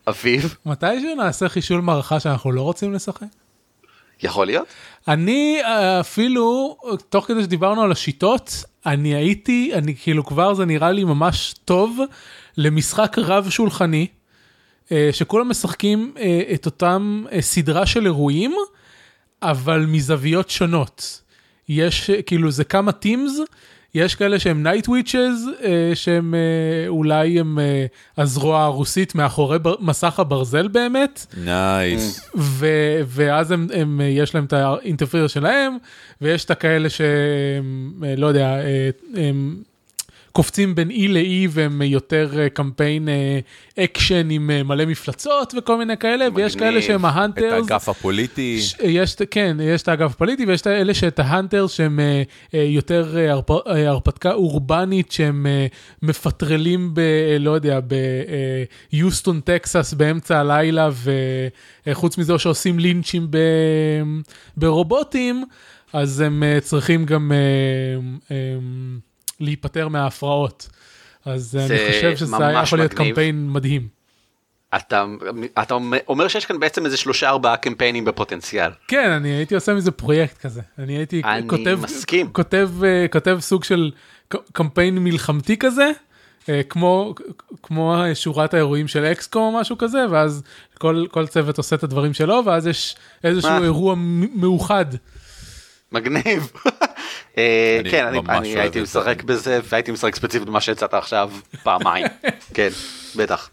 אביב? 0.08 0.56
מתישהו 0.66 1.14
נעשה 1.16 1.48
חישול 1.48 1.80
מערכה 1.80 2.20
שאנחנו 2.20 2.52
לא 2.52 2.62
רוצים 2.62 2.94
לשחק? 2.94 3.26
יכול 4.22 4.46
להיות. 4.46 4.66
אני 5.08 5.60
אפילו, 6.00 6.76
תוך 7.08 7.26
כדי 7.26 7.42
שדיברנו 7.42 7.82
על 7.82 7.92
השיטות, 7.92 8.64
אני 8.86 9.14
הייתי, 9.14 9.70
אני 9.74 9.94
כאילו 9.96 10.24
כבר 10.24 10.54
זה 10.54 10.64
נראה 10.64 10.92
לי 10.92 11.04
ממש 11.04 11.54
טוב 11.64 11.98
למשחק 12.56 13.18
רב 13.18 13.50
שולחני. 13.50 14.06
אה, 14.92 15.08
שכולם 15.12 15.48
משחקים 15.48 16.12
אה, 16.18 16.40
את 16.54 16.66
אותם 16.66 17.24
אה, 17.32 17.42
סדרה 17.42 17.86
של 17.86 18.04
אירועים, 18.04 18.54
אבל 19.42 19.86
מזוויות 19.88 20.50
שונות. 20.50 21.22
יש, 21.68 22.10
כאילו, 22.26 22.50
זה 22.50 22.64
כמה 22.64 22.92
teams, 22.92 23.32
יש 23.94 24.14
כאלה 24.14 24.38
שהם 24.38 24.62
Night 24.62 24.88
Witches, 24.88 25.48
שהם 25.94 26.34
אולי 26.88 27.40
הם 27.40 27.58
הזרוע 28.18 28.62
הרוסית 28.62 29.14
מאחורי 29.14 29.58
בר, 29.58 29.74
מסך 29.80 30.20
הברזל 30.20 30.68
באמת. 30.68 31.26
nice. 31.44 32.20
Nice. 32.20 32.38
ואז 33.06 33.50
הם, 33.50 33.66
הם, 33.74 34.00
יש 34.04 34.34
להם 34.34 34.44
את 34.44 34.52
ה-interferer 34.52 35.26
שלהם, 35.26 35.76
ויש 36.20 36.44
את 36.44 36.50
הכאלה 36.50 36.90
שהם, 36.90 37.92
לא 38.16 38.26
יודע, 38.26 38.56
הם 39.16 39.56
קופצים 40.38 40.74
בין 40.74 40.90
אי 40.90 41.08
לאי 41.08 41.48
והם 41.50 41.82
יותר 41.82 42.30
אה, 42.38 42.48
קמפיין 42.48 43.08
אה, 43.08 43.38
אקשן 43.84 44.30
עם 44.30 44.50
אה, 44.50 44.62
מלא 44.62 44.84
מפלצות 44.84 45.54
וכל 45.58 45.78
מיני 45.78 45.96
כאלה, 45.96 46.30
מגניב. 46.30 46.36
ויש 46.36 46.56
כאלה 46.56 46.82
שהם 46.82 47.04
ה-hunters. 47.04 47.64
את 47.66 47.70
האגף 47.70 47.88
הפוליטי. 47.88 48.60
ש, 48.60 48.74
יש, 48.82 49.16
כן, 49.30 49.56
יש 49.62 49.82
את 49.82 49.88
האגף 49.88 50.10
הפוליטי 50.10 50.44
ויש 50.44 50.60
את 50.60 50.66
אלה 50.66 50.94
שאת 50.94 51.18
ה-hunters 51.18 51.72
שהם 51.72 52.00
יותר 52.52 53.18
הרפ, 53.18 53.50
הרפתקה 53.66 54.32
אורבנית, 54.32 55.12
שהם 55.12 55.46
מפטרלים 56.02 56.94
ב... 56.94 57.00
לא 57.40 57.50
יודע, 57.50 57.80
ביוסטון, 58.92 59.40
טקסס 59.40 59.94
באמצע 59.94 60.40
הלילה, 60.40 60.88
וחוץ 61.86 62.18
מזה 62.18 62.38
שעושים 62.38 62.78
לינצ'ים 62.78 63.26
ב, 63.30 63.38
ברובוטים, 64.56 65.44
אז 65.92 66.20
הם 66.20 66.42
צריכים 66.60 67.04
גם... 67.04 67.32
להיפטר 69.40 69.88
מההפרעות. 69.88 70.68
אז 71.24 71.56
אני 71.56 71.78
חושב 71.92 72.16
שזה 72.16 72.46
היה 72.46 72.62
יכול 72.62 72.78
להיות 72.78 72.94
קמפיין 72.94 73.50
מדהים. 73.50 73.98
אתה, 74.76 75.04
אתה 75.58 75.74
אומר 76.08 76.28
שיש 76.28 76.46
כאן 76.46 76.60
בעצם 76.60 76.84
איזה 76.86 76.96
שלושה 76.96 77.28
ארבעה 77.28 77.56
קמפיינים 77.56 78.04
בפוטנציאל. 78.04 78.70
כן, 78.88 79.10
אני 79.10 79.28
הייתי 79.28 79.54
עושה 79.54 79.74
מזה 79.74 79.90
פרויקט 79.90 80.38
כזה. 80.38 80.60
אני 80.78 80.96
הייתי 80.96 81.22
אני 81.24 81.48
כותב, 81.48 81.78
מסכים. 81.82 82.32
כותב, 82.32 82.70
אה, 82.84 83.06
כותב 83.12 83.38
סוג 83.40 83.64
של 83.64 83.90
קמפיין 84.52 84.98
מלחמתי 84.98 85.56
כזה, 85.56 85.90
אה, 86.48 86.62
כמו, 86.68 87.14
כמו 87.62 88.02
שורת 88.14 88.54
האירועים 88.54 88.88
של 88.88 89.04
אקסקום 89.04 89.54
או 89.54 89.60
משהו 89.60 89.78
כזה, 89.78 89.98
ואז 90.10 90.42
כל, 90.78 91.04
כל 91.10 91.26
צוות 91.26 91.58
עושה 91.58 91.76
את 91.76 91.82
הדברים 91.82 92.14
שלו, 92.14 92.42
ואז 92.46 92.66
יש 92.66 92.96
איזשהו 93.24 93.50
מה? 93.50 93.64
אירוע 93.64 93.94
מאוחד. 94.34 94.86
מגניב. 95.92 96.52
אה, 97.38 97.80
כן, 97.90 98.06
אני 98.28 98.58
הייתי 98.58 98.80
משחק 98.80 99.22
בזה, 99.22 99.60
והייתי 99.64 99.92
משחק 99.92 100.16
ספציפית 100.16 100.48
במה 100.48 100.60
שהצעת 100.60 100.94
עכשיו 100.94 101.30
פעמיים. 101.64 102.06
כן, 102.54 102.68
בטח. 103.16 103.50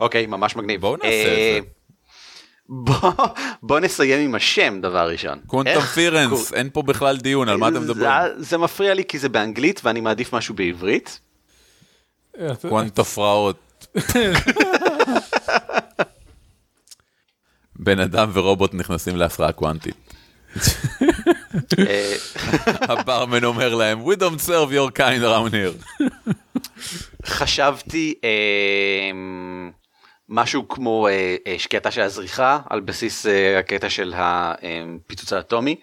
אוקיי, 0.00 0.26
ממש 0.26 0.56
מגניב. 0.56 0.80
בואו 0.80 0.96
נעשה 0.96 1.22
את 1.22 1.28
אה, 1.28 1.58
זה. 1.62 1.68
בוא, 3.62 3.80
נסיים 3.80 4.20
עם 4.20 4.34
השם 4.34 4.80
דבר 4.80 5.10
ראשון. 5.10 5.40
quantumference, 5.46 6.52
אין 6.52 6.70
פה 6.72 6.82
בכלל 6.82 7.16
דיון, 7.16 7.48
על 7.48 7.56
מה 7.56 7.68
אתם 7.68 7.82
מדברים? 7.82 8.10
זה 8.36 8.58
מפריע 8.58 8.94
לי 8.94 9.04
כי 9.04 9.18
זה 9.18 9.28
באנגלית 9.28 9.80
ואני 9.84 10.00
מעדיף 10.00 10.34
משהו 10.34 10.54
בעברית. 10.54 11.20
קוונטופראות. 12.60 13.86
בן 17.76 17.98
אדם 17.98 18.30
ורובוט 18.32 18.74
נכנסים 18.74 19.16
להפרעה 19.16 19.52
קוונטית. 19.52 19.96
הברמן 22.80 23.44
אומר 23.44 23.74
להם, 23.74 24.04
We 24.06 24.16
don't 24.16 24.40
serve 24.40 24.72
your 24.72 24.98
kind 24.98 25.22
around 25.22 25.52
here. 25.52 26.04
חשבתי, 27.26 28.14
אמ, 29.12 29.70
משהו 30.28 30.68
כמו 30.68 31.08
אה, 31.08 31.36
אה, 31.46 31.56
קטע 31.70 31.90
של 31.90 32.00
הזריחה 32.00 32.60
על 32.70 32.80
בסיס 32.80 33.26
אה, 33.26 33.58
הקטע 33.58 33.90
של 33.90 34.14
הפיצוץ 34.16 35.32
האטומי. 35.32 35.76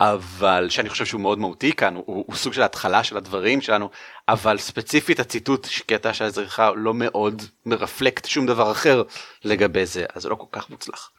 אבל 0.00 0.66
שאני 0.70 0.88
חושב 0.88 1.06
שהוא 1.06 1.20
מאוד 1.20 1.38
מהותי 1.38 1.72
כאן 1.72 1.94
הוא, 1.94 2.04
הוא 2.06 2.36
סוג 2.36 2.52
של 2.52 2.62
התחלה 2.62 3.04
של 3.04 3.16
הדברים 3.16 3.60
שלנו 3.60 3.90
אבל 4.28 4.58
ספציפית 4.58 5.20
הציטוט 5.20 5.66
שקטע 5.70 6.14
של 6.14 6.24
הזריחה 6.24 6.70
לא 6.76 6.94
מאוד 6.94 7.42
מרפלקט 7.66 8.26
שום 8.26 8.46
דבר 8.46 8.72
אחר 8.72 9.02
לגבי 9.44 9.86
זה 9.86 10.04
אז 10.14 10.22
זה 10.22 10.28
לא 10.28 10.34
כל 10.34 10.46
כך 10.52 10.70
מוצלח. 10.70 11.10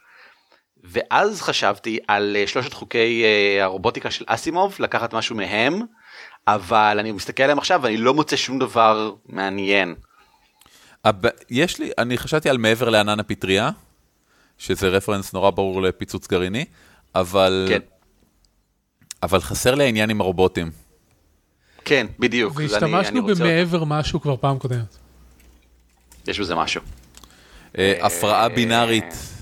ואז 0.84 1.42
חשבתי 1.42 2.00
על 2.08 2.36
אה, 2.40 2.48
שלושת 2.48 2.74
חוקי 2.74 3.24
אה, 3.24 3.64
הרובוטיקה 3.64 4.12
של 4.12 4.26
אסימוב 4.28 4.76
לקחת 4.80 5.14
משהו 5.14 5.36
מהם 5.36 5.82
אבל 6.48 6.98
אני 7.00 7.12
מסתכל 7.12 7.44
עליהם 7.44 7.58
עכשיו 7.58 7.80
ואני 7.84 7.98
לא 7.98 8.14
מוצא 8.14 8.36
שום 8.36 8.60
דבר 8.60 9.14
מעניין. 9.26 9.96
אב, 11.06 11.16
יש 11.50 11.80
לי 11.80 11.92
אני 11.98 12.18
חשבתי 12.18 12.50
על 12.50 12.58
מעבר 12.58 12.90
לענן 12.90 13.20
הפטריה 13.20 13.70
שזה 14.58 14.88
רפרנס 14.88 15.34
נורא 15.34 15.50
ברור 15.50 15.82
לפיצוץ 15.82 16.28
גרעיני 16.28 16.66
אבל 17.16 17.66
כן. 17.70 17.80
אבל 19.24 19.40
חסר 19.42 19.76
לי 19.76 19.84
העניין 19.84 20.10
עם 20.10 20.22
הרובוטים. 20.22 20.72
כן 21.86 22.08
בדיוק. 22.20 22.54
והשתמשנו 22.56 23.26
במעבר 23.26 23.84
משהו 23.84 24.22
כבר 24.22 24.36
פעם 24.38 24.60
קודמת. 24.60 24.98
יש 26.28 26.40
בזה 26.40 26.56
משהו. 26.56 26.82
אה, 27.78 28.00
הפרעה 28.02 28.50
בינארית 28.50 29.33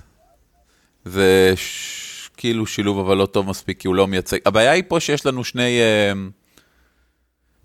זה 1.05 1.53
ש- 1.55 2.29
כאילו 2.37 2.65
שילוב 2.67 2.99
אבל 2.99 3.17
לא 3.17 3.25
טוב 3.25 3.49
מספיק 3.49 3.79
כי 3.79 3.87
הוא 3.87 3.95
לא 3.95 4.07
מייצג. 4.07 4.37
הבעיה 4.45 4.71
היא 4.71 4.83
פה 4.87 4.99
שיש 4.99 5.25
לנו 5.25 5.43
שני 5.43 5.79
אה, 5.81 6.11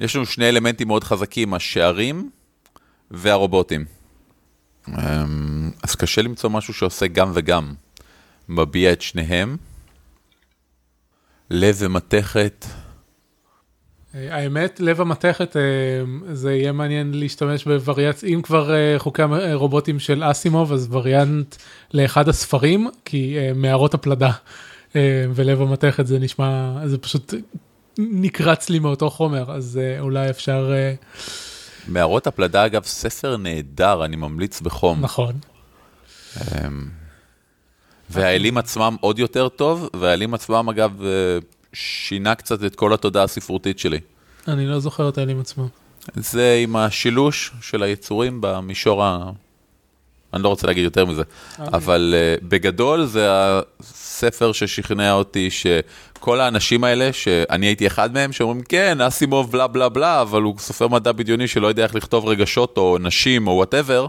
יש 0.00 0.16
לנו 0.16 0.26
שני 0.26 0.48
אלמנטים 0.48 0.86
מאוד 0.88 1.04
חזקים 1.04 1.54
השערים 1.54 2.30
והרובוטים. 3.10 3.84
אה, 4.88 5.24
אז 5.82 5.94
קשה 5.94 6.22
למצוא 6.22 6.50
משהו 6.50 6.74
שעושה 6.74 7.06
גם 7.06 7.30
וגם. 7.34 7.74
מביע 8.48 8.92
את 8.92 9.02
שניהם. 9.02 9.56
לב 11.50 11.76
ומתכת. 11.78 12.64
אה, 14.16 14.36
האמת, 14.36 14.80
לב 14.80 15.00
המתכת, 15.00 15.56
אה, 15.56 15.62
זה 16.32 16.54
יהיה 16.54 16.72
מעניין 16.72 17.14
להשתמש 17.14 17.64
בווריאציה, 17.64 18.28
אם 18.28 18.42
כבר 18.42 18.74
אה, 18.74 18.94
חוקי 18.98 19.22
הרובוטים 19.22 19.98
של 19.98 20.22
אסימוב, 20.30 20.72
אז 20.72 20.88
וריאנט 20.90 21.56
לאחד 21.94 22.28
הספרים, 22.28 22.90
כי 23.04 23.36
מערות 23.54 23.94
הפלדה 23.94 24.30
ולב 25.34 25.62
המתכת 25.62 26.06
זה 26.06 26.18
נשמע, 26.18 26.72
זה 26.86 26.98
פשוט 26.98 27.34
נקרץ 27.98 28.68
לי 28.68 28.78
מאותו 28.78 29.10
חומר, 29.10 29.52
אז 29.52 29.80
אולי 30.00 30.30
אפשר, 30.30 30.72
מערות 31.88 32.26
הפלדה 32.26 32.66
אגב 32.66 32.84
ספר 32.84 33.36
נהדר 33.36 34.04
אני 34.04 34.16
ממליץ 34.16 34.60
בחום. 34.60 35.00
נכון. 35.00 35.32
והאלים 38.10 38.58
עצמם 38.58 38.96
עוד 39.00 39.18
יותר 39.18 39.48
טוב, 39.48 39.88
והאלים 39.96 40.34
עצמם 40.34 40.68
אגב 40.68 41.02
שינה 41.76 42.34
קצת 42.34 42.64
את 42.64 42.76
כל 42.76 42.92
התודעה 42.92 43.24
הספרותית 43.24 43.78
שלי. 43.78 44.00
אני 44.48 44.66
לא 44.66 44.80
זוכר 44.80 45.08
את 45.08 45.18
האלים 45.18 45.40
עצמם. 45.40 45.66
זה 46.14 46.60
עם 46.62 46.76
השילוש 46.76 47.52
של 47.60 47.82
היצורים 47.82 48.38
במישור 48.40 49.04
ה... 49.04 49.30
אני 50.34 50.42
לא 50.42 50.48
רוצה 50.48 50.66
להגיד 50.66 50.84
יותר 50.84 51.04
מזה, 51.04 51.22
אבל 51.58 52.14
uh, 52.14 52.44
בגדול 52.44 53.04
זה 53.04 53.28
הספר 53.80 54.52
ששכנע 54.52 55.12
אותי 55.12 55.48
שכל 55.50 56.40
האנשים 56.40 56.84
האלה, 56.84 57.12
שאני 57.12 57.66
הייתי 57.66 57.86
אחד 57.86 58.12
מהם, 58.12 58.32
שאומרים 58.32 58.62
כן, 58.62 59.00
אסימוב 59.00 59.52
בלה 59.52 59.66
בלה 59.66 59.88
בלה, 59.88 60.22
אבל 60.22 60.42
הוא 60.42 60.58
סופר 60.58 60.88
מדע 60.88 61.12
בדיוני 61.12 61.48
שלא 61.48 61.66
יודע 61.66 61.82
איך 61.82 61.94
לכתוב 61.94 62.26
רגשות 62.26 62.76
או 62.76 62.96
נשים 63.00 63.46
או 63.46 63.52
whatever, 63.52 64.06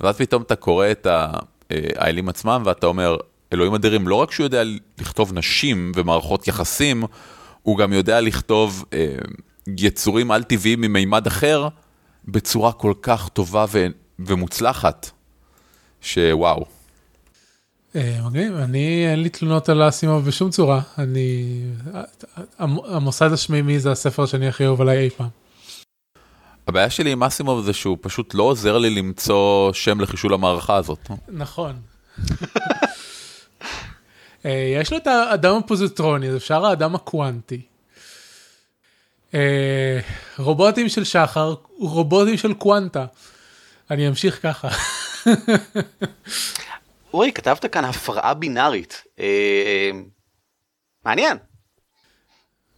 ואז 0.00 0.16
פתאום 0.16 0.42
אתה 0.42 0.56
קורא 0.56 0.90
את 0.90 1.06
אה, 1.06 1.26
האלים 1.96 2.28
עצמם 2.28 2.62
ואתה 2.64 2.86
אומר, 2.86 3.16
אלוהים 3.52 3.74
אדירים, 3.74 4.08
לא 4.08 4.14
רק 4.14 4.32
שהוא 4.32 4.44
יודע 4.44 4.62
לכתוב 5.00 5.32
נשים 5.32 5.92
ומערכות 5.94 6.48
יחסים, 6.48 7.04
הוא 7.62 7.78
גם 7.78 7.92
יודע 7.92 8.20
לכתוב 8.20 8.84
אה, 8.92 9.14
יצורים 9.78 10.30
על-טבעיים 10.30 10.80
ממימד 10.80 11.26
אחר 11.26 11.68
בצורה 12.28 12.72
כל 12.72 12.92
כך 13.02 13.28
טובה 13.28 13.64
ו- 13.72 13.86
ומוצלחת, 14.18 15.10
שוואו. 16.00 16.64
אה, 17.96 18.18
מגניב, 18.26 18.54
אני 18.54 19.06
אין 19.10 19.22
לי 19.22 19.28
תלונות 19.28 19.68
על 19.68 19.88
אסימוב 19.88 20.24
בשום 20.26 20.50
צורה, 20.50 20.80
אני, 20.98 21.60
המ- 22.58 22.84
המוסד 22.88 23.32
השמימי 23.32 23.78
זה 23.80 23.92
הספר 23.92 24.26
שאני 24.26 24.48
הכי 24.48 24.66
אוהב 24.66 24.80
עליי 24.80 24.98
אי 25.04 25.10
פעם. 25.10 25.28
הבעיה 26.68 26.90
שלי 26.90 27.12
עם 27.12 27.22
אסימוב 27.22 27.64
זה 27.64 27.72
שהוא 27.72 27.98
פשוט 28.00 28.34
לא 28.34 28.42
עוזר 28.42 28.78
לי 28.78 28.90
למצוא 28.90 29.72
שם 29.72 30.00
לחישול 30.00 30.34
המערכה 30.34 30.76
הזאת. 30.76 31.10
נכון. 31.28 31.72
אה, 34.46 34.74
יש 34.80 34.92
לו 34.92 34.96
את 34.96 35.06
האדם 35.06 35.56
הפוזיטרוני, 35.56 36.28
אז 36.28 36.36
אפשר 36.36 36.66
האדם 36.66 36.94
הקוונטי. 36.94 37.60
אה, 39.34 40.00
רובוטים 40.38 40.88
של 40.88 41.04
שחר, 41.04 41.54
רובוטים 41.78 42.36
של 42.36 42.54
קוונטה. 42.54 43.06
אני 43.90 44.08
אמשיך 44.08 44.42
ככה. 44.42 44.68
אורי 47.14 47.32
כתבת 47.32 47.66
כאן 47.66 47.84
הפרעה 47.84 48.34
בינארית. 48.34 49.04
אה, 49.18 49.90
מעניין. 51.04 51.36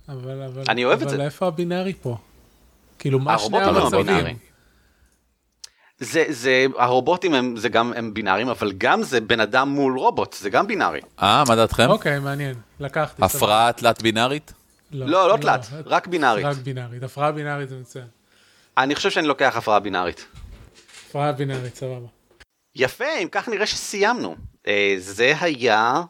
אבל, 0.08 0.42
אבל, 0.42 0.62
אני 0.68 0.84
אוהב 0.84 1.02
את 1.02 1.06
אבל 1.06 1.16
זה. 1.16 1.24
איפה 1.24 1.46
הבינארי 1.46 1.92
פה? 2.02 2.16
כאילו, 2.98 3.18
מה 3.18 3.38
שני 3.38 3.58
הם 3.58 3.76
המצבים? 3.76 4.53
זה 6.04 6.24
זה 6.28 6.66
הרובוטים 6.78 7.34
הם 7.34 7.56
זה 7.56 7.68
גם 7.68 7.92
הם 7.96 8.14
בינאריים 8.14 8.48
אבל 8.48 8.72
גם 8.78 9.02
זה 9.02 9.20
בן 9.20 9.40
אדם 9.40 9.68
מול 9.68 9.98
רובוט 9.98 10.32
זה 10.32 10.50
גם 10.50 10.66
בינארי. 10.66 11.00
אה, 11.22 11.44
מה 11.48 11.56
דעתכם? 11.56 11.90
אוקיי, 11.90 12.18
מעניין, 12.18 12.54
לקחתי. 12.80 13.24
הפרעה 13.24 13.72
תלת-בינארית? 13.72 14.48
סבבה. 14.48 15.06
לא 15.06 15.28
לא 15.28 15.36
תלת 15.36 15.66
רק 15.86 16.06
בינארית. 16.06 16.44
רק 16.44 16.56
בינארית, 16.56 17.02
הפרעה 17.02 17.32
בינארית 17.32 17.68
זה 17.68 17.76
מצוין. 17.76 18.06
אני 18.78 18.94
חושב 18.94 19.10
שאני 19.10 19.26
לוקח 19.26 19.56
הפרעה 19.56 19.80
בינארית. 19.80 20.26
הפרעה 21.08 21.32
בינארית, 21.32 21.76
סבבה. 21.76 22.06
יפה 22.76 23.18
אם 23.22 23.28
כך 23.30 23.48
נראה 23.48 23.66
שסיימנו. 23.66 24.36
אה, 24.66 24.94
זה 24.98 25.34
היה 25.40 26.02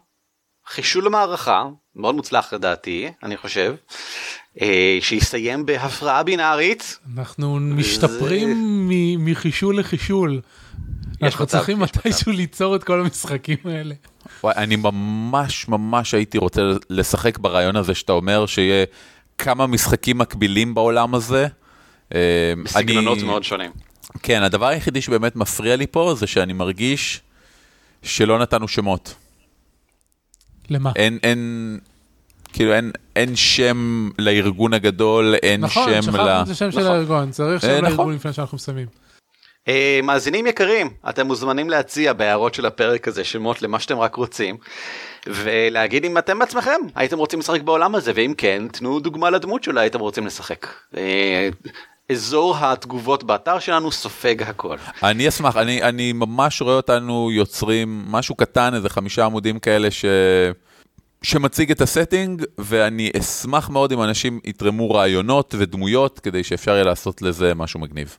חישול 0.67 1.07
המערכה 1.07 1.65
מאוד 1.95 2.15
מוצלח 2.15 2.53
לדעתי 2.53 3.13
אני 3.23 3.37
חושב. 3.37 3.75
אה, 4.61 4.99
שיסתיים 5.01 5.67
בהפרעה 5.67 6.23
בינארית. 6.23 6.99
אנחנו 7.17 7.59
משתפרים 7.61 8.49
מ- 8.89 9.25
מחישול 9.31 9.79
לחישול. 9.79 10.41
אנחנו 11.23 11.47
צריכים. 11.47 11.79
מתישהו 11.81 12.33
ליצור 12.33 12.77
את 12.77 12.85
כל 12.85 13.01
המשחקים 13.01 13.57
האלה. 13.65 13.95
וואי, 14.45 14.55
אני 14.57 14.77
ממש 14.77 15.69
ממש 15.69 16.15
הייתי 16.15 16.39
רוצה 16.39 16.61
לשחק 16.91 17.39
ברעיון 17.39 17.77
הזה 17.77 17.95
שאתה 17.95 18.13
אומר 18.13 18.47
שיהיה 18.47 18.85
כמה 19.39 19.67
משחקים 19.67 20.19
מקבילים 20.19 20.75
בעולם 20.75 21.15
הזה. 21.15 21.47
אה, 22.15 22.21
בסגנונות 22.65 23.19
אני- 23.19 23.27
מאוד 23.27 23.45
שונים. 23.45 23.71
כן, 24.23 24.43
הדבר 24.43 24.67
היחידי 24.67 25.01
שבאמת 25.03 25.37
מפריע 25.37 25.77
לי 25.77 25.87
פה 25.87 26.15
זה 26.19 26.27
שאני 26.27 26.53
מרגיש 26.53 27.21
שלא 28.03 28.39
נתנו 28.39 28.69
שמות. 28.69 29.15
למה? 30.71 30.93
אין, 30.97 31.19
אין, 31.23 31.79
כאילו 32.55 32.75
אין, 32.75 32.91
אין 33.17 33.37
שם 33.37 34.11
לארגון 34.19 34.75
הגדול, 34.75 35.35
אין 35.43 35.61
נכון, 35.61 35.93
שם 35.93 36.03
שכחנו 36.03 36.25
ל... 36.25 36.29
את 36.29 36.49
השם 36.49 36.71
של 36.71 36.79
נכון. 36.81 36.91
הארגון, 36.91 37.31
צריך 37.31 37.65
אה, 37.65 37.71
שם 37.71 37.75
נכון. 37.77 37.85
לארגון 37.85 38.15
לפני 38.15 38.33
שאנחנו 38.33 38.57
מסיימים. 38.57 38.87
אה, 39.69 40.01
מאזינים 40.03 40.47
יקרים, 40.47 40.91
אתם 41.09 41.27
מוזמנים 41.27 41.71
להציע 41.71 42.13
בהערות 42.13 42.55
של 42.55 42.67
הפרק 42.67 43.09
הזה 43.09 43.25
שמות 43.25 43.63
למה 43.63 43.81
שאתם 43.81 43.99
רק 43.99 44.15
רוצים, 44.15 44.57
ולהגיד 45.27 46.05
אם 46.05 46.19
אתם 46.19 46.39
בעצמכם 46.39 46.81
הייתם 46.95 47.19
רוצים 47.19 47.39
לשחק 47.39 47.63
בעולם 47.63 47.95
הזה, 47.95 48.13
ואם 48.15 48.35
כן, 48.39 48.63
תנו 48.73 49.01
דוגמה 49.01 49.31
לדמות 49.31 49.65
שאולי 49.65 49.81
הייתם 49.81 50.01
רוצים 50.01 50.27
לשחק. 50.27 50.67
אה, 50.97 51.49
אזור 52.13 52.57
התגובות 52.57 53.25
באתר 53.25 53.59
שלנו 53.59 53.93
סופג 53.93 54.43
הכל. 54.43 54.77
אני 55.03 55.29
אשמח, 55.29 55.57
אני, 55.57 55.83
אני 55.83 56.13
ממש 56.13 56.63
רואה 56.63 56.75
אותנו 56.75 57.31
יוצרים 57.33 58.05
משהו 58.09 58.35
קטן, 58.35 58.75
איזה 58.75 58.89
חמישה 58.89 59.25
עמודים 59.25 59.59
כאלה 59.59 59.91
ש... 59.91 60.05
שמציג 61.25 61.71
את 61.71 61.81
ה-setting, 61.81 62.45
ואני 62.59 63.11
אשמח 63.21 63.71
מאוד 63.71 63.93
אם 63.93 64.03
אנשים 64.03 64.41
יתרמו 64.45 64.91
רעיונות 64.91 65.55
ודמויות, 65.59 66.21
כדי 66.21 66.45
שאפשר 66.45 66.73
יהיה 66.73 66.85
לעשות 66.85 67.23
לזה 67.23 67.55
משהו 67.55 67.81
מגניב. 67.81 68.19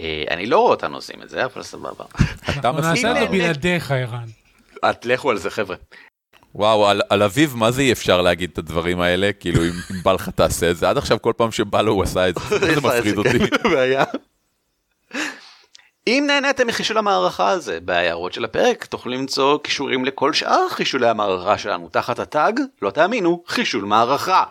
אה, 0.00 0.24
אני 0.30 0.46
לא 0.46 0.58
רואה 0.58 0.70
אותנו 0.70 0.96
עושים 0.96 1.22
את 1.22 1.28
זה, 1.28 1.44
אבל 1.44 1.62
סבבה. 1.62 2.04
אתה 2.44 2.68
אנחנו 2.68 2.80
נעשה 2.80 2.92
מסכים? 2.92 3.10
את 3.10 3.16
זה 3.16 3.26
בלעדיך, 3.26 3.90
ערן. 3.90 4.26
את 4.90 5.06
לכו 5.06 5.30
על 5.30 5.38
זה 5.38 5.50
חבר'ה. 5.50 5.76
וואו, 6.54 6.88
על, 6.88 7.02
על 7.08 7.22
אביב, 7.22 7.56
מה 7.56 7.70
זה 7.70 7.82
אי 7.82 7.92
אפשר 7.92 8.22
להגיד 8.22 8.50
את 8.52 8.58
הדברים 8.58 9.00
האלה? 9.00 9.30
כאילו, 9.40 9.64
אם, 9.64 9.72
אם 9.90 10.02
בא 10.02 10.12
לך 10.12 10.28
תעשה 10.28 10.70
את 10.70 10.76
זה. 10.76 10.88
עד 10.88 10.98
עכשיו 10.98 11.22
כל 11.22 11.32
פעם 11.36 11.52
שבא 11.52 11.82
לו 11.82 11.92
הוא 11.92 12.02
עשה 12.02 12.28
את 12.28 12.34
זה, 12.48 12.58
זה 12.58 12.80
מפחיד 12.80 13.18
אותי. 13.18 13.38
בעיה. 13.72 14.04
אם 16.08 16.24
נהניתם 16.26 16.66
מחישול 16.66 16.98
המערכה 16.98 17.48
הזה 17.48 17.78
בהערות 17.84 18.32
של 18.32 18.44
הפרק 18.44 18.84
תוכלו 18.84 19.12
למצוא 19.12 19.58
קישורים 19.58 20.04
לכל 20.04 20.32
שאר 20.32 20.68
חישולי 20.68 21.08
המערכה 21.08 21.58
שלנו 21.58 21.88
תחת 21.88 22.18
הטאג 22.18 22.60
לא 22.82 22.90
תאמינו 22.90 23.42
חישול 23.46 23.84
מערכה. 23.84 24.44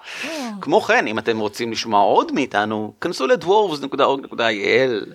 כמו 0.61 0.81
כן 0.81 1.07
אם 1.07 1.19
אתם 1.19 1.39
רוצים 1.39 1.71
לשמוע 1.71 2.01
עוד 2.01 2.31
מאיתנו 2.31 2.93
כנסו 3.01 3.27
לדוורבס.org.il 3.27 5.13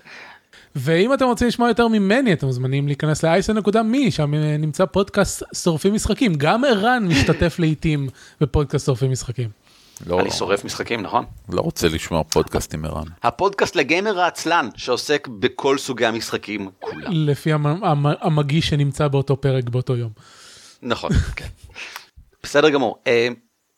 ואם 0.76 1.14
אתם 1.14 1.24
רוצים 1.24 1.48
לשמוע 1.48 1.68
יותר 1.68 1.88
ממני, 1.88 2.32
אתם 2.32 2.46
מוזמנים 2.46 2.86
להיכנס 2.86 3.24
ל-isn.me, 3.24 4.10
שם 4.10 4.34
נמצא 4.34 4.84
פודקאסט 4.84 5.42
שורפים 5.54 5.94
משחקים. 5.94 6.34
גם 6.34 6.64
ערן 6.64 7.06
משתתף 7.08 7.58
לעיתים 7.58 8.08
בפודקאסט 8.40 8.86
שורפים 8.86 9.10
משחקים. 9.10 9.61
לא, 10.06 10.20
אני 10.20 10.30
שורף 10.30 10.64
משחקים, 10.64 11.00
נכון? 11.00 11.24
לא 11.48 11.60
רוצה 11.60 11.88
לשמוע 11.88 12.22
פודקאסט 12.24 12.74
עם 12.74 12.84
ערן. 12.84 13.06
הפודקאסט 13.22 13.76
לגיימר 13.76 14.20
העצלן, 14.20 14.68
שעוסק 14.76 15.28
בכל 15.28 15.78
סוגי 15.78 16.06
המשחקים 16.06 16.70
כולם. 16.80 17.12
לפי 17.12 17.50
המגיש 18.20 18.68
שנמצא 18.68 19.08
באותו 19.08 19.40
פרק 19.40 19.68
באותו 19.68 19.96
יום. 19.96 20.10
נכון, 20.82 21.10
כן. 21.36 21.46
בסדר 22.42 22.70
גמור. 22.70 23.02
אה, 23.06 23.28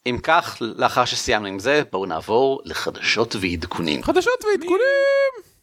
אם 0.07 0.19
כך, 0.23 0.57
לאחר 0.61 1.05
שסיימנו 1.05 1.47
עם 1.47 1.59
זה, 1.59 1.83
בואו 1.93 2.07
נעבור 2.07 2.61
לחדשות 2.65 3.37
ועדכונים. 3.41 4.03
חדשות 4.03 4.45
ועדכונים! 4.45 5.55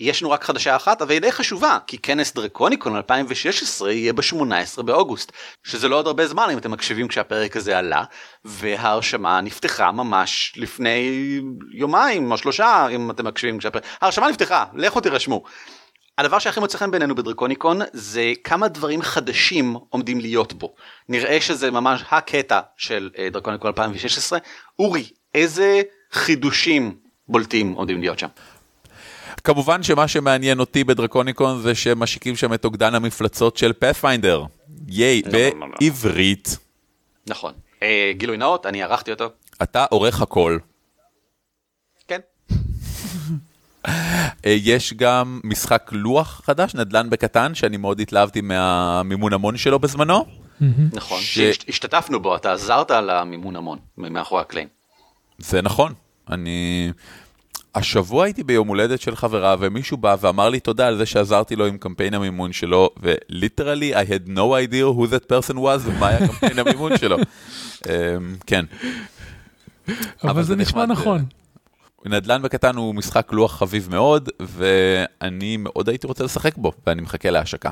יש 0.00 0.22
לנו 0.22 0.30
רק 0.30 0.44
חדשה 0.44 0.76
אחת, 0.76 1.02
אבל 1.02 1.10
היא 1.10 1.20
די 1.20 1.32
חשובה, 1.32 1.78
כי 1.86 1.98
כנס 1.98 2.34
דרקוניקון 2.34 2.96
2016 2.96 3.92
יהיה 3.92 4.12
ב-18 4.12 4.82
באוגוסט, 4.82 5.32
שזה 5.64 5.88
לא 5.88 5.96
עוד 5.96 6.06
הרבה 6.06 6.26
זמן 6.26 6.48
אם 6.52 6.58
אתם 6.58 6.70
מקשיבים 6.70 7.08
כשהפרק 7.08 7.56
הזה 7.56 7.78
עלה, 7.78 8.04
וההרשמה 8.44 9.40
נפתחה 9.40 9.92
ממש 9.92 10.52
לפני 10.56 11.40
יומיים 11.72 12.32
או 12.32 12.38
שלושה, 12.38 12.86
אם 12.90 13.10
אתם 13.10 13.26
מקשיבים 13.26 13.58
כשהפרק... 13.58 13.84
ההרשמה 14.00 14.28
נפתחה, 14.28 14.64
לכו 14.74 15.00
תירשמו. 15.00 15.42
הדבר 16.18 16.38
שהכי 16.38 16.60
מוצא 16.60 16.78
חן 16.78 16.90
בינינו 16.90 17.14
בדרקוניקון 17.14 17.80
זה 17.92 18.32
כמה 18.44 18.68
דברים 18.68 19.02
חדשים 19.02 19.76
עומדים 19.90 20.20
להיות 20.20 20.52
בו. 20.52 20.74
נראה 21.08 21.40
שזה 21.40 21.70
ממש 21.70 22.04
הקטע 22.10 22.60
של 22.76 23.10
אה, 23.18 23.28
דרקוניקון 23.30 23.68
2016. 23.68 24.38
אורי, 24.78 25.08
איזה 25.34 25.82
חידושים 26.12 26.96
בולטים 27.28 27.72
עומדים 27.72 28.00
להיות 28.00 28.18
שם? 28.18 28.28
כמובן 29.46 29.82
שמה 29.82 30.08
שמעניין 30.08 30.60
אותי 30.60 30.84
בדרקוניקון 30.84 31.62
זה 31.62 31.74
שמשיקים 31.74 32.36
שם 32.36 32.54
את 32.54 32.64
אוגדן 32.64 32.94
המפלצות 32.94 33.56
של 33.56 33.72
פאת'פיינדר. 33.72 34.44
ייי, 34.88 35.22
לא, 35.26 35.38
לא, 35.38 35.60
לא, 35.60 35.66
בעברית. 35.80 36.58
נכון. 37.26 37.52
אה, 37.82 38.12
גילוי 38.16 38.36
נאות, 38.36 38.66
אני 38.66 38.82
ערכתי 38.82 39.10
אותו. 39.10 39.28
אתה 39.62 39.84
עורך 39.90 40.22
הכל. 40.22 40.58
כן. 42.08 42.20
אה, 43.86 43.92
יש 44.44 44.94
גם 44.94 45.40
משחק 45.44 45.90
לוח 45.92 46.42
חדש, 46.44 46.74
נדל"ן 46.74 47.10
בקטן, 47.10 47.54
שאני 47.54 47.76
מאוד 47.76 48.00
התלהבתי 48.00 48.40
מהמימון 48.40 49.32
המון 49.32 49.56
שלו 49.56 49.78
בזמנו. 49.78 50.26
נכון, 50.92 51.20
שהשתתפנו 51.20 52.20
בו, 52.20 52.36
אתה 52.36 52.52
עזרת 52.52 52.90
על 52.90 53.10
המימון 53.10 53.56
המון, 53.56 53.78
מאחורי 53.98 54.40
הקלעים. 54.40 54.68
זה 55.38 55.62
נכון, 55.62 55.92
אני... 56.30 56.90
השבוע 57.76 58.24
הייתי 58.24 58.44
ביום 58.44 58.68
הולדת 58.68 59.00
של 59.00 59.16
חברה 59.16 59.56
ומישהו 59.58 59.96
בא 59.96 60.16
ואמר 60.20 60.48
לי 60.48 60.60
תודה 60.60 60.86
על 60.86 60.96
זה 60.96 61.06
שעזרתי 61.06 61.56
לו 61.56 61.66
עם 61.66 61.78
קמפיין 61.78 62.14
המימון 62.14 62.52
שלו 62.52 62.90
וליטרלי 62.96 63.94
I 63.94 64.06
had 64.06 64.28
no 64.28 64.70
idea 64.70 64.84
who 64.98 65.10
that 65.10 65.32
person 65.32 65.54
was 65.54 65.80
ומה 65.84 66.08
היה 66.08 66.26
קמפיין 66.26 66.58
המימון 66.58 66.96
שלו. 66.98 67.16
um, 67.16 67.88
כן. 68.46 68.64
אבל, 69.88 70.30
אבל 70.30 70.42
זה 70.42 70.56
נשמע. 70.56 70.86
נכון. 70.86 71.24
נדל"ן 72.04 72.42
בקטן 72.42 72.76
הוא 72.76 72.94
משחק 72.94 73.32
לוח 73.32 73.58
חביב 73.58 73.88
מאוד 73.90 74.28
ואני 74.40 75.56
מאוד 75.56 75.88
הייתי 75.88 76.06
רוצה 76.06 76.24
לשחק 76.24 76.56
בו 76.56 76.72
ואני 76.86 77.02
מחכה 77.02 77.30
להשקה. 77.30 77.70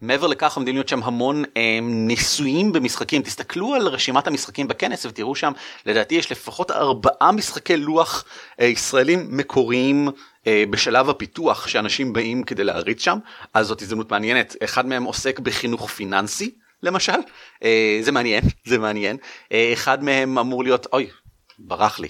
מעבר 0.00 0.26
לכך 0.26 0.56
עומדים 0.56 0.74
להיות 0.74 0.88
שם 0.88 1.02
המון 1.02 1.44
אה, 1.56 1.78
ניסויים 1.82 2.72
במשחקים. 2.72 3.22
תסתכלו 3.22 3.74
על 3.74 3.86
רשימת 3.86 4.26
המשחקים 4.26 4.68
בכנס 4.68 5.06
ותראו 5.06 5.34
שם 5.34 5.52
לדעתי 5.86 6.14
יש 6.14 6.32
לפחות 6.32 6.70
ארבעה 6.70 7.32
משחקי 7.32 7.76
לוח 7.76 8.24
אה, 8.60 8.66
ישראלים 8.66 9.36
מקוריים 9.36 10.08
אה, 10.46 10.64
בשלב 10.70 11.10
הפיתוח 11.10 11.66
שאנשים 11.66 12.12
באים 12.12 12.42
כדי 12.42 12.64
להריץ 12.64 13.02
שם. 13.02 13.18
אז 13.54 13.66
זאת 13.66 13.82
הזדמנות 13.82 14.10
מעניינת. 14.10 14.56
אחד 14.64 14.86
מהם 14.86 15.04
עוסק 15.04 15.38
בחינוך 15.38 15.90
פיננסי 15.90 16.50
למשל. 16.82 17.18
אה, 17.64 17.98
זה 18.02 18.12
מעניין 18.12 18.44
זה 18.64 18.78
מעניין. 18.78 19.16
אה, 19.52 19.70
אחד 19.72 20.04
מהם 20.04 20.38
אמור 20.38 20.64
להיות 20.64 20.86
אוי 20.92 21.10
ברח 21.58 22.00
לי. 22.00 22.08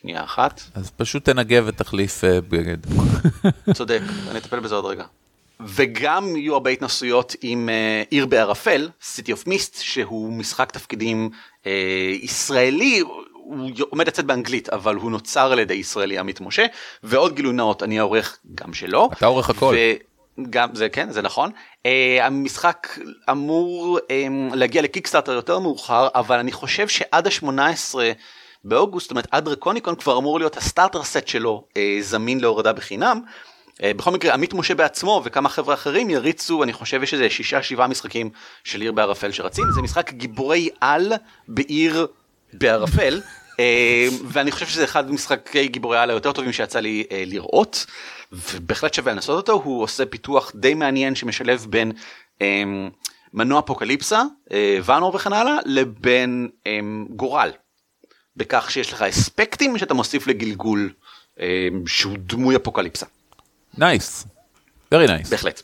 שנייה 0.00 0.24
אחת. 0.24 0.60
אז 0.74 0.90
פשוט 0.90 1.24
תנגב 1.24 1.64
ותחליף 1.66 2.24
אה, 2.24 2.40
בגד. 2.40 2.78
צודק 3.74 4.00
אני 4.30 4.38
אטפל 4.38 4.60
בזה 4.60 4.74
עוד 4.74 4.84
רגע. 4.84 5.04
וגם 5.66 6.36
יהיו 6.36 6.54
הרבה 6.54 6.70
התנסויות 6.70 7.34
עם 7.42 7.68
uh, 7.68 8.08
עיר 8.10 8.26
בערפל, 8.26 8.88
City 9.02 9.28
of 9.28 9.48
Mist, 9.48 9.80
שהוא 9.80 10.32
משחק 10.32 10.72
תפקידים 10.72 11.30
uh, 11.62 11.66
ישראלי, 12.22 12.98
הוא 13.32 13.70
עומד 13.90 14.08
לצאת 14.08 14.24
באנגלית, 14.24 14.68
אבל 14.68 14.94
הוא 14.94 15.10
נוצר 15.10 15.52
על 15.52 15.58
ידי 15.58 15.74
ישראלי 15.74 16.18
עמית 16.18 16.40
משה, 16.40 16.66
ועוד 17.02 17.34
גילוי 17.34 17.52
נאות, 17.52 17.82
אני 17.82 17.98
העורך 17.98 18.38
גם 18.54 18.74
שלו. 18.74 19.08
אתה 19.12 19.26
עורך 19.26 19.50
הכל. 19.50 19.74
גם 20.50 20.74
זה 20.74 20.88
כן 20.88 21.12
זה 21.12 21.22
נכון 21.22 21.50
uh, 21.50 21.88
המשחק 22.22 22.98
אמור 23.30 23.98
um, 23.98 24.56
להגיע 24.56 24.82
לקיקסטארטר 24.82 25.32
יותר 25.32 25.58
מאוחר 25.58 26.08
אבל 26.14 26.38
אני 26.38 26.52
חושב 26.52 26.88
שעד 26.88 27.26
ה-18 27.26 27.94
באוגוסט 28.64 29.04
זאת 29.04 29.10
אומרת 29.10 29.26
עד 29.30 29.44
דרקוניקון 29.44 29.94
כבר 29.94 30.18
אמור 30.18 30.38
להיות 30.38 30.56
הסטארטר 30.56 31.02
סט 31.02 31.28
שלו 31.28 31.64
uh, 31.70 31.76
זמין 32.00 32.40
להורדה 32.40 32.72
בחינם 32.72 33.20
בכל 33.82 34.10
מקרה 34.10 34.34
עמית 34.34 34.54
משה 34.54 34.74
בעצמו 34.74 35.22
וכמה 35.24 35.48
חבר'ה 35.48 35.74
אחרים 35.74 36.10
יריצו 36.10 36.62
אני 36.62 36.72
חושב 36.72 37.02
יש 37.02 37.14
איזה 37.14 37.30
שישה 37.30 37.62
שבעה 37.62 37.86
משחקים 37.86 38.30
של 38.64 38.80
עיר 38.80 38.92
בערפל 38.92 39.32
שרצים. 39.32 39.64
זה 39.74 39.82
משחק 39.82 40.12
גיבורי 40.12 40.68
על 40.80 41.12
בעיר 41.48 42.06
בערפל 42.52 43.20
אה, 43.60 44.08
ואני 44.24 44.52
חושב 44.52 44.66
שזה 44.66 44.84
אחד 44.84 45.10
משחקי 45.10 45.68
גיבורי 45.68 45.98
על 45.98 46.10
היותר 46.10 46.32
טובים 46.32 46.52
שיצא 46.52 46.80
לי 46.80 47.04
אה, 47.10 47.22
לראות 47.26 47.86
ובהחלט 48.32 48.94
שווה 48.94 49.12
לנסות 49.12 49.36
אותו. 49.36 49.52
הוא 49.52 49.82
עושה 49.82 50.06
פיתוח 50.06 50.52
די 50.54 50.74
מעניין 50.74 51.14
שמשלב 51.14 51.66
בין 51.68 51.92
מנוע 53.34 53.60
אפוקליפסה 53.60 54.22
ואנור 54.82 55.14
וכן 55.14 55.32
הלאה 55.32 55.56
לבין 55.64 56.48
גורל. 57.10 57.50
בכך 58.36 58.70
שיש 58.70 58.92
לך 58.92 59.02
אספקטים 59.02 59.78
שאתה 59.78 59.94
מוסיף 59.94 60.26
לגלגול 60.26 60.92
שהוא 61.86 62.16
דמוי 62.18 62.56
אפוקליפסה. 62.56 63.06
nice, 63.78 64.26
very 64.94 65.08
nice. 65.08 65.30
בהחלט. 65.30 65.62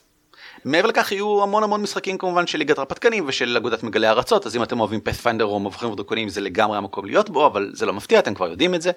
מעבר 0.65 0.89
לכך 0.89 1.13
יהיו 1.13 1.43
המון 1.43 1.63
המון 1.63 1.83
משחקים 1.83 2.19
כמובן 2.19 2.47
של 2.47 2.59
ליגת 2.59 2.79
הרפתקנים 2.79 3.25
ושל 3.27 3.57
אגודת 3.57 3.83
מגלי 3.83 4.09
ארצות 4.09 4.47
אז 4.47 4.57
אם 4.57 4.63
אתם 4.63 4.81
אוהבים 4.81 5.01
Pathfinder 5.01 5.45
או 5.45 5.61
מבוכים 5.61 5.93
ודרקונים 5.93 6.29
זה 6.29 6.41
לגמרי 6.41 6.79
המקום 6.79 7.05
להיות 7.05 7.31
בו 7.31 7.47
אבל 7.47 7.71
זה 7.75 7.87
לא 7.87 7.93
מפתיע 7.93 8.19
אתם 8.19 8.35
כבר 8.35 8.49
יודעים 8.49 8.75
את 8.75 8.83
זה. 8.83 8.91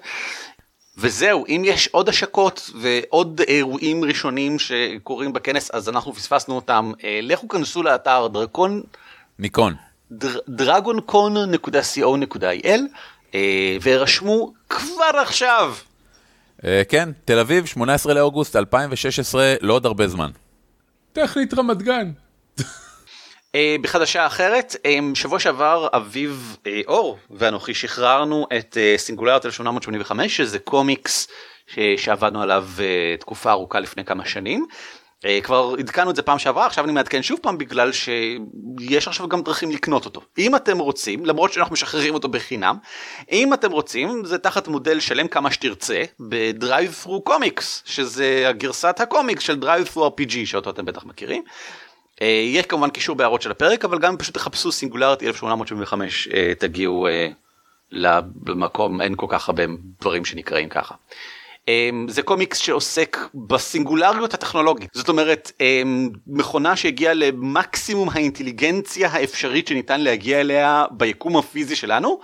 וזהו 0.98 1.44
אם 1.48 1.62
יש 1.64 1.88
עוד 1.88 2.08
השקות 2.08 2.70
ועוד 2.74 3.40
אירועים 3.48 4.04
ראשונים 4.04 4.58
שקורים 4.58 5.32
בכנס 5.32 5.70
אז 5.70 5.88
אנחנו 5.88 6.12
פספסנו 6.12 6.56
אותם 6.56 6.92
אה, 7.04 7.20
לכו 7.22 7.48
כנסו 7.48 7.82
לאתר 7.82 8.26
דרקון 8.32 8.82
ניקון 9.38 9.74
דרגונקון.co.il 10.48 12.80
אה, 13.34 13.76
והירשמו 13.80 14.52
כבר 14.68 15.10
עכשיו 15.14 15.74
כן, 16.88 17.08
תל 17.24 17.38
אביב, 17.38 17.66
18 17.66 18.14
לאוגוסט 18.14 18.56
2016, 18.56 19.54
לא 19.60 19.72
עוד 19.72 19.86
הרבה 19.86 20.08
זמן. 20.08 20.30
טכנית 21.12 21.54
רמת 21.54 21.82
גן. 21.82 22.10
אה, 23.54 23.76
בחדשה 23.82 24.26
אחרת, 24.26 24.76
אה, 24.86 24.98
שבוע 25.14 25.38
שעבר 25.38 25.88
אביב 25.92 26.56
אור 26.86 27.18
ואנוכי 27.30 27.74
שחררנו 27.74 28.46
את 28.58 28.76
סינגולריות 28.96 29.46
1885 29.46 30.36
שזה 30.36 30.58
קומיקס 30.58 31.28
שעבדנו 31.96 32.42
עליו 32.42 32.66
תקופה 33.20 33.50
ארוכה 33.50 33.80
לפני 33.80 34.04
כמה 34.04 34.24
שנים. 34.24 34.66
אה, 35.24 35.40
כבר 35.42 35.74
עדכנו 35.78 36.10
את 36.10 36.16
זה 36.16 36.22
פעם 36.22 36.38
שעברה 36.38 36.66
עכשיו 36.66 36.84
אני 36.84 36.92
מעדכן 36.92 37.22
שוב 37.22 37.38
פעם 37.42 37.58
בגלל 37.58 37.92
שיש 37.92 39.08
עכשיו 39.08 39.28
גם 39.28 39.42
דרכים 39.42 39.70
לקנות 39.70 40.04
אותו 40.04 40.20
אם 40.38 40.56
אתם 40.56 40.78
רוצים 40.78 41.26
למרות 41.26 41.52
שאנחנו 41.52 41.72
משחררים 41.72 42.14
אותו 42.14 42.28
בחינם 42.28 42.76
אם 43.32 43.54
אתם 43.54 43.70
רוצים 43.70 44.24
זה 44.24 44.38
תחת 44.38 44.68
מודל 44.68 45.00
שלם 45.00 45.28
כמה 45.28 45.50
שתרצה 45.50 46.04
בדרייב 46.20 46.92
פרו 46.92 47.22
קומיקס 47.22 47.82
שזה 47.86 48.44
הגרסת 48.48 49.00
הקומיקס 49.00 49.42
של 49.42 49.60
DriveThru 49.60 50.08
RPG 50.08 50.34
שאותו 50.44 50.70
אתם 50.70 50.84
בטח 50.84 51.04
מכירים. 51.04 51.42
אה, 52.22 52.26
יש 52.26 52.66
כמובן 52.66 52.90
קישור 52.90 53.16
בהערות 53.16 53.42
של 53.42 53.50
הפרק 53.50 53.84
אבל 53.84 53.98
גם 53.98 54.16
פשוט 54.16 54.34
תחפשו 54.34 54.72
סינגולריטי 54.72 55.26
1875 55.26 56.28
אה, 56.28 56.52
תגיעו 56.58 57.06
למקום 57.92 59.00
אין 59.00 59.14
כל 59.16 59.26
כך 59.28 59.48
הרבה 59.48 59.62
דברים 60.00 60.24
שנקראים 60.24 60.68
ככה. 60.68 60.94
אמ, 61.68 62.06
זה 62.08 62.22
קומיקס 62.22 62.58
שעוסק 62.58 63.16
בסינגולריות 63.34 64.34
הטכנולוגית. 64.34 64.90
זאת 64.94 65.08
אומרת 65.08 65.52
אמ, 65.60 66.10
מכונה 66.26 66.76
שהגיעה 66.76 67.14
למקסימום 67.14 68.08
האינטליגנציה 68.12 69.08
האפשרית 69.12 69.68
שניתן 69.68 70.00
להגיע 70.00 70.40
אליה 70.40 70.84
ביקום 70.90 71.36
הפיזי 71.36 71.76
שלנו 71.76 72.20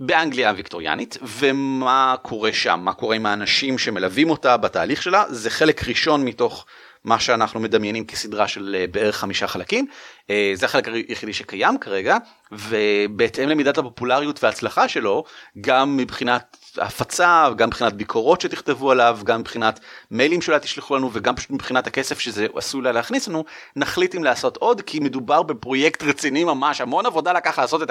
באנגליה 0.00 0.50
הוויקטוריאנית. 0.50 1.18
ומה 1.22 2.14
קורה 2.22 2.52
שם? 2.52 2.80
מה 2.82 2.92
קורה 2.92 3.16
עם 3.16 3.26
האנשים 3.26 3.78
שמלווים 3.78 4.30
אותה 4.30 4.56
בתהליך 4.56 5.02
שלה? 5.02 5.24
זה 5.28 5.50
חלק 5.50 5.88
ראשון 5.88 6.24
מתוך 6.24 6.66
מה 7.04 7.20
שאנחנו 7.20 7.60
מדמיינים 7.60 8.04
כסדרה 8.04 8.48
של 8.48 8.76
אה, 8.78 8.86
בערך 8.86 9.16
חמישה 9.16 9.46
חלקים. 9.46 9.86
אה, 10.30 10.52
זה 10.54 10.66
החלק 10.66 10.88
היחידי 10.88 11.32
שקיים 11.32 11.78
כרגע, 11.78 12.16
ובהתאם 12.52 13.48
למידת 13.48 13.78
הפופולריות 13.78 14.44
וההצלחה 14.44 14.88
שלו, 14.88 15.24
גם 15.60 15.96
מבחינת 15.96 16.56
הפצה, 16.78 17.48
גם 17.56 17.68
מבחינת 17.68 17.92
ביקורות 17.92 18.40
שתכתבו 18.40 18.90
עליו, 18.90 19.18
גם 19.24 19.40
מבחינת 19.40 19.80
מיילים 20.10 20.42
שאולי 20.42 20.60
תשלחו 20.60 20.96
לנו, 20.96 21.10
וגם 21.12 21.36
פשוט 21.36 21.50
מבחינת 21.50 21.86
הכסף 21.86 22.18
שזה 22.18 22.46
עשוי 22.54 22.82
לה 22.82 22.92
להכניס 22.92 23.28
לנו, 23.28 23.44
נחליט 23.76 24.14
אם 24.14 24.24
לעשות 24.24 24.56
עוד, 24.56 24.80
כי 24.80 25.00
מדובר 25.00 25.42
בפרויקט 25.42 26.02
רציני 26.02 26.44
ממש, 26.44 26.80
המון 26.80 27.06
עבודה 27.06 27.32
לקח 27.32 27.58
לעשות 27.58 27.82
את 27.82 27.90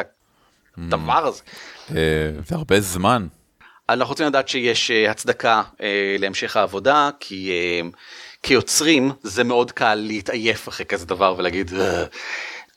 הדבר 0.77 1.27
הזה. 1.27 1.41
זה 2.47 2.55
הרבה 2.55 2.81
זמן. 2.81 3.27
אנחנו 3.89 4.11
רוצים 4.11 4.27
לדעת 4.27 4.47
שיש 4.47 4.91
הצדקה 4.91 5.61
להמשך 6.19 6.57
העבודה, 6.57 7.09
כי... 7.19 7.51
כיוצרים 8.43 9.11
זה 9.23 9.43
מאוד 9.43 9.71
קל 9.71 9.95
להתעייף 9.95 10.69
אחרי 10.69 10.85
כזה 10.85 11.05
דבר 11.05 11.35
ולהגיד 11.37 11.71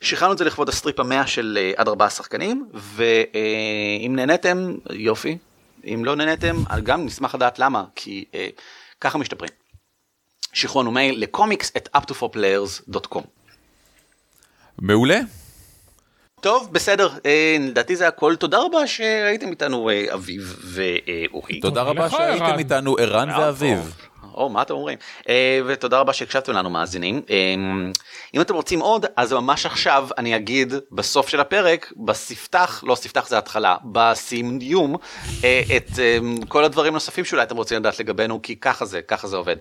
שחררנו 0.01 0.33
את 0.33 0.39
זה 0.39 0.45
לכבוד 0.45 0.69
הסטריפ 0.69 1.01
המאה 1.01 1.27
של 1.27 1.59
אה, 1.61 1.73
עד 1.77 1.89
ארבעה 1.89 2.11
שחקנים 2.11 2.67
ואם 2.75 4.13
נהניתם 4.17 4.75
יופי 4.91 5.39
אם 5.87 6.05
לא 6.05 6.17
נהניתם 6.17 6.57
גם 6.83 7.07
נשמח 7.07 7.35
לדעת 7.35 7.59
למה 7.59 7.85
כי 7.95 8.25
אה, 8.35 8.49
ככה 9.01 9.19
משתפרים. 9.19 9.51
שחררו 10.53 10.83
לנו 10.83 10.91
מייל 10.91 11.23
לקומיקס 11.23 11.73
at 11.77 11.89
up2fourplayers.com. 11.97 13.23
מעולה. 14.79 15.21
טוב 16.41 16.69
בסדר 16.73 17.09
אה, 17.27 17.57
לדעתי 17.61 17.97
זה 17.97 18.09
הכל 18.09 18.37
תודה 18.37 18.59
רבה 18.59 18.87
שהייתם 18.87 19.51
איתנו 19.51 19.91
אביב 20.15 20.57
ואורי. 20.65 21.61
תודה 21.61 21.83
רבה 21.83 22.11
שהייתם 22.11 22.59
איתנו 22.59 22.97
ערן 22.99 23.31
ואביב. 23.31 23.95
או, 24.35 24.49
מה 24.49 24.63
אתם 24.63 24.75
אומרים? 24.75 24.99
אה, 25.29 25.61
ותודה 25.67 25.99
רבה 25.99 26.13
שהקשבתם 26.13 26.53
לנו 26.53 26.71
מאזינים. 26.71 27.23
אה, 27.31 27.55
אם 28.35 28.41
אתם 28.41 28.55
רוצים 28.55 28.81
עוד, 28.81 29.07
אז 29.17 29.33
ממש 29.33 29.67
עכשיו 29.67 30.09
אני 30.19 30.37
אגיד 30.37 30.73
בסוף 30.93 31.29
של 31.29 31.41
הפרק, 31.41 31.93
בספתח, 31.97 32.85
לא 32.87 32.95
ספתח 32.95 33.29
זה 33.29 33.39
התחלה, 33.39 33.77
בסיום, 33.85 34.97
אה, 35.45 35.63
את 35.77 35.91
כל 36.49 36.65
הדברים 36.65 36.93
הנוספים 36.93 37.25
שאולי 37.25 37.43
אתם 37.43 37.57
רוצים 37.57 37.79
לדעת 37.79 38.01
לגבינו, 38.01 38.43
כי 38.43 38.57
ככה 38.57 38.85
זה, 38.85 39.03
ככה 39.03 39.29
זה 39.29 39.37
עובד. 39.37 39.57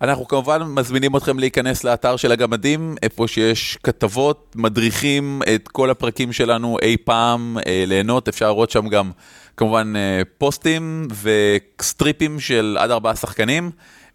אנחנו 0.00 0.28
כמובן 0.28 0.62
מזמינים 0.62 1.16
אתכם 1.16 1.38
להיכנס 1.38 1.84
לאתר 1.84 2.16
של 2.16 2.32
הגמדים, 2.32 2.96
איפה 3.02 3.28
שיש 3.28 3.78
כתבות, 3.82 4.52
מדריכים 4.56 5.42
את 5.54 5.68
כל 5.68 5.90
הפרקים 5.90 6.32
שלנו 6.32 6.76
אי 6.82 6.96
פעם, 7.04 7.56
ליהנות, 7.86 8.28
אפשר 8.28 8.46
לראות 8.48 8.70
שם 8.70 8.88
גם 8.88 9.10
כמובן 9.58 9.96
אה, 9.96 10.22
פוסטים 10.38 11.08
וסטריפים 11.22 12.40
של 12.40 12.76
עד 12.80 12.90
ארבעה 12.90 13.16
שחקנים. 13.16 13.70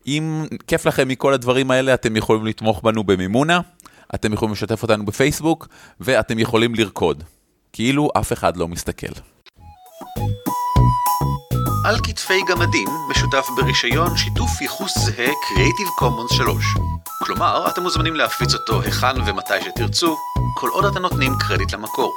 אם 0.07 0.45
כיף 0.67 0.85
לכם 0.85 1.07
מכל 1.07 1.33
הדברים 1.33 1.71
האלה, 1.71 1.93
אתם 1.93 2.15
יכולים 2.15 2.45
לתמוך 2.45 2.81
בנו 2.83 3.03
במימונה, 3.03 3.59
אתם 4.15 4.33
יכולים 4.33 4.53
לשתף 4.53 4.83
אותנו 4.83 5.05
בפייסבוק, 5.05 5.67
ואתם 5.99 6.39
יכולים 6.39 6.75
לרקוד. 6.75 7.23
כאילו 7.73 8.09
אף 8.17 8.33
אחד 8.33 8.57
לא 8.57 8.67
מסתכל. 8.67 9.13
על 11.85 11.97
כתפי 12.03 12.41
גמדים 12.49 12.87
משותף 13.09 13.47
ברישיון 13.55 14.17
שיתוף 14.17 14.61
ייחוס 14.61 14.97
זהה 14.97 15.27
Creative 15.27 16.01
Commons 16.01 16.35
3. 16.35 16.65
כלומר, 17.23 17.67
אתם 17.67 17.81
מוזמנים 17.83 18.15
להפיץ 18.15 18.53
אותו 18.53 18.81
היכן 18.81 19.21
ומתי 19.25 19.61
שתרצו, 19.61 20.17
כל 20.55 20.69
עוד 20.69 20.85
אתם 20.85 21.01
נותנים 21.01 21.31
קרדיט 21.39 21.73
למקור. 21.73 22.13